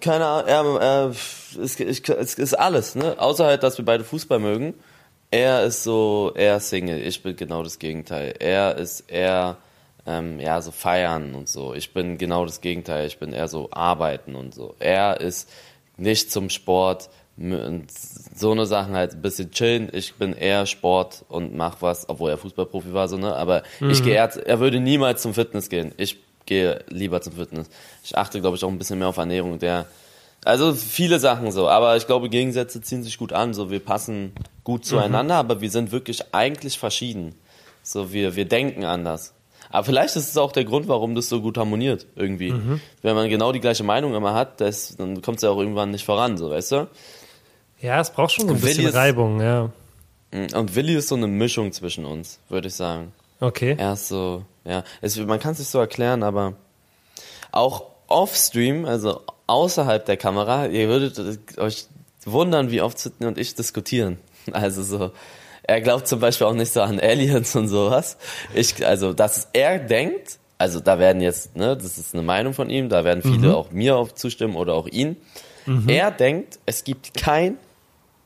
keine 0.00 0.26
Ahnung, 0.26 0.76
er, 0.76 0.80
er 0.80 1.14
es, 1.62 1.80
ich, 1.80 2.08
es 2.08 2.34
ist 2.34 2.54
alles, 2.54 2.94
ne, 2.94 3.16
außer 3.18 3.46
halt, 3.46 3.62
dass 3.62 3.78
wir 3.78 3.84
beide 3.84 4.04
Fußball 4.04 4.38
mögen. 4.38 4.74
Er 5.30 5.64
ist 5.64 5.82
so, 5.82 6.32
er 6.34 6.56
ist 6.56 6.70
Single, 6.70 7.00
ich 7.00 7.22
bin 7.22 7.36
genau 7.36 7.62
das 7.62 7.78
Gegenteil. 7.78 8.34
Er 8.38 8.76
ist 8.76 9.10
eher, 9.10 9.58
ähm, 10.06 10.40
ja, 10.40 10.62
so 10.62 10.70
feiern 10.70 11.34
und 11.34 11.48
so. 11.48 11.74
Ich 11.74 11.92
bin 11.92 12.16
genau 12.16 12.46
das 12.46 12.62
Gegenteil, 12.62 13.06
ich 13.06 13.18
bin 13.18 13.32
eher 13.34 13.48
so 13.48 13.68
arbeiten 13.70 14.34
und 14.34 14.54
so. 14.54 14.74
Er 14.78 15.20
ist 15.20 15.50
nicht 15.98 16.32
zum 16.32 16.48
Sport, 16.48 17.10
so 18.34 18.50
eine 18.50 18.66
Sachen 18.66 18.94
halt 18.94 19.12
ein 19.14 19.22
bisschen 19.22 19.50
chillen. 19.52 19.88
Ich 19.92 20.14
bin 20.14 20.32
eher 20.32 20.66
Sport 20.66 21.24
und 21.28 21.54
mach 21.54 21.80
was, 21.80 22.08
obwohl 22.08 22.30
er 22.30 22.38
Fußballprofi 22.38 22.92
war, 22.92 23.08
so, 23.08 23.16
ne? 23.16 23.34
Aber 23.34 23.62
ich 23.80 24.02
gehe 24.02 24.14
eher, 24.14 24.28
er 24.46 24.60
würde 24.60 24.80
niemals 24.80 25.22
zum 25.22 25.34
Fitness 25.34 25.68
gehen. 25.68 25.92
Ich 25.96 26.18
gehe 26.46 26.84
lieber 26.88 27.20
zum 27.20 27.34
Fitness. 27.34 27.68
Ich 28.02 28.16
achte, 28.16 28.40
glaube 28.40 28.56
ich, 28.56 28.64
auch 28.64 28.68
ein 28.68 28.78
bisschen 28.78 28.98
mehr 28.98 29.08
auf 29.08 29.18
Ernährung. 29.18 29.58
Der, 29.60 29.86
also 30.44 30.72
viele 30.74 31.20
Sachen 31.20 31.52
so, 31.52 31.68
aber 31.68 31.96
ich 31.96 32.06
glaube, 32.06 32.28
Gegensätze 32.28 32.80
ziehen 32.80 33.04
sich 33.04 33.18
gut 33.18 33.32
an. 33.32 33.54
So, 33.54 33.70
wir 33.70 33.80
passen 33.80 34.32
gut 34.64 34.84
zueinander, 34.84 35.36
aber 35.36 35.60
wir 35.60 35.70
sind 35.70 35.92
wirklich 35.92 36.34
eigentlich 36.34 36.78
verschieden. 36.78 37.34
So, 37.82 38.12
wir, 38.12 38.34
wir 38.34 38.46
denken 38.46 38.84
anders. 38.84 39.34
Aber 39.70 39.84
vielleicht 39.84 40.16
ist 40.16 40.30
es 40.30 40.36
auch 40.38 40.52
der 40.52 40.64
Grund, 40.64 40.88
warum 40.88 41.14
das 41.14 41.28
so 41.28 41.42
gut 41.42 41.58
harmoniert, 41.58 42.06
irgendwie. 42.16 42.50
Wenn 43.02 43.14
man 43.14 43.28
genau 43.28 43.52
die 43.52 43.60
gleiche 43.60 43.84
Meinung 43.84 44.14
immer 44.14 44.34
hat, 44.34 44.60
das, 44.60 44.96
dann 44.96 45.20
kommt 45.20 45.36
es 45.36 45.42
ja 45.42 45.50
auch 45.50 45.58
irgendwann 45.58 45.90
nicht 45.90 46.06
voran, 46.06 46.38
so, 46.38 46.50
weißt 46.50 46.72
du? 46.72 46.88
Ja, 47.80 48.00
es 48.00 48.10
braucht 48.10 48.32
schon 48.32 48.48
so 48.48 48.54
ein 48.54 48.62
Willi 48.62 48.74
bisschen 48.74 48.88
ist- 48.88 48.94
Reibung, 48.94 49.40
ja. 49.40 49.70
Und 50.54 50.74
Willi 50.74 50.94
ist 50.94 51.08
so 51.08 51.14
eine 51.14 51.26
Mischung 51.26 51.72
zwischen 51.72 52.04
uns, 52.04 52.38
würde 52.48 52.68
ich 52.68 52.74
sagen. 52.74 53.12
Okay. 53.40 53.76
Er 53.78 53.94
ist 53.94 54.08
so, 54.08 54.44
ja, 54.64 54.84
es, 55.00 55.16
man 55.16 55.38
kann 55.40 55.52
es 55.52 55.58
nicht 55.60 55.68
so 55.70 55.78
erklären, 55.78 56.22
aber 56.22 56.54
auch 57.52 57.84
off-stream, 58.08 58.84
also 58.84 59.22
außerhalb 59.46 60.04
der 60.04 60.16
Kamera, 60.16 60.66
ihr 60.66 60.88
würdet 60.88 61.58
euch 61.58 61.86
wundern, 62.26 62.70
wie 62.70 62.82
oft 62.82 62.98
Sidney 62.98 63.26
und 63.26 63.38
ich 63.38 63.54
diskutieren. 63.54 64.18
Also 64.52 64.82
so, 64.82 65.10
er 65.62 65.82
glaubt 65.82 66.08
zum 66.08 66.20
Beispiel 66.20 66.46
auch 66.46 66.54
nicht 66.54 66.72
so 66.72 66.80
an 66.80 66.98
Aliens 66.98 67.54
und 67.54 67.68
sowas. 67.68 68.16
Ich, 68.54 68.86
also, 68.86 69.12
dass 69.12 69.48
er 69.52 69.78
denkt, 69.78 70.38
also 70.56 70.80
da 70.80 70.98
werden 70.98 71.20
jetzt, 71.20 71.54
ne, 71.54 71.76
das 71.76 71.98
ist 71.98 72.14
eine 72.14 72.22
Meinung 72.22 72.54
von 72.54 72.70
ihm, 72.70 72.88
da 72.88 73.04
werden 73.04 73.22
viele 73.22 73.54
auch 73.54 73.70
mir 73.72 73.96
auf 73.96 74.14
zustimmen 74.14 74.56
oder 74.56 74.72
auch 74.72 74.86
ihn. 74.86 75.16
Er 75.86 76.10
denkt, 76.10 76.58
es 76.64 76.82
gibt 76.82 77.12
kein 77.12 77.58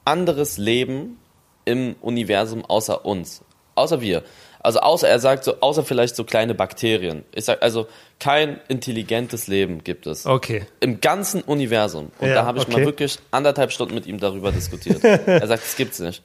anderes 0.04 0.58
Leben 0.58 1.18
im 1.64 1.96
Universum 2.00 2.64
außer 2.64 3.04
uns. 3.04 3.42
Außer 3.74 4.00
wir. 4.00 4.22
Also 4.60 4.80
außer, 4.80 5.08
er 5.08 5.18
sagt 5.18 5.44
so, 5.44 5.60
außer 5.60 5.82
vielleicht 5.82 6.14
so 6.14 6.24
kleine 6.24 6.54
Bakterien. 6.54 7.24
Ich 7.34 7.46
sag, 7.46 7.62
also 7.62 7.88
kein 8.20 8.60
intelligentes 8.68 9.48
Leben 9.48 9.82
gibt 9.82 10.06
es. 10.06 10.24
Okay. 10.24 10.66
Im 10.78 11.00
ganzen 11.00 11.42
Universum. 11.42 12.12
Und 12.20 12.28
Ja, 12.28 12.34
da 12.34 12.44
habe 12.44 12.58
ich 12.58 12.66
okay. 12.66 12.76
mal 12.76 12.84
wirklich 12.84 13.18
anderthalb 13.32 13.72
Stunden 13.72 13.94
mit 13.94 14.06
ihm 14.06 14.20
darüber 14.20 14.52
diskutiert. 14.52 15.02
er 15.04 15.46
sagt, 15.46 15.64
es 15.64 15.76
gibt's 15.76 15.98
nicht. 15.98 16.22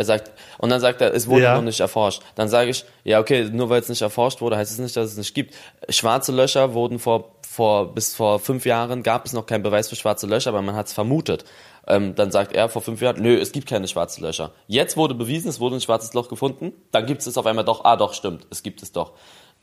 Er 0.00 0.04
sagt, 0.06 0.30
und 0.56 0.70
dann 0.70 0.80
sagt 0.80 1.02
er, 1.02 1.12
es 1.12 1.26
wurde 1.28 1.42
Ja. 1.42 1.54
noch 1.56 1.62
nicht 1.62 1.78
erforscht. 1.80 2.22
Dann 2.34 2.48
sage 2.48 2.70
ich, 2.70 2.86
ja, 3.04 3.20
okay, 3.20 3.50
nur 3.52 3.68
weil 3.68 3.82
es 3.82 3.90
nicht 3.90 4.00
erforscht 4.00 4.40
wurde, 4.40 4.56
heißt 4.56 4.72
es 4.72 4.78
nicht, 4.78 4.96
dass 4.96 5.10
es 5.10 5.18
nicht 5.18 5.34
gibt. 5.34 5.54
Schwarze 5.90 6.32
Löcher 6.32 6.72
wurden 6.72 6.98
vor, 6.98 7.32
vor, 7.46 7.94
bis 7.94 8.14
vor 8.14 8.38
fünf 8.38 8.64
Jahren 8.64 9.02
gab 9.02 9.26
es 9.26 9.34
noch 9.34 9.44
keinen 9.44 9.62
Beweis 9.62 9.90
für 9.90 9.96
schwarze 9.96 10.26
Löcher, 10.26 10.48
aber 10.48 10.62
man 10.62 10.74
hat 10.74 10.86
es 10.86 10.94
vermutet. 10.94 11.44
Ähm, 11.86 12.14
dann 12.14 12.30
sagt 12.30 12.54
er 12.54 12.70
vor 12.70 12.80
fünf 12.80 13.02
Jahren, 13.02 13.20
nö, 13.20 13.36
es 13.38 13.52
gibt 13.52 13.68
keine 13.68 13.88
schwarzen 13.88 14.22
Löcher. 14.24 14.52
Jetzt 14.68 14.96
wurde 14.96 15.12
bewiesen, 15.14 15.48
es 15.50 15.60
wurde 15.60 15.76
ein 15.76 15.80
schwarzes 15.82 16.14
Loch 16.14 16.28
gefunden, 16.30 16.72
dann 16.92 17.04
gibt 17.04 17.20
es 17.20 17.26
es 17.26 17.36
auf 17.36 17.44
einmal 17.44 17.66
doch, 17.66 17.84
ah 17.84 17.96
doch, 17.96 18.14
stimmt, 18.14 18.46
es 18.50 18.62
gibt 18.62 18.82
es 18.82 18.92
doch. 18.92 19.12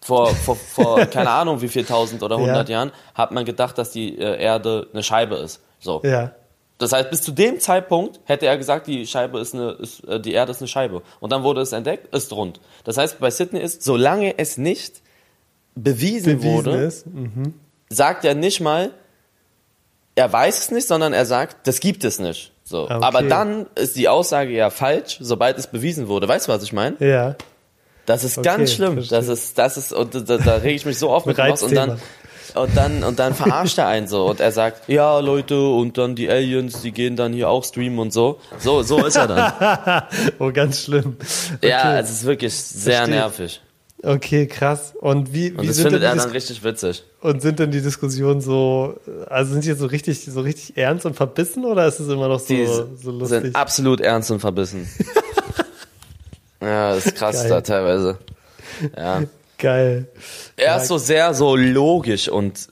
Vor, 0.02 0.28
vor, 0.28 0.56
vor 0.56 1.06
keine 1.08 1.32
Ahnung 1.32 1.62
wie 1.64 1.68
viel 1.68 1.84
tausend 1.84 2.22
oder 2.22 2.38
hundert 2.38 2.70
Ja. 2.70 2.76
Jahren 2.78 2.92
hat 3.16 3.32
man 3.32 3.44
gedacht, 3.46 3.80
dass 3.80 3.90
die 3.90 4.20
äh, 4.20 4.40
Erde 4.40 4.88
eine 4.94 5.02
Scheibe 5.02 5.36
ist. 5.38 5.64
So. 5.80 6.02
Ja. 6.04 6.34
Das 6.78 6.92
heißt, 6.94 7.10
bis 7.10 7.24
zu 7.24 7.32
dem 7.32 7.60
Zeitpunkt 7.60 8.20
hätte 8.26 8.46
er 8.46 8.58
gesagt, 8.58 8.88
die 8.88 9.08
Scheibe 9.08 9.40
ist 9.40 9.56
eine, 9.56 9.72
ist, 9.72 10.04
äh, 10.04 10.20
die 10.20 10.34
Erde 10.34 10.52
ist 10.52 10.62
eine 10.62 10.68
Scheibe. 10.68 11.02
Und 11.20 11.32
dann 11.32 11.44
wurde 11.44 11.62
es 11.62 11.72
entdeckt, 11.72 12.14
ist 12.16 12.32
rund. 12.34 12.60
Das 12.84 12.98
heißt, 12.98 13.20
bei 13.20 13.32
Sydney 13.32 13.60
ist, 13.62 13.84
solange 13.84 14.38
es 14.38 14.58
nicht 14.58 15.02
bewiesen, 15.76 16.38
Bewiesen 16.40 16.44
wurde. 16.66 16.94
Mhm. 17.06 17.54
sagt 17.90 18.26
er 18.26 18.36
nicht 18.36 18.60
mal, 18.62 18.92
er 20.16 20.32
weiß 20.32 20.60
es 20.60 20.72
nicht, 20.72 20.88
sondern 20.88 21.14
er 21.14 21.26
sagt, 21.26 21.68
das 21.68 21.80
gibt 21.80 22.04
es 22.04 22.20
nicht. 22.20 22.52
So. 22.64 22.84
Okay. 22.84 22.94
Aber 23.02 23.22
dann 23.22 23.66
ist 23.76 23.96
die 23.96 24.10
Aussage 24.10 24.52
ja 24.52 24.70
falsch, 24.70 25.18
sobald 25.22 25.58
es 25.58 25.68
bewiesen 25.68 26.08
wurde. 26.08 26.28
Weißt 26.28 26.48
du, 26.48 26.52
was 26.52 26.64
ich 26.64 26.74
meine? 26.74 26.98
Ja. 27.00 27.36
Das 28.06 28.24
ist 28.24 28.38
Okay, 28.38 28.48
ganz 28.48 28.74
schlimm. 28.74 28.94
verstehe. 28.96 29.18
Das 29.18 29.28
ist, 29.28 29.58
das 29.58 29.78
ist, 29.78 29.94
und 29.94 30.14
da, 30.30 30.38
da 30.38 30.56
rege 30.56 30.76
ich 30.76 30.86
mich 30.86 30.98
so 30.98 31.10
auf 31.12 31.26
mit 31.26 31.38
dem 31.38 31.52
aus 31.52 31.62
und 31.64 31.76
dann, 31.76 32.00
und 32.56 32.76
dann, 32.78 33.04
und 33.04 33.20
dann 33.20 33.34
verarscht 33.34 33.78
er 33.78 33.88
einen 33.88 34.08
so 34.08 34.26
und 34.28 34.39
er 34.39 34.52
sagt, 34.52 34.88
ja, 34.89 35.20
Leute, 35.20 35.60
und 35.70 35.98
dann 35.98 36.16
die 36.16 36.30
Aliens, 36.30 36.82
die 36.82 36.91
gehen 36.91 37.16
dann 37.16 37.34
hier 37.34 37.50
auch 37.50 37.64
streamen 37.64 38.00
und 38.00 38.14
so. 38.14 38.39
So, 38.60 38.82
so 38.84 39.06
ist 39.06 39.16
er 39.16 39.28
dann. 39.28 40.04
Oh, 40.39 40.52
ganz 40.52 40.82
schlimm. 40.84 41.18
Okay. 41.58 41.70
Ja, 41.70 42.00
es 42.00 42.10
ist 42.12 42.26
wirklich 42.26 42.54
sehr 42.54 42.98
Verstehe. 42.98 43.16
nervig. 43.16 43.62
okay, 44.04 44.48
krass. 44.48 44.93
Und 45.00 45.34
wie, 45.34 45.52
Und 45.52 45.64
wie 45.64 45.68
das 45.68 45.76
sind 45.78 45.86
findet 45.86 46.04
denn 46.04 46.18
er 46.18 46.24
dann 46.24 46.32
richtig 46.32 46.64
witzig. 46.64 47.04
und 47.22 47.41
sind 47.41 47.60
denn 47.60 47.72
die 47.72 47.82
Diskussionen 47.82 48.41
so, 48.41 49.00
also 49.30 49.54
sind 49.54 49.64
die 49.64 49.70
jetzt 49.70 49.80
so 49.80 49.88
richtig, 49.88 50.24
so 50.26 50.41
richtig 50.41 50.78
ernst 50.78 51.06
und 51.06 51.16
verbissen 51.16 51.66
oder 51.66 51.88
ist 51.88 52.00
es 52.00 52.08
immer 52.08 52.28
noch 52.28 52.39
so, 52.39 52.48
Die 52.54 52.66
so 52.66 53.12
lustig? 53.12 53.41
sind 53.43 53.56
absolut 53.56 54.00
ernst 54.02 54.30
und 54.32 54.39
verbissen. 54.39 54.88
ja, 56.62 56.95
das 56.95 57.06
ist 57.08 57.16
krass 57.16 57.36
Geil. 57.41 57.50
da 57.50 57.62
teilweise. 57.62 58.18
Ja. 58.95 59.24
Geil. 59.58 60.08
Er 60.55 60.78
ist 60.78 60.88
so 60.88 60.97
sehr 60.97 61.34
so 61.34 61.55
logisch 61.55 62.30
und 62.30 62.68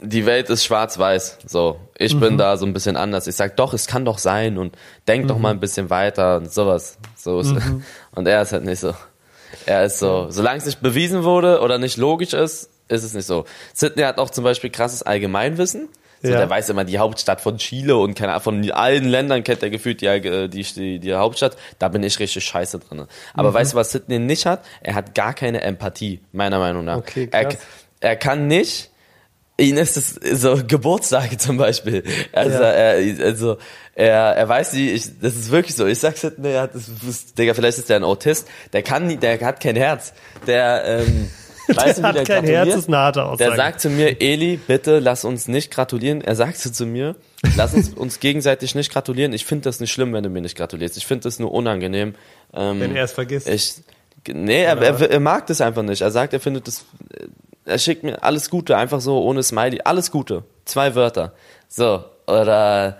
die 0.00 0.26
Welt 0.26 0.50
ist 0.50 0.64
schwarz-weiß. 0.64 1.38
So, 1.46 1.78
ich 1.96 2.14
Mhm. 2.14 2.20
bin 2.20 2.38
da 2.38 2.56
so 2.56 2.66
ein 2.66 2.72
bisschen 2.72 2.96
anders. 2.96 3.26
Ich 3.26 3.36
sag 3.36 3.56
doch, 3.56 3.72
es 3.72 3.86
kann 3.86 4.04
doch 4.04 4.18
sein 4.18 4.58
und 4.58 4.74
denk 5.06 5.24
Mhm. 5.24 5.28
doch 5.28 5.38
mal 5.38 5.50
ein 5.50 5.60
bisschen 5.60 5.90
weiter 5.90 6.38
und 6.38 6.52
sowas. 6.52 6.96
So 7.16 7.40
ist 7.40 7.52
und 8.14 8.26
er 8.26 8.42
ist 8.42 8.52
halt 8.52 8.64
nicht 8.64 8.80
so. 8.80 8.94
Er 9.66 9.84
ist 9.84 9.98
so, 9.98 10.26
solange 10.30 10.58
es 10.58 10.66
nicht 10.66 10.80
bewiesen 10.80 11.22
wurde 11.24 11.60
oder 11.60 11.78
nicht 11.78 11.98
logisch 11.98 12.32
ist, 12.32 12.68
ist 12.88 13.04
es 13.04 13.14
nicht 13.14 13.26
so. 13.26 13.44
Sidney 13.74 14.02
hat 14.02 14.18
auch 14.18 14.30
zum 14.30 14.42
Beispiel 14.44 14.70
krasses 14.70 15.02
Allgemeinwissen. 15.02 15.88
So, 16.22 16.30
Ja. 16.30 16.38
Der 16.38 16.48
weiß 16.50 16.68
immer 16.70 16.84
die 16.84 16.98
Hauptstadt 16.98 17.40
von 17.40 17.58
Chile 17.58 17.96
und 17.96 18.14
keine 18.14 18.32
Ahnung, 18.32 18.42
von 18.42 18.70
allen 18.70 19.04
Ländern 19.08 19.42
kennt 19.42 19.62
er 19.62 19.70
gefühlt 19.70 20.00
die, 20.02 20.48
die, 20.48 20.62
die, 20.62 20.98
die 21.00 21.14
Hauptstadt. 21.14 21.56
Da 21.78 21.88
bin 21.88 22.02
ich 22.04 22.18
richtig 22.20 22.44
scheiße 22.44 22.78
drin. 22.78 23.06
Aber 23.34 23.50
Mhm. 23.50 23.54
weißt 23.54 23.72
du, 23.72 23.76
was 23.76 23.90
Sidney 23.92 24.18
nicht 24.18 24.46
hat? 24.46 24.64
Er 24.82 24.94
hat 24.94 25.14
gar 25.14 25.34
keine 25.34 25.62
Empathie, 25.62 26.20
meiner 26.32 26.58
Meinung 26.58 26.84
nach. 26.84 26.98
Okay, 26.98 27.28
er, 27.32 27.44
krass. 27.46 27.58
er 28.00 28.16
kann 28.16 28.46
nicht, 28.46 28.90
ihn 29.58 29.76
ist 29.76 29.96
es 29.96 30.40
so 30.40 30.60
Geburtstage 30.66 31.36
zum 31.38 31.56
Beispiel. 31.56 32.04
Also, 32.32 32.62
Ja. 32.62 32.70
er, 32.70 33.24
also 33.24 33.58
er, 33.94 34.14
er 34.36 34.48
weiß 34.48 34.72
nie, 34.74 34.90
ich, 34.90 35.04
das 35.20 35.34
ist 35.34 35.50
wirklich 35.50 35.74
so. 35.76 35.86
Ich 35.86 35.98
sag's 35.98 36.20
Sidney, 36.22 36.52
er 36.52 36.62
hat, 36.62 36.74
das, 36.74 37.34
Digga, 37.34 37.52
vielleicht 37.54 37.78
ist 37.78 37.88
der 37.90 37.96
ein 37.96 38.04
Autist. 38.04 38.48
Der 38.72 38.82
kann 38.82 39.20
der 39.20 39.40
hat 39.40 39.60
kein 39.60 39.76
Herz. 39.76 40.14
Der, 40.46 40.82
ähm, 40.86 41.28
weißt 41.76 41.98
du, 41.98 42.02
wie 42.02 42.06
Hat 42.06 42.14
der 42.16 42.24
kein 42.24 42.44
gratuliert? 42.44 42.66
Herz, 42.66 42.76
ist 42.76 42.88
eine 42.88 42.96
harte 42.98 43.24
Aussage. 43.24 43.50
Der 43.50 43.56
sagt 43.56 43.80
zu 43.80 43.90
mir, 43.90 44.20
Eli, 44.20 44.56
bitte 44.56 44.98
lass 44.98 45.24
uns 45.24 45.48
nicht 45.48 45.70
gratulieren. 45.70 46.20
Er 46.20 46.34
sagte 46.34 46.72
zu 46.72 46.86
mir, 46.86 47.16
lass 47.56 47.74
uns 47.74 47.90
uns 47.90 48.20
gegenseitig 48.20 48.74
nicht 48.74 48.92
gratulieren. 48.92 49.32
Ich 49.32 49.44
finde 49.44 49.64
das 49.64 49.80
nicht 49.80 49.92
schlimm, 49.92 50.12
wenn 50.12 50.22
du 50.22 50.30
mir 50.30 50.42
nicht 50.42 50.56
gratulierst. 50.56 50.96
Ich 50.96 51.06
finde 51.06 51.24
das 51.24 51.38
nur 51.38 51.52
unangenehm. 51.52 52.14
Ähm, 52.52 52.80
Wenn 52.80 52.96
er 52.96 53.04
es 53.04 53.12
vergisst. 53.12 53.48
Ich, 53.48 53.74
nee, 54.28 54.62
er, 54.62 54.80
er, 54.80 55.10
er 55.10 55.20
mag 55.20 55.46
das 55.46 55.60
einfach 55.60 55.82
nicht. 55.82 56.02
Er 56.02 56.10
sagt, 56.10 56.32
er 56.32 56.40
findet 56.40 56.66
das, 56.66 56.84
er 57.64 57.78
schickt 57.78 58.02
mir 58.02 58.22
alles 58.22 58.50
Gute, 58.50 58.76
einfach 58.76 59.00
so 59.00 59.22
ohne 59.22 59.42
Smiley. 59.42 59.80
Alles 59.84 60.10
Gute. 60.10 60.44
Zwei 60.64 60.94
Wörter. 60.94 61.32
So, 61.68 62.04
oder, 62.26 62.98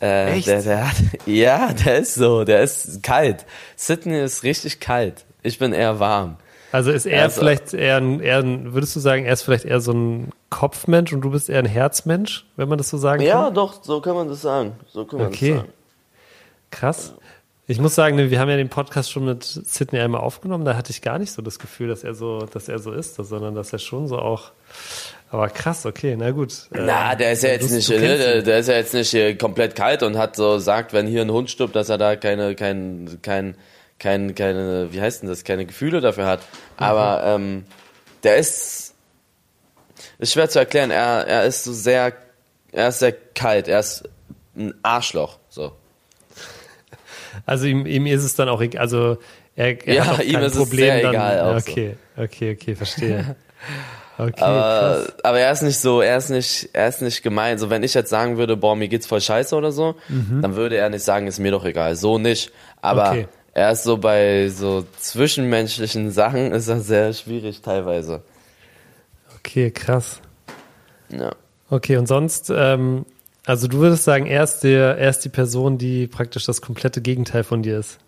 äh, 0.00 0.32
Echt? 0.36 0.46
Der, 0.46 0.62
der 0.62 0.88
hat, 0.88 0.96
ja, 1.26 1.72
der 1.72 1.98
ist 1.98 2.14
so, 2.14 2.44
der 2.44 2.62
ist 2.62 3.02
kalt. 3.02 3.46
Sydney 3.76 4.22
ist 4.22 4.42
richtig 4.42 4.80
kalt. 4.80 5.24
Ich 5.42 5.58
bin 5.58 5.72
eher 5.72 5.98
warm. 5.98 6.36
Also 6.74 6.90
ist 6.90 7.06
er 7.06 7.22
Also- 7.22 7.40
vielleicht 7.40 7.72
eher 7.72 7.98
ein, 7.98 8.18
eher 8.20 8.38
ein, 8.38 8.74
würdest 8.74 8.96
du 8.96 9.00
sagen, 9.00 9.24
er 9.24 9.32
ist 9.32 9.42
vielleicht 9.42 9.64
eher 9.64 9.80
so 9.80 9.92
ein 9.92 10.30
Kopfmensch 10.50 11.12
und 11.12 11.20
du 11.20 11.30
bist 11.30 11.48
eher 11.48 11.60
ein 11.60 11.66
Herzmensch, 11.66 12.46
wenn 12.56 12.68
man 12.68 12.78
das 12.78 12.90
so 12.90 12.98
sagen 12.98 13.22
Ja, 13.22 13.44
kann? 13.44 13.54
doch, 13.54 13.82
so 13.82 14.00
kann 14.00 14.14
man 14.16 14.28
das 14.28 14.42
sagen. 14.42 14.72
So 14.92 15.04
kann 15.04 15.20
man 15.20 15.28
Okay. 15.28 15.50
das 15.50 15.58
sagen. 15.60 15.72
Krass. 16.70 17.14
Ich 17.66 17.80
muss 17.80 17.94
sagen, 17.94 18.16
ne, 18.16 18.30
wir 18.30 18.40
haben 18.40 18.50
ja 18.50 18.56
den 18.56 18.68
Podcast 18.68 19.10
schon 19.10 19.24
mit 19.24 19.42
Sydney 19.44 20.00
einmal 20.00 20.20
aufgenommen, 20.20 20.64
da 20.66 20.76
hatte 20.76 20.90
ich 20.90 21.00
gar 21.00 21.18
nicht 21.18 21.32
so 21.32 21.40
das 21.40 21.58
Gefühl, 21.58 21.88
dass 21.88 22.04
er 22.04 22.14
so, 22.14 22.40
dass 22.40 22.68
er 22.68 22.78
so 22.78 22.90
ist, 22.92 23.14
sondern 23.14 23.54
dass 23.54 23.72
er 23.72 23.78
schon 23.78 24.06
so 24.06 24.18
auch, 24.18 24.50
aber 25.30 25.48
krass, 25.48 25.86
okay, 25.86 26.14
na 26.18 26.30
gut. 26.32 26.52
Na, 26.72 27.14
der 27.14 27.32
ist 27.32 27.42
ja 27.42 27.50
jetzt 27.50 27.70
du- 27.70 27.74
nicht, 27.76 27.88
du 27.88 27.98
ne, 28.00 28.42
der, 28.42 28.58
ist 28.58 28.68
ja 28.68 28.74
jetzt 28.74 28.92
nicht 28.92 29.38
komplett 29.40 29.76
kalt 29.76 30.02
und 30.02 30.18
hat 30.18 30.36
so 30.36 30.58
sagt, 30.58 30.92
wenn 30.92 31.06
hier 31.06 31.22
ein 31.22 31.30
Hund 31.30 31.50
stirbt, 31.50 31.74
dass 31.74 31.88
er 31.88 31.96
da 31.98 32.16
keine, 32.16 32.54
kein, 32.54 33.18
kein, 33.22 33.56
kein, 34.04 34.34
keine, 34.34 34.92
wie 34.92 35.00
heißt 35.00 35.22
denn 35.22 35.28
das, 35.30 35.42
keine 35.44 35.64
Gefühle 35.64 36.00
dafür 36.02 36.26
hat. 36.26 36.40
Aber 36.76 37.22
ähm, 37.24 37.64
der 38.22 38.36
ist, 38.36 38.94
ist 40.18 40.32
schwer 40.34 40.48
zu 40.50 40.58
erklären. 40.58 40.90
Er, 40.90 41.26
er 41.26 41.44
ist 41.46 41.64
so 41.64 41.72
sehr, 41.72 42.12
er 42.70 42.88
ist 42.88 42.98
sehr 42.98 43.12
kalt. 43.12 43.66
Er 43.66 43.80
ist 43.80 44.04
ein 44.56 44.74
Arschloch. 44.82 45.38
So. 45.48 45.72
Also 47.46 47.66
ihm, 47.66 47.86
ihm 47.86 48.06
ist 48.06 48.22
es 48.24 48.34
dann 48.36 48.48
auch 48.48 48.60
egal, 48.60 48.82
also 48.82 49.18
er, 49.56 49.86
er 49.88 49.94
Ja, 49.94 50.06
hat 50.06 50.14
auch 50.16 50.20
ihm 50.20 50.34
kein 50.34 50.42
ist 50.44 50.52
es 50.52 50.58
Problem 50.58 50.84
sehr 50.86 51.02
dann. 51.02 51.14
egal 51.14 51.40
auch 51.40 51.60
so. 51.60 51.70
okay, 51.72 51.96
okay, 52.16 52.52
okay, 52.60 52.74
verstehe. 52.76 53.36
Okay, 54.16 54.42
Aber, 54.42 55.06
aber 55.24 55.40
er 55.40 55.50
ist 55.50 55.62
nicht 55.62 55.80
so, 55.80 56.00
er 56.00 56.16
ist 56.18 56.28
nicht, 56.30 56.68
er 56.72 56.86
ist 56.86 57.02
nicht 57.02 57.24
gemein. 57.24 57.58
So, 57.58 57.68
wenn 57.68 57.82
ich 57.82 57.94
jetzt 57.94 58.10
sagen 58.10 58.36
würde, 58.36 58.56
boah, 58.56 58.76
mir 58.76 58.86
geht's 58.86 59.08
voll 59.08 59.20
scheiße 59.20 59.56
oder 59.56 59.72
so, 59.72 59.96
dann 60.08 60.54
würde 60.54 60.76
er 60.76 60.88
nicht 60.88 61.04
sagen, 61.04 61.26
ist 61.26 61.40
mir 61.40 61.50
doch 61.50 61.64
egal. 61.64 61.96
So 61.96 62.16
nicht. 62.18 62.52
Aber 62.80 63.06
Mhm. 63.06 63.10
Okay. 63.10 63.28
Er 63.54 63.70
ist 63.72 63.84
so 63.84 63.96
bei 63.96 64.48
so 64.48 64.84
zwischenmenschlichen 64.98 66.10
Sachen 66.10 66.52
ist 66.52 66.68
er 66.68 66.80
sehr 66.80 67.12
schwierig 67.12 67.62
teilweise. 67.62 68.22
Okay, 69.38 69.70
krass. 69.70 70.20
Ja. 71.08 71.32
Okay, 71.70 71.96
und 71.96 72.06
sonst, 72.06 72.50
ähm, 72.54 73.06
also 73.46 73.68
du 73.68 73.78
würdest 73.78 74.04
sagen, 74.04 74.26
er 74.26 74.42
ist, 74.44 74.60
der, 74.60 74.98
er 74.98 75.10
ist 75.10 75.20
die 75.20 75.28
Person, 75.28 75.78
die 75.78 76.06
praktisch 76.06 76.44
das 76.46 76.60
komplette 76.60 77.00
Gegenteil 77.00 77.44
von 77.44 77.62
dir 77.62 77.78
ist. 77.78 77.98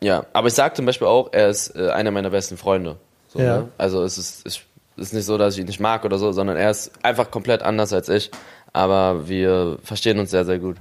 Ja, 0.00 0.26
aber 0.32 0.48
ich 0.48 0.54
sag 0.54 0.76
zum 0.76 0.86
Beispiel 0.86 1.06
auch, 1.06 1.30
er 1.32 1.48
ist 1.48 1.76
äh, 1.76 1.88
einer 1.90 2.10
meiner 2.10 2.30
besten 2.30 2.56
Freunde. 2.56 2.96
So, 3.28 3.38
Ja. 3.38 3.58
ne? 3.58 3.68
Also 3.78 4.02
es 4.02 4.18
ist, 4.18 4.46
es 4.46 4.60
ist 4.96 5.14
nicht 5.14 5.24
so, 5.24 5.38
dass 5.38 5.54
ich 5.54 5.60
ihn 5.60 5.66
nicht 5.66 5.80
mag 5.80 6.04
oder 6.04 6.18
so, 6.18 6.32
sondern 6.32 6.56
er 6.56 6.70
ist 6.70 6.90
einfach 7.02 7.30
komplett 7.30 7.62
anders 7.62 7.92
als 7.92 8.08
ich. 8.08 8.30
Aber 8.72 9.28
wir 9.28 9.78
verstehen 9.82 10.18
uns 10.18 10.30
sehr, 10.30 10.44
sehr 10.44 10.58
gut. 10.58 10.76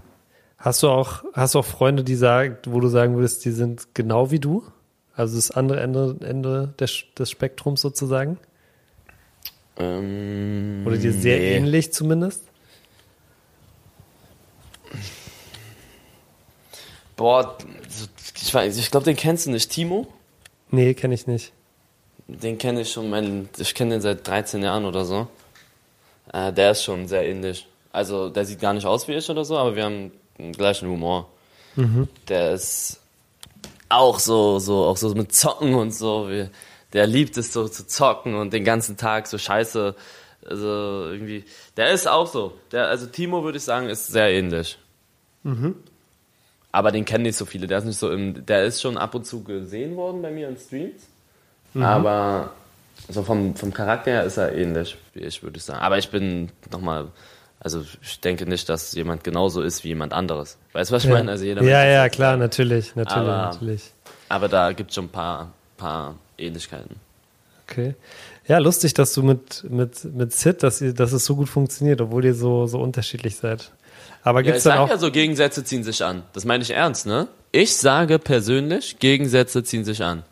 Hast 0.64 0.84
du 0.84 0.90
auch, 0.90 1.24
hast 1.34 1.56
du 1.56 1.60
auch 1.60 1.66
Freunde, 1.66 2.04
die 2.04 2.16
sagen, 2.16 2.58
wo 2.68 2.80
du 2.80 2.88
sagen 2.88 3.16
würdest, 3.16 3.44
die 3.46 3.52
sind 3.52 3.96
genau 3.96 4.30
wie 4.30 4.40
du? 4.40 4.64
Also 5.16 5.36
das 5.36 5.50
andere 5.50 5.80
Ende, 5.80 6.16
Ende 6.22 6.74
des, 6.80 7.04
des 7.18 7.32
Spektrums 7.32 7.82
sozusagen? 7.82 8.38
Ähm, 9.78 10.84
Oder 10.86 10.98
dir 10.98 11.14
sehr 11.14 11.40
nee. 11.40 11.56
ähnlich 11.58 11.92
zumindest? 11.92 12.44
Boah, 17.16 17.58
so- 17.90 18.08
ich, 18.36 18.54
weiß- 18.54 18.78
ich 18.78 18.92
glaube, 18.92 19.06
den 19.06 19.16
kennst 19.16 19.46
du 19.48 19.52
nicht. 19.52 19.70
Timo? 19.72 20.08
Nee, 20.70 20.94
kenne 20.94 21.14
ich 21.16 21.26
nicht. 21.28 21.54
Den 22.28 22.58
kenne 22.58 22.82
ich 22.82 22.92
schon, 22.92 23.10
mein, 23.10 23.50
ich 23.58 23.74
kenne 23.76 23.96
den 23.96 24.02
seit 24.02 24.26
13 24.28 24.64
Jahren 24.64 24.86
oder 24.86 25.06
so. 25.06 25.28
Äh, 26.32 26.54
der 26.54 26.72
ist 26.72 26.84
schon 26.84 27.08
sehr 27.08 27.28
ähnlich. 27.28 27.68
Also, 27.92 28.30
der 28.30 28.46
sieht 28.46 28.60
gar 28.62 28.74
nicht 28.74 28.86
aus 28.86 29.08
wie 29.08 29.14
ich 29.14 29.30
oder 29.30 29.44
so, 29.44 29.58
aber 29.58 29.76
wir 29.76 29.84
haben 29.86 30.12
den 30.38 30.52
gleichen 30.54 30.90
Humor. 30.90 31.30
Der 32.28 32.54
ist 32.54 33.00
auch 33.90 34.20
so, 34.20 34.60
so, 34.60 34.86
auch 34.86 34.98
so 34.98 35.14
mit 35.14 35.34
Zocken 35.34 35.74
und 35.76 35.94
so. 35.94 36.30
Wir, 36.30 36.50
der 36.94 37.08
liebt 37.08 37.38
es 37.38 37.54
so 37.54 37.68
zu 37.68 37.88
zocken 37.88 38.36
und 38.36 38.54
den 38.54 38.64
ganzen 38.64 38.98
Tag 38.98 39.28
so 39.28 39.38
scheiße. 39.38 39.96
Also, 40.46 41.10
irgendwie, 41.12 41.46
der 41.78 41.92
ist 41.92 42.08
auch 42.08 42.28
so. 42.28 42.54
Der, 42.72 42.88
also, 42.88 43.06
Timo 43.06 43.44
würde 43.44 43.58
ich 43.58 43.64
sagen, 43.64 43.90
ist 43.90 44.08
sehr 44.08 44.30
ähnlich. 44.32 44.78
Aber 46.72 46.92
den 46.92 47.06
kennen 47.06 47.24
nicht 47.24 47.38
so 47.38 47.46
viele. 47.46 47.68
Der 47.68 47.80
ist 47.80 47.86
nicht 47.86 48.00
so 48.00 48.12
im, 48.12 48.46
der 48.46 48.66
ist 48.66 48.82
schon 48.82 48.98
ab 48.98 49.14
und 49.14 49.26
zu 49.26 49.44
gesehen 49.44 49.96
worden 49.96 50.22
bei 50.22 50.32
mir 50.32 50.48
in 50.48 50.58
Streams. 50.58 51.04
Aber 51.86 52.54
so 53.10 53.24
vom, 53.24 53.56
vom 53.56 53.74
Charakter 53.74 54.12
her 54.12 54.24
ist 54.24 54.38
er 54.38 54.54
ähnlich, 54.56 54.98
wie 55.14 55.22
ich 55.22 55.44
würde 55.44 55.58
ich 55.58 55.64
sagen. 55.64 55.80
Aber 55.80 55.98
ich 55.98 56.10
bin 56.10 56.50
nochmal 56.72 57.08
Also 57.64 57.86
ich 58.02 58.20
denke 58.20 58.48
nicht, 58.48 58.68
dass 58.70 58.94
jemand 58.94 59.24
genauso 59.24 59.62
ist 59.62 59.84
wie 59.84 59.90
jemand 59.90 60.14
anderes. 60.14 60.58
Weißt 60.74 60.90
du, 60.90 60.96
was 60.96 61.04
ich 61.04 61.10
Ja. 61.10 61.16
meine? 61.16 61.30
Also 61.32 61.46
jeder 61.46 61.62
ja, 61.62 61.86
ja, 61.86 62.02
halt- 62.02 62.14
klar, 62.14 62.36
natürlich, 62.36 62.96
natürlich, 62.96 63.18
Aber- 63.30 63.38
natürlich. 63.54 63.92
Aber 64.30 64.48
da 64.48 64.72
gibt 64.74 64.90
es 64.90 64.96
schon 64.96 65.06
ein 65.06 65.10
paar, 65.10 65.52
paar 65.78 66.16
Ähnlichkeiten. 66.40 66.96
Okay. 67.70 67.94
Ja, 68.48 68.58
lustig, 68.58 68.94
dass 68.96 69.14
du 69.14 69.22
mit, 69.24 69.64
mit, 69.70 70.04
mit 70.06 70.34
Sid, 70.34 70.64
dass, 70.64 70.82
ihr, 70.82 70.94
dass 70.94 71.12
es 71.14 71.24
so 71.24 71.36
gut 71.36 71.50
funktioniert, 71.50 72.02
obwohl 72.02 72.26
ihr 72.26 72.34
so, 72.34 72.66
so 72.66 72.80
unterschiedlich 72.80 73.36
seid. 73.36 73.72
Aber 74.24 74.40
Ja, 74.40 74.44
gibt's 74.46 74.60
ich 74.60 74.64
dann 74.64 74.78
sag 74.78 74.80
auch. 74.86 74.90
ja 74.90 74.98
so, 74.98 75.12
Gegensätze 75.12 75.64
ziehen 75.64 75.84
sich 75.84 76.04
an. 76.04 76.24
Das 76.34 76.44
meine 76.46 76.64
ich 76.64 76.72
ernst, 76.72 77.06
ne? 77.06 77.28
Ich 77.52 77.76
sage 77.76 78.18
persönlich, 78.20 78.98
Gegensätze 79.00 79.64
ziehen 79.64 79.86
sich 79.86 80.04
an. 80.04 80.24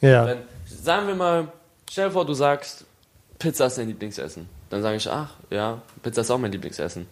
ja, 0.00 0.26
Wenn, 0.26 0.38
sagen 0.66 1.06
wir 1.08 1.14
mal, 1.14 1.48
stell 1.90 2.06
dir 2.06 2.12
vor, 2.12 2.24
du 2.24 2.32
sagst, 2.34 2.84
Pizza 3.38 3.66
ist 3.66 3.76
dein 3.78 3.88
Lieblingsessen. 3.88 4.48
Dann 4.70 4.82
sage 4.82 4.96
ich, 4.96 5.08
ach, 5.10 5.30
ja, 5.50 5.82
Pizza 6.02 6.22
ist 6.22 6.30
auch 6.30 6.38
mein 6.38 6.52
Lieblingsessen. 6.52 7.06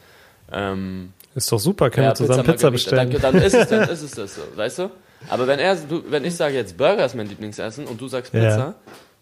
Ähm, 0.51 1.13
ist 1.35 1.53
doch 1.53 1.59
super, 1.59 1.91
können 1.91 2.05
ja, 2.05 2.11
wir 2.13 2.15
zusammen 2.15 2.45
Pizza, 2.45 2.71
Margarita, 2.71 2.71
bestellen. 2.71 3.11
Dann, 3.11 3.35
dann, 3.35 3.43
ist 3.43 3.55
es, 3.55 3.69
dann 3.69 3.89
ist 3.91 4.03
es 4.03 4.11
das 4.13 4.35
so, 4.37 4.43
weißt 4.57 4.79
du? 4.79 4.91
Aber 5.29 5.47
wenn 5.47 5.59
er, 5.59 5.75
du, 5.77 6.03
wenn 6.09 6.25
ich 6.25 6.37
sage 6.37 6.55
jetzt 6.55 6.77
Burger 6.79 7.05
ist 7.05 7.15
mein 7.15 7.29
Lieblingsessen 7.29 7.87
und 7.87 8.01
du 8.01 8.09
sagst 8.09 8.33
Ja. 8.33 8.41
Pizza, 8.41 8.75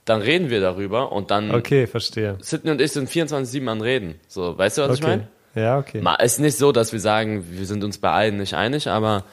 dann 0.04 0.20
reden 0.20 0.50
wir 0.50 0.60
darüber 0.60 1.10
und 1.10 1.30
dann 1.32 1.50
Okay, 1.52 1.86
verstehe. 1.88 2.36
Sidney 2.40 2.70
und 2.70 2.80
ich 2.80 2.92
sind 2.92 3.08
24-7 3.10 3.66
an 3.68 3.80
Reden. 3.80 4.20
So, 4.28 4.56
weißt 4.56 4.78
du, 4.78 4.82
was 4.82 4.98
ich 4.98 5.02
Okay. 5.04 5.10
meine? 5.16 5.28
Ja, 5.56 5.78
okay. 5.78 6.00
Ma- 6.00 6.14
ist 6.16 6.38
nicht 6.38 6.58
so, 6.58 6.70
dass 6.70 6.92
wir 6.92 7.00
sagen, 7.00 7.46
wir 7.50 7.66
sind 7.66 7.82
uns 7.82 7.98
bei 7.98 8.12
allen 8.12 8.36
nicht 8.36 8.54
einig, 8.54 8.88
aber 8.88 9.24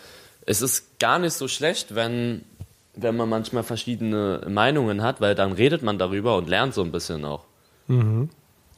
es 0.46 0.62
ist 0.64 0.98
gar 1.00 1.20
nicht 1.20 1.34
so 1.34 1.48
schlecht, 1.48 1.94
wenn, 1.96 2.44
wenn 2.96 3.16
man 3.16 3.30
manchmal 3.30 3.62
verschiedene 3.64 4.42
Meinungen 4.50 5.04
hat, 5.04 5.22
weil 5.22 5.36
dann 5.36 5.52
redet 5.52 5.84
man 5.84 6.00
darüber 6.00 6.38
und 6.38 6.48
lernt 6.50 6.74
so 6.74 6.82
ein 6.82 6.92
bisschen 6.92 7.24
auch. 7.26 7.44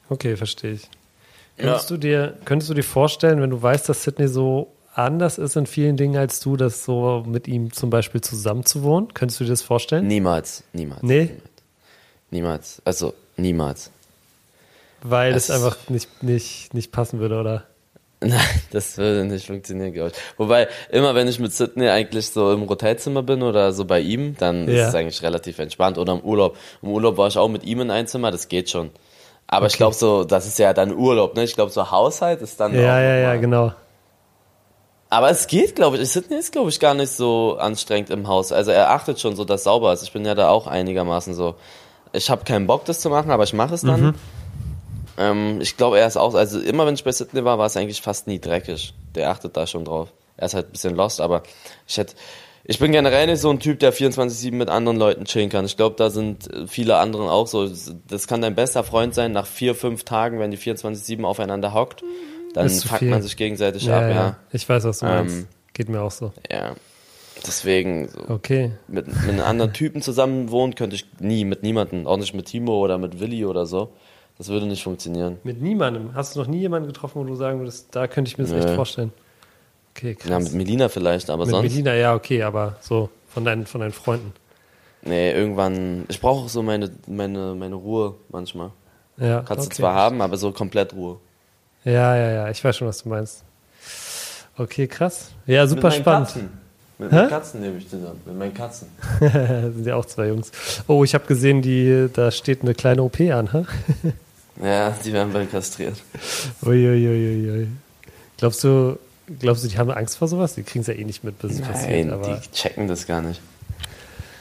Okay, 0.10 0.36
verstehe 0.38 0.74
ich. 0.74 0.84
Ja. 1.58 1.64
Könntest, 1.66 1.90
du 1.90 1.98
dir, 1.98 2.38
könntest 2.46 2.70
du 2.70 2.74
dir 2.74 2.84
vorstellen, 2.84 3.42
wenn 3.42 3.50
du 3.50 3.62
weißt, 3.62 3.88
dass 3.90 4.04
Sydney 4.04 4.28
so 4.28 4.72
anders 4.94 5.38
ist 5.38 5.56
in 5.56 5.66
vielen 5.66 5.98
Dingen 5.98 6.18
als 6.18 6.40
du, 6.40 6.56
das 6.58 6.84
so 6.86 7.24
mit 7.28 7.48
ihm 7.48 7.72
zum 7.74 7.90
Beispiel 7.90 8.22
zusammenzuwohnen? 8.22 9.14
Könntest 9.14 9.40
du 9.40 9.46
dir 9.46 9.50
das 9.52 9.62
vorstellen? 9.62 10.08
Niemals, 10.08 10.64
niemals. 10.74 11.02
Nee? 11.04 11.32
Niemals. 12.32 12.82
Also, 12.86 13.14
niemals. 13.38 13.92
Weil 15.02 15.34
es 15.34 15.50
Es- 15.50 15.52
einfach 15.52 15.78
nicht, 15.90 16.24
nicht, 16.24 16.74
nicht 16.74 16.92
passen 16.92 17.20
würde, 17.20 17.40
oder? 17.40 17.64
Nein, 18.22 18.40
das 18.72 18.98
würde 18.98 19.26
nicht 19.26 19.46
funktionieren, 19.46 19.94
glaube 19.94 20.12
ich. 20.12 20.40
Wobei, 20.40 20.68
immer 20.90 21.14
wenn 21.16 21.28
ich 21.28 21.38
mit 21.40 21.54
Sydney 21.54 21.90
eigentlich 21.90 22.28
so 22.30 22.52
im 22.54 22.68
Hotelzimmer 22.68 23.22
bin 23.22 23.44
oder 23.44 23.72
so 23.74 23.86
bei 23.86 24.00
ihm, 24.00 24.36
dann 24.38 24.68
Ja. 24.68 24.84
ist 24.84 24.90
es 24.90 24.96
eigentlich 24.96 25.22
relativ 25.22 25.60
entspannt. 25.60 25.98
Oder 25.98 26.14
im 26.14 26.22
Urlaub. 26.22 26.58
Im 26.82 26.90
Urlaub 26.90 27.18
war 27.18 27.28
ich 27.28 27.38
auch 27.38 27.50
mit 27.50 27.64
ihm 27.66 27.82
in 27.82 27.92
ein 27.92 28.08
Zimmer, 28.08 28.32
das 28.32 28.48
geht 28.48 28.70
schon. 28.70 28.90
Aber 29.48 29.68
ich 29.68 29.78
glaube 29.78 29.96
so, 29.96 30.24
das 30.24 30.48
ist 30.48 30.60
ja 30.60 30.74
dann 30.74 30.94
Urlaub, 30.94 31.36
ne? 31.36 31.44
Ich 31.44 31.56
glaube 31.56 31.72
so 31.72 31.92
Haushalt 31.92 32.42
ist 32.42 32.60
dann 32.60 32.74
Ja, 32.74 33.00
ja, 33.00 33.16
ja, 33.16 33.36
genau. 33.36 33.72
Aber 35.10 35.30
es 35.30 35.48
geht, 35.48 35.76
glaube 35.76 35.98
ich. 35.98 36.10
Sydney 36.10 36.38
ist, 36.38 36.52
glaube 36.52 36.70
ich, 36.70 36.80
gar 36.80 36.94
nicht 36.94 37.12
so 37.12 37.58
anstrengend 37.58 38.10
im 38.10 38.28
Haus. 38.28 38.52
Also 38.52 38.72
er 38.72 38.92
achtet 38.92 39.20
schon 39.20 39.36
so, 39.36 39.46
dass 39.46 39.64
sauber 39.64 39.94
ist. 39.94 40.04
Ich 40.04 40.12
bin 40.12 40.26
ja 40.26 40.36
da 40.36 40.50
auch 40.50 40.68
einigermaßen 40.68 41.34
so. 41.34 41.56
Ich 42.12 42.30
habe 42.30 42.44
keinen 42.44 42.66
Bock, 42.68 42.86
das 42.86 43.00
zu 43.00 43.10
machen, 43.10 43.32
aber 43.32 43.44
ich 43.44 43.54
mache 43.54 43.76
es 43.76 43.82
dann. 43.82 44.02
Mhm. 44.02 44.14
Ähm, 45.18 45.62
ich 45.62 45.78
glaube, 45.78 46.00
er 46.00 46.08
ist 46.08 46.18
auch, 46.18 46.34
also 46.34 46.60
immer 46.60 46.86
wenn 46.86 46.96
ich 46.96 47.04
bei 47.04 47.12
Sydney 47.12 47.46
war, 47.46 47.58
war 47.58 47.68
es 47.68 47.78
eigentlich 47.78 48.02
fast 48.02 48.28
nie 48.28 48.40
dreckig. 48.40 48.94
Der 49.14 49.30
achtet 49.30 49.56
da 49.56 49.68
schon 49.68 49.86
drauf. 49.86 50.10
Er 50.38 50.48
ist 50.48 50.54
halt 50.54 50.68
ein 50.68 50.72
bisschen 50.72 50.96
lost, 50.96 51.22
aber 51.22 51.44
ich 51.88 51.98
hätte, 51.98 52.16
ich 52.68 52.80
bin 52.80 52.92
generell 52.92 53.28
nicht 53.28 53.40
so 53.40 53.50
ein 53.50 53.60
Typ, 53.60 53.80
der 53.80 53.94
24-7 53.94 54.54
mit 54.54 54.70
anderen 54.70 54.98
Leuten 54.98 55.26
chillen 55.26 55.50
kann. 55.50 55.66
Ich 55.66 55.78
glaube, 55.78 55.96
da 55.98 56.10
sind 56.10 56.52
äh, 56.52 56.68
viele 56.68 56.98
anderen 56.98 57.30
auch 57.30 57.48
so. 57.48 57.70
Das 58.08 58.28
kann 58.28 58.42
dein 58.42 58.56
bester 58.56 58.84
Freund 58.84 59.14
sein, 59.14 59.32
nach 59.32 59.46
vier, 59.46 59.76
fünf 59.76 60.04
Tagen, 60.04 60.40
wenn 60.40 60.52
die 60.52 60.58
24-7 60.58 61.24
aufeinander 61.24 61.74
hockt. 61.74 62.04
Dann 62.54 62.70
viel. 62.70 63.10
man 63.10 63.22
sich 63.22 63.36
gegenseitig 63.38 63.86
Ja, 63.86 63.98
ab, 63.98 64.02
ja, 64.04 64.10
ja. 64.10 64.38
Ich 64.52 64.68
weiß, 64.68 64.84
was 64.86 65.00
du 65.00 65.06
meinst. 65.06 65.36
Ähm, 65.36 65.48
Geht 65.74 65.90
mir 65.90 66.02
auch 66.02 66.12
so. 66.12 66.32
Ja. 66.50 66.76
Deswegen, 67.46 68.08
so, 68.08 68.34
Okay. 68.34 68.72
mit, 68.88 69.08
mit 69.08 69.18
einem 69.30 69.42
anderen 69.42 69.74
Typen 69.74 70.02
zusammen 70.02 70.50
wohnen 70.52 70.74
könnte 70.74 70.96
ich 70.96 71.06
nie, 71.20 71.44
mit 71.46 71.64
niemandem. 71.64 72.08
Auch 72.08 72.18
nicht 72.18 72.34
mit 72.34 72.46
Timo 72.46 72.80
oder 72.80 72.98
mit 72.98 73.20
Willi 73.20 73.46
oder 73.46 73.66
so. 73.66 73.90
Das 74.38 74.50
würde 74.50 74.66
nicht 74.66 74.84
funktionieren. 74.84 75.38
Mit 75.44 75.62
niemandem. 75.62 76.14
Hast 76.16 76.36
du 76.36 76.40
noch 76.40 76.48
nie 76.48 76.60
jemanden 76.60 76.88
getroffen, 76.88 77.22
wo 77.22 77.24
du 77.26 77.36
sagen 77.36 77.60
würdest, 77.60 77.90
da 77.96 78.08
könnte 78.08 78.30
ich 78.30 78.38
mir 78.38 78.46
das 78.46 78.54
echt 78.54 78.70
Nö. 78.70 78.76
vorstellen? 78.76 79.12
Okay, 79.96 80.16
krass. 80.16 80.30
Ja, 80.30 80.40
mit 80.40 80.54
Melina 80.54 80.90
vielleicht, 80.90 81.30
aber 81.30 81.46
Mit 81.46 81.56
sonst. 81.56 81.64
Melina, 81.64 81.94
ja, 81.94 82.14
okay, 82.16 82.44
aber 82.44 82.76
so 82.82 83.10
von 83.30 83.46
deinen, 83.46 83.66
von 83.66 83.80
deinen 83.80 83.94
Freunden. 83.94 84.34
Nee, 85.04 85.32
irgendwann. 85.32 86.06
Ich 86.10 86.20
brauche 86.20 86.46
auch 86.46 86.50
so 86.50 86.62
meine, 86.64 86.90
meine, 87.08 87.56
meine 87.56 87.76
Ruhe 87.76 88.16
manchmal. 88.30 88.72
Ja, 89.18 89.44
Kannst 89.48 89.68
okay. 89.68 89.70
du 89.70 89.76
zwar 89.76 89.96
haben, 89.96 90.22
aber 90.22 90.36
so 90.36 90.52
komplett 90.52 90.94
Ruhe. 90.94 91.18
Ja, 91.86 92.16
ja, 92.16 92.32
ja, 92.32 92.50
ich 92.50 92.62
weiß 92.64 92.76
schon, 92.76 92.88
was 92.88 93.04
du 93.04 93.10
meinst. 93.10 93.44
Okay, 94.58 94.88
krass. 94.88 95.32
Ja, 95.46 95.66
super 95.68 95.90
mit 95.90 95.98
spannend. 95.98 96.28
Katzen. 96.28 96.50
Mit 96.98 97.12
Hä? 97.12 97.16
meinen 97.16 97.30
Katzen 97.30 97.62
nehme 97.62 97.78
ich 97.78 97.90
zusammen. 97.90 98.22
Mit 98.26 98.38
meinen 98.38 98.54
Katzen. 98.54 98.88
sind 99.20 99.86
ja 99.86 99.96
auch 99.96 100.06
zwei 100.06 100.28
Jungs. 100.28 100.52
Oh, 100.88 101.04
ich 101.04 101.14
habe 101.14 101.26
gesehen, 101.26 101.62
die, 101.62 102.10
da 102.12 102.32
steht 102.32 102.64
eine 102.64 102.74
kleine 102.74 103.04
OP 103.04 103.20
an. 103.22 103.52
Hä? 103.52 103.64
Ja, 104.64 104.92
die 105.04 105.14
werden 105.14 105.34
bald 105.34 105.52
kastriert. 105.52 105.98
Uiuiuiui. 106.66 107.68
Glaubst 108.38 108.64
du, 108.64 108.98
glaubst 109.40 109.64
du, 109.64 109.68
die 109.68 109.78
haben 109.78 109.92
Angst 109.92 110.18
vor 110.18 110.28
sowas? 110.28 110.56
Die 110.56 110.64
kriegen 110.64 110.82
es 110.82 110.88
ja 110.88 110.94
eh 110.94 111.04
nicht 111.04 111.24
mit, 111.24 111.40
bis 111.40 111.54
es 111.54 111.62
passiert. 111.62 111.92
Nein, 112.08 112.12
Aber 112.12 112.40
die 112.42 112.52
checken 112.52 112.88
das 112.88 113.06
gar 113.08 113.22
nicht. 113.22 113.42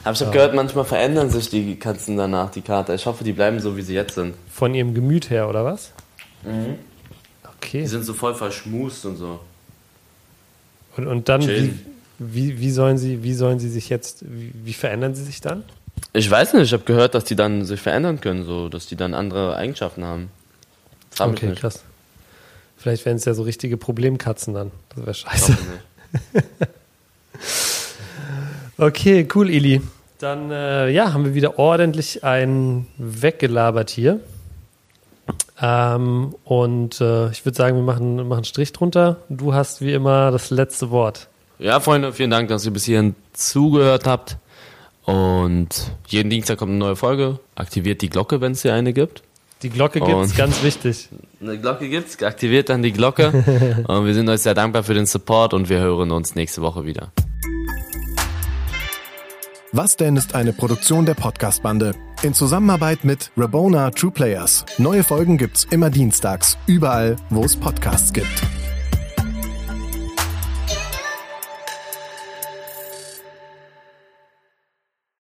Aber 0.05 0.13
ich 0.13 0.21
habe 0.21 0.33
gehört, 0.33 0.55
manchmal 0.55 0.85
verändern 0.85 1.31
sich 1.31 1.49
die 1.49 1.77
Katzen 1.77 2.17
danach, 2.17 2.51
die 2.51 2.61
Kater. 2.61 2.95
Ich 2.95 3.07
hoffe, 3.07 3.25
die 3.25 3.33
bleiben 3.33 3.59
so, 3.61 3.77
wie 3.77 3.83
sie 3.83 3.95
jetzt 3.95 4.15
sind. 4.15 4.35
von 4.51 4.75
ihrem 4.75 4.93
Gemüt 4.95 5.31
her, 5.31 5.49
oder 5.49 5.65
was? 5.65 5.93
Die 6.45 6.77
Okay. 7.57 7.87
sind 7.87 8.05
so 8.05 8.13
voll 8.13 8.35
verschmust 8.35 9.07
und 9.07 9.17
so. 9.17 9.41
Und, 10.99 11.07
und 11.07 11.29
dann, 11.31 11.41
wie, 11.49 11.75
wie, 12.19 12.61
wie, 12.61 12.71
sollen 12.71 12.99
sie, 12.99 13.23
wie 13.23 13.33
sollen 13.33 13.59
sie 13.59 13.71
sich 13.71 13.89
jetzt, 13.89 14.23
wie, 14.29 14.53
wie 14.65 14.75
verändern 14.75 15.15
sie 15.15 15.25
sich 15.25 15.41
dann? 15.41 15.65
Ich 16.13 16.31
weiß 16.31 16.53
nicht, 16.53 16.65
ich 16.65 16.73
habe 16.75 16.85
gehört, 16.85 17.15
dass 17.15 17.25
die 17.25 17.35
dann 17.35 17.65
sich 17.65 17.81
verändern 17.81 18.21
können, 18.21 18.45
so, 18.45 18.69
dass 18.69 18.87
die 18.87 18.97
dann 18.97 19.15
andere 19.15 19.57
Eigenschaften 19.57 20.05
haben. 20.05 20.31
Das 21.11 21.21
hab 21.21 21.31
Okay, 21.31 21.55
krass. 21.55 21.83
Vielleicht 22.85 23.07
wären 23.07 23.17
es 23.17 23.25
ja 23.25 23.33
so 23.33 23.45
richtige 23.45 23.79
Problemkatzen 23.79 24.53
dann. 24.53 24.71
Das 24.91 24.99
wäre 25.07 25.15
scheiße. 25.15 25.57
Okay, 28.77 29.27
cool, 29.35 29.51
Ili. 29.51 29.81
Dann 30.19 30.51
äh, 30.51 30.91
ja, 30.91 31.15
haben 31.15 31.25
wir 31.25 31.35
wieder 31.35 31.59
ordentlich 31.61 32.25
einen 32.25 32.89
weggelabert 32.99 33.89
hier. 33.89 34.19
Ähm, 35.63 36.35
und 36.45 37.01
äh, 37.01 37.31
ich 37.31 37.47
würde 37.47 37.57
sagen, 37.57 37.77
wir 37.77 37.85
machen, 37.85 38.17
machen 38.17 38.33
einen 38.33 38.45
Strich 38.45 38.73
drunter. 38.73 39.19
Du 39.29 39.55
hast 39.55 39.81
wie 39.81 39.93
immer 39.93 40.33
das 40.33 40.51
letzte 40.51 40.91
Wort. 40.91 41.29
Ja, 41.61 41.79
Freunde, 41.79 42.13
vielen 42.13 42.31
Dank, 42.31 42.49
dass 42.49 42.67
ihr 42.67 42.73
bis 42.73 42.85
hierhin 42.85 43.15
zugehört 43.33 44.07
habt. 44.07 44.37
Und 45.05 45.93
jeden 46.09 46.29
Dienstag 46.29 46.59
kommt 46.59 46.71
eine 46.71 46.81
neue 46.81 46.97
Folge. 46.97 47.39
Aktiviert 47.55 48.03
die 48.03 48.11
Glocke, 48.11 48.41
wenn 48.41 48.53
es 48.53 48.63
hier 48.63 48.75
eine 48.75 48.93
gibt. 48.93 49.23
Die 49.63 49.71
Glocke 49.71 50.01
gibt's, 50.01 50.31
Und- 50.31 50.37
ganz 50.37 50.63
wichtig. 50.63 51.09
Eine 51.41 51.59
Glocke 51.59 51.89
gibt's, 51.89 52.23
aktiviert 52.23 52.69
dann 52.69 52.83
die 52.83 52.93
Glocke. 52.93 53.85
und 53.89 54.07
wir 54.07 54.15
sind 54.15 54.29
euch 54.29 54.41
sehr 54.41 54.55
dankbar 54.55 54.83
für 54.83 54.95
den 54.95 55.07
Support 55.07 55.55
und 55.55 55.69
wir 55.69 55.79
hören 55.81 56.11
uns 56.11 56.35
nächste 56.35 56.63
Woche 56.63 56.85
wieder. 56.85 57.13
Was 59.73 59.97
denn 59.97 60.17
ist 60.17 60.35
eine 60.35 60.53
Produktion 60.53 61.05
der 61.05 61.15
Podcast-Bande 61.15 61.95
in 62.23 62.33
Zusammenarbeit 62.33 63.05
mit 63.05 63.31
Rabona 63.37 63.91
True 63.91 64.11
Players. 64.11 64.65
Neue 64.79 65.03
Folgen 65.05 65.37
gibt's 65.37 65.65
immer 65.65 65.91
dienstags, 65.91 66.57
überall, 66.67 67.17
wo 67.29 67.45
es 67.45 67.57
Podcasts 67.57 68.13
gibt. 68.13 68.43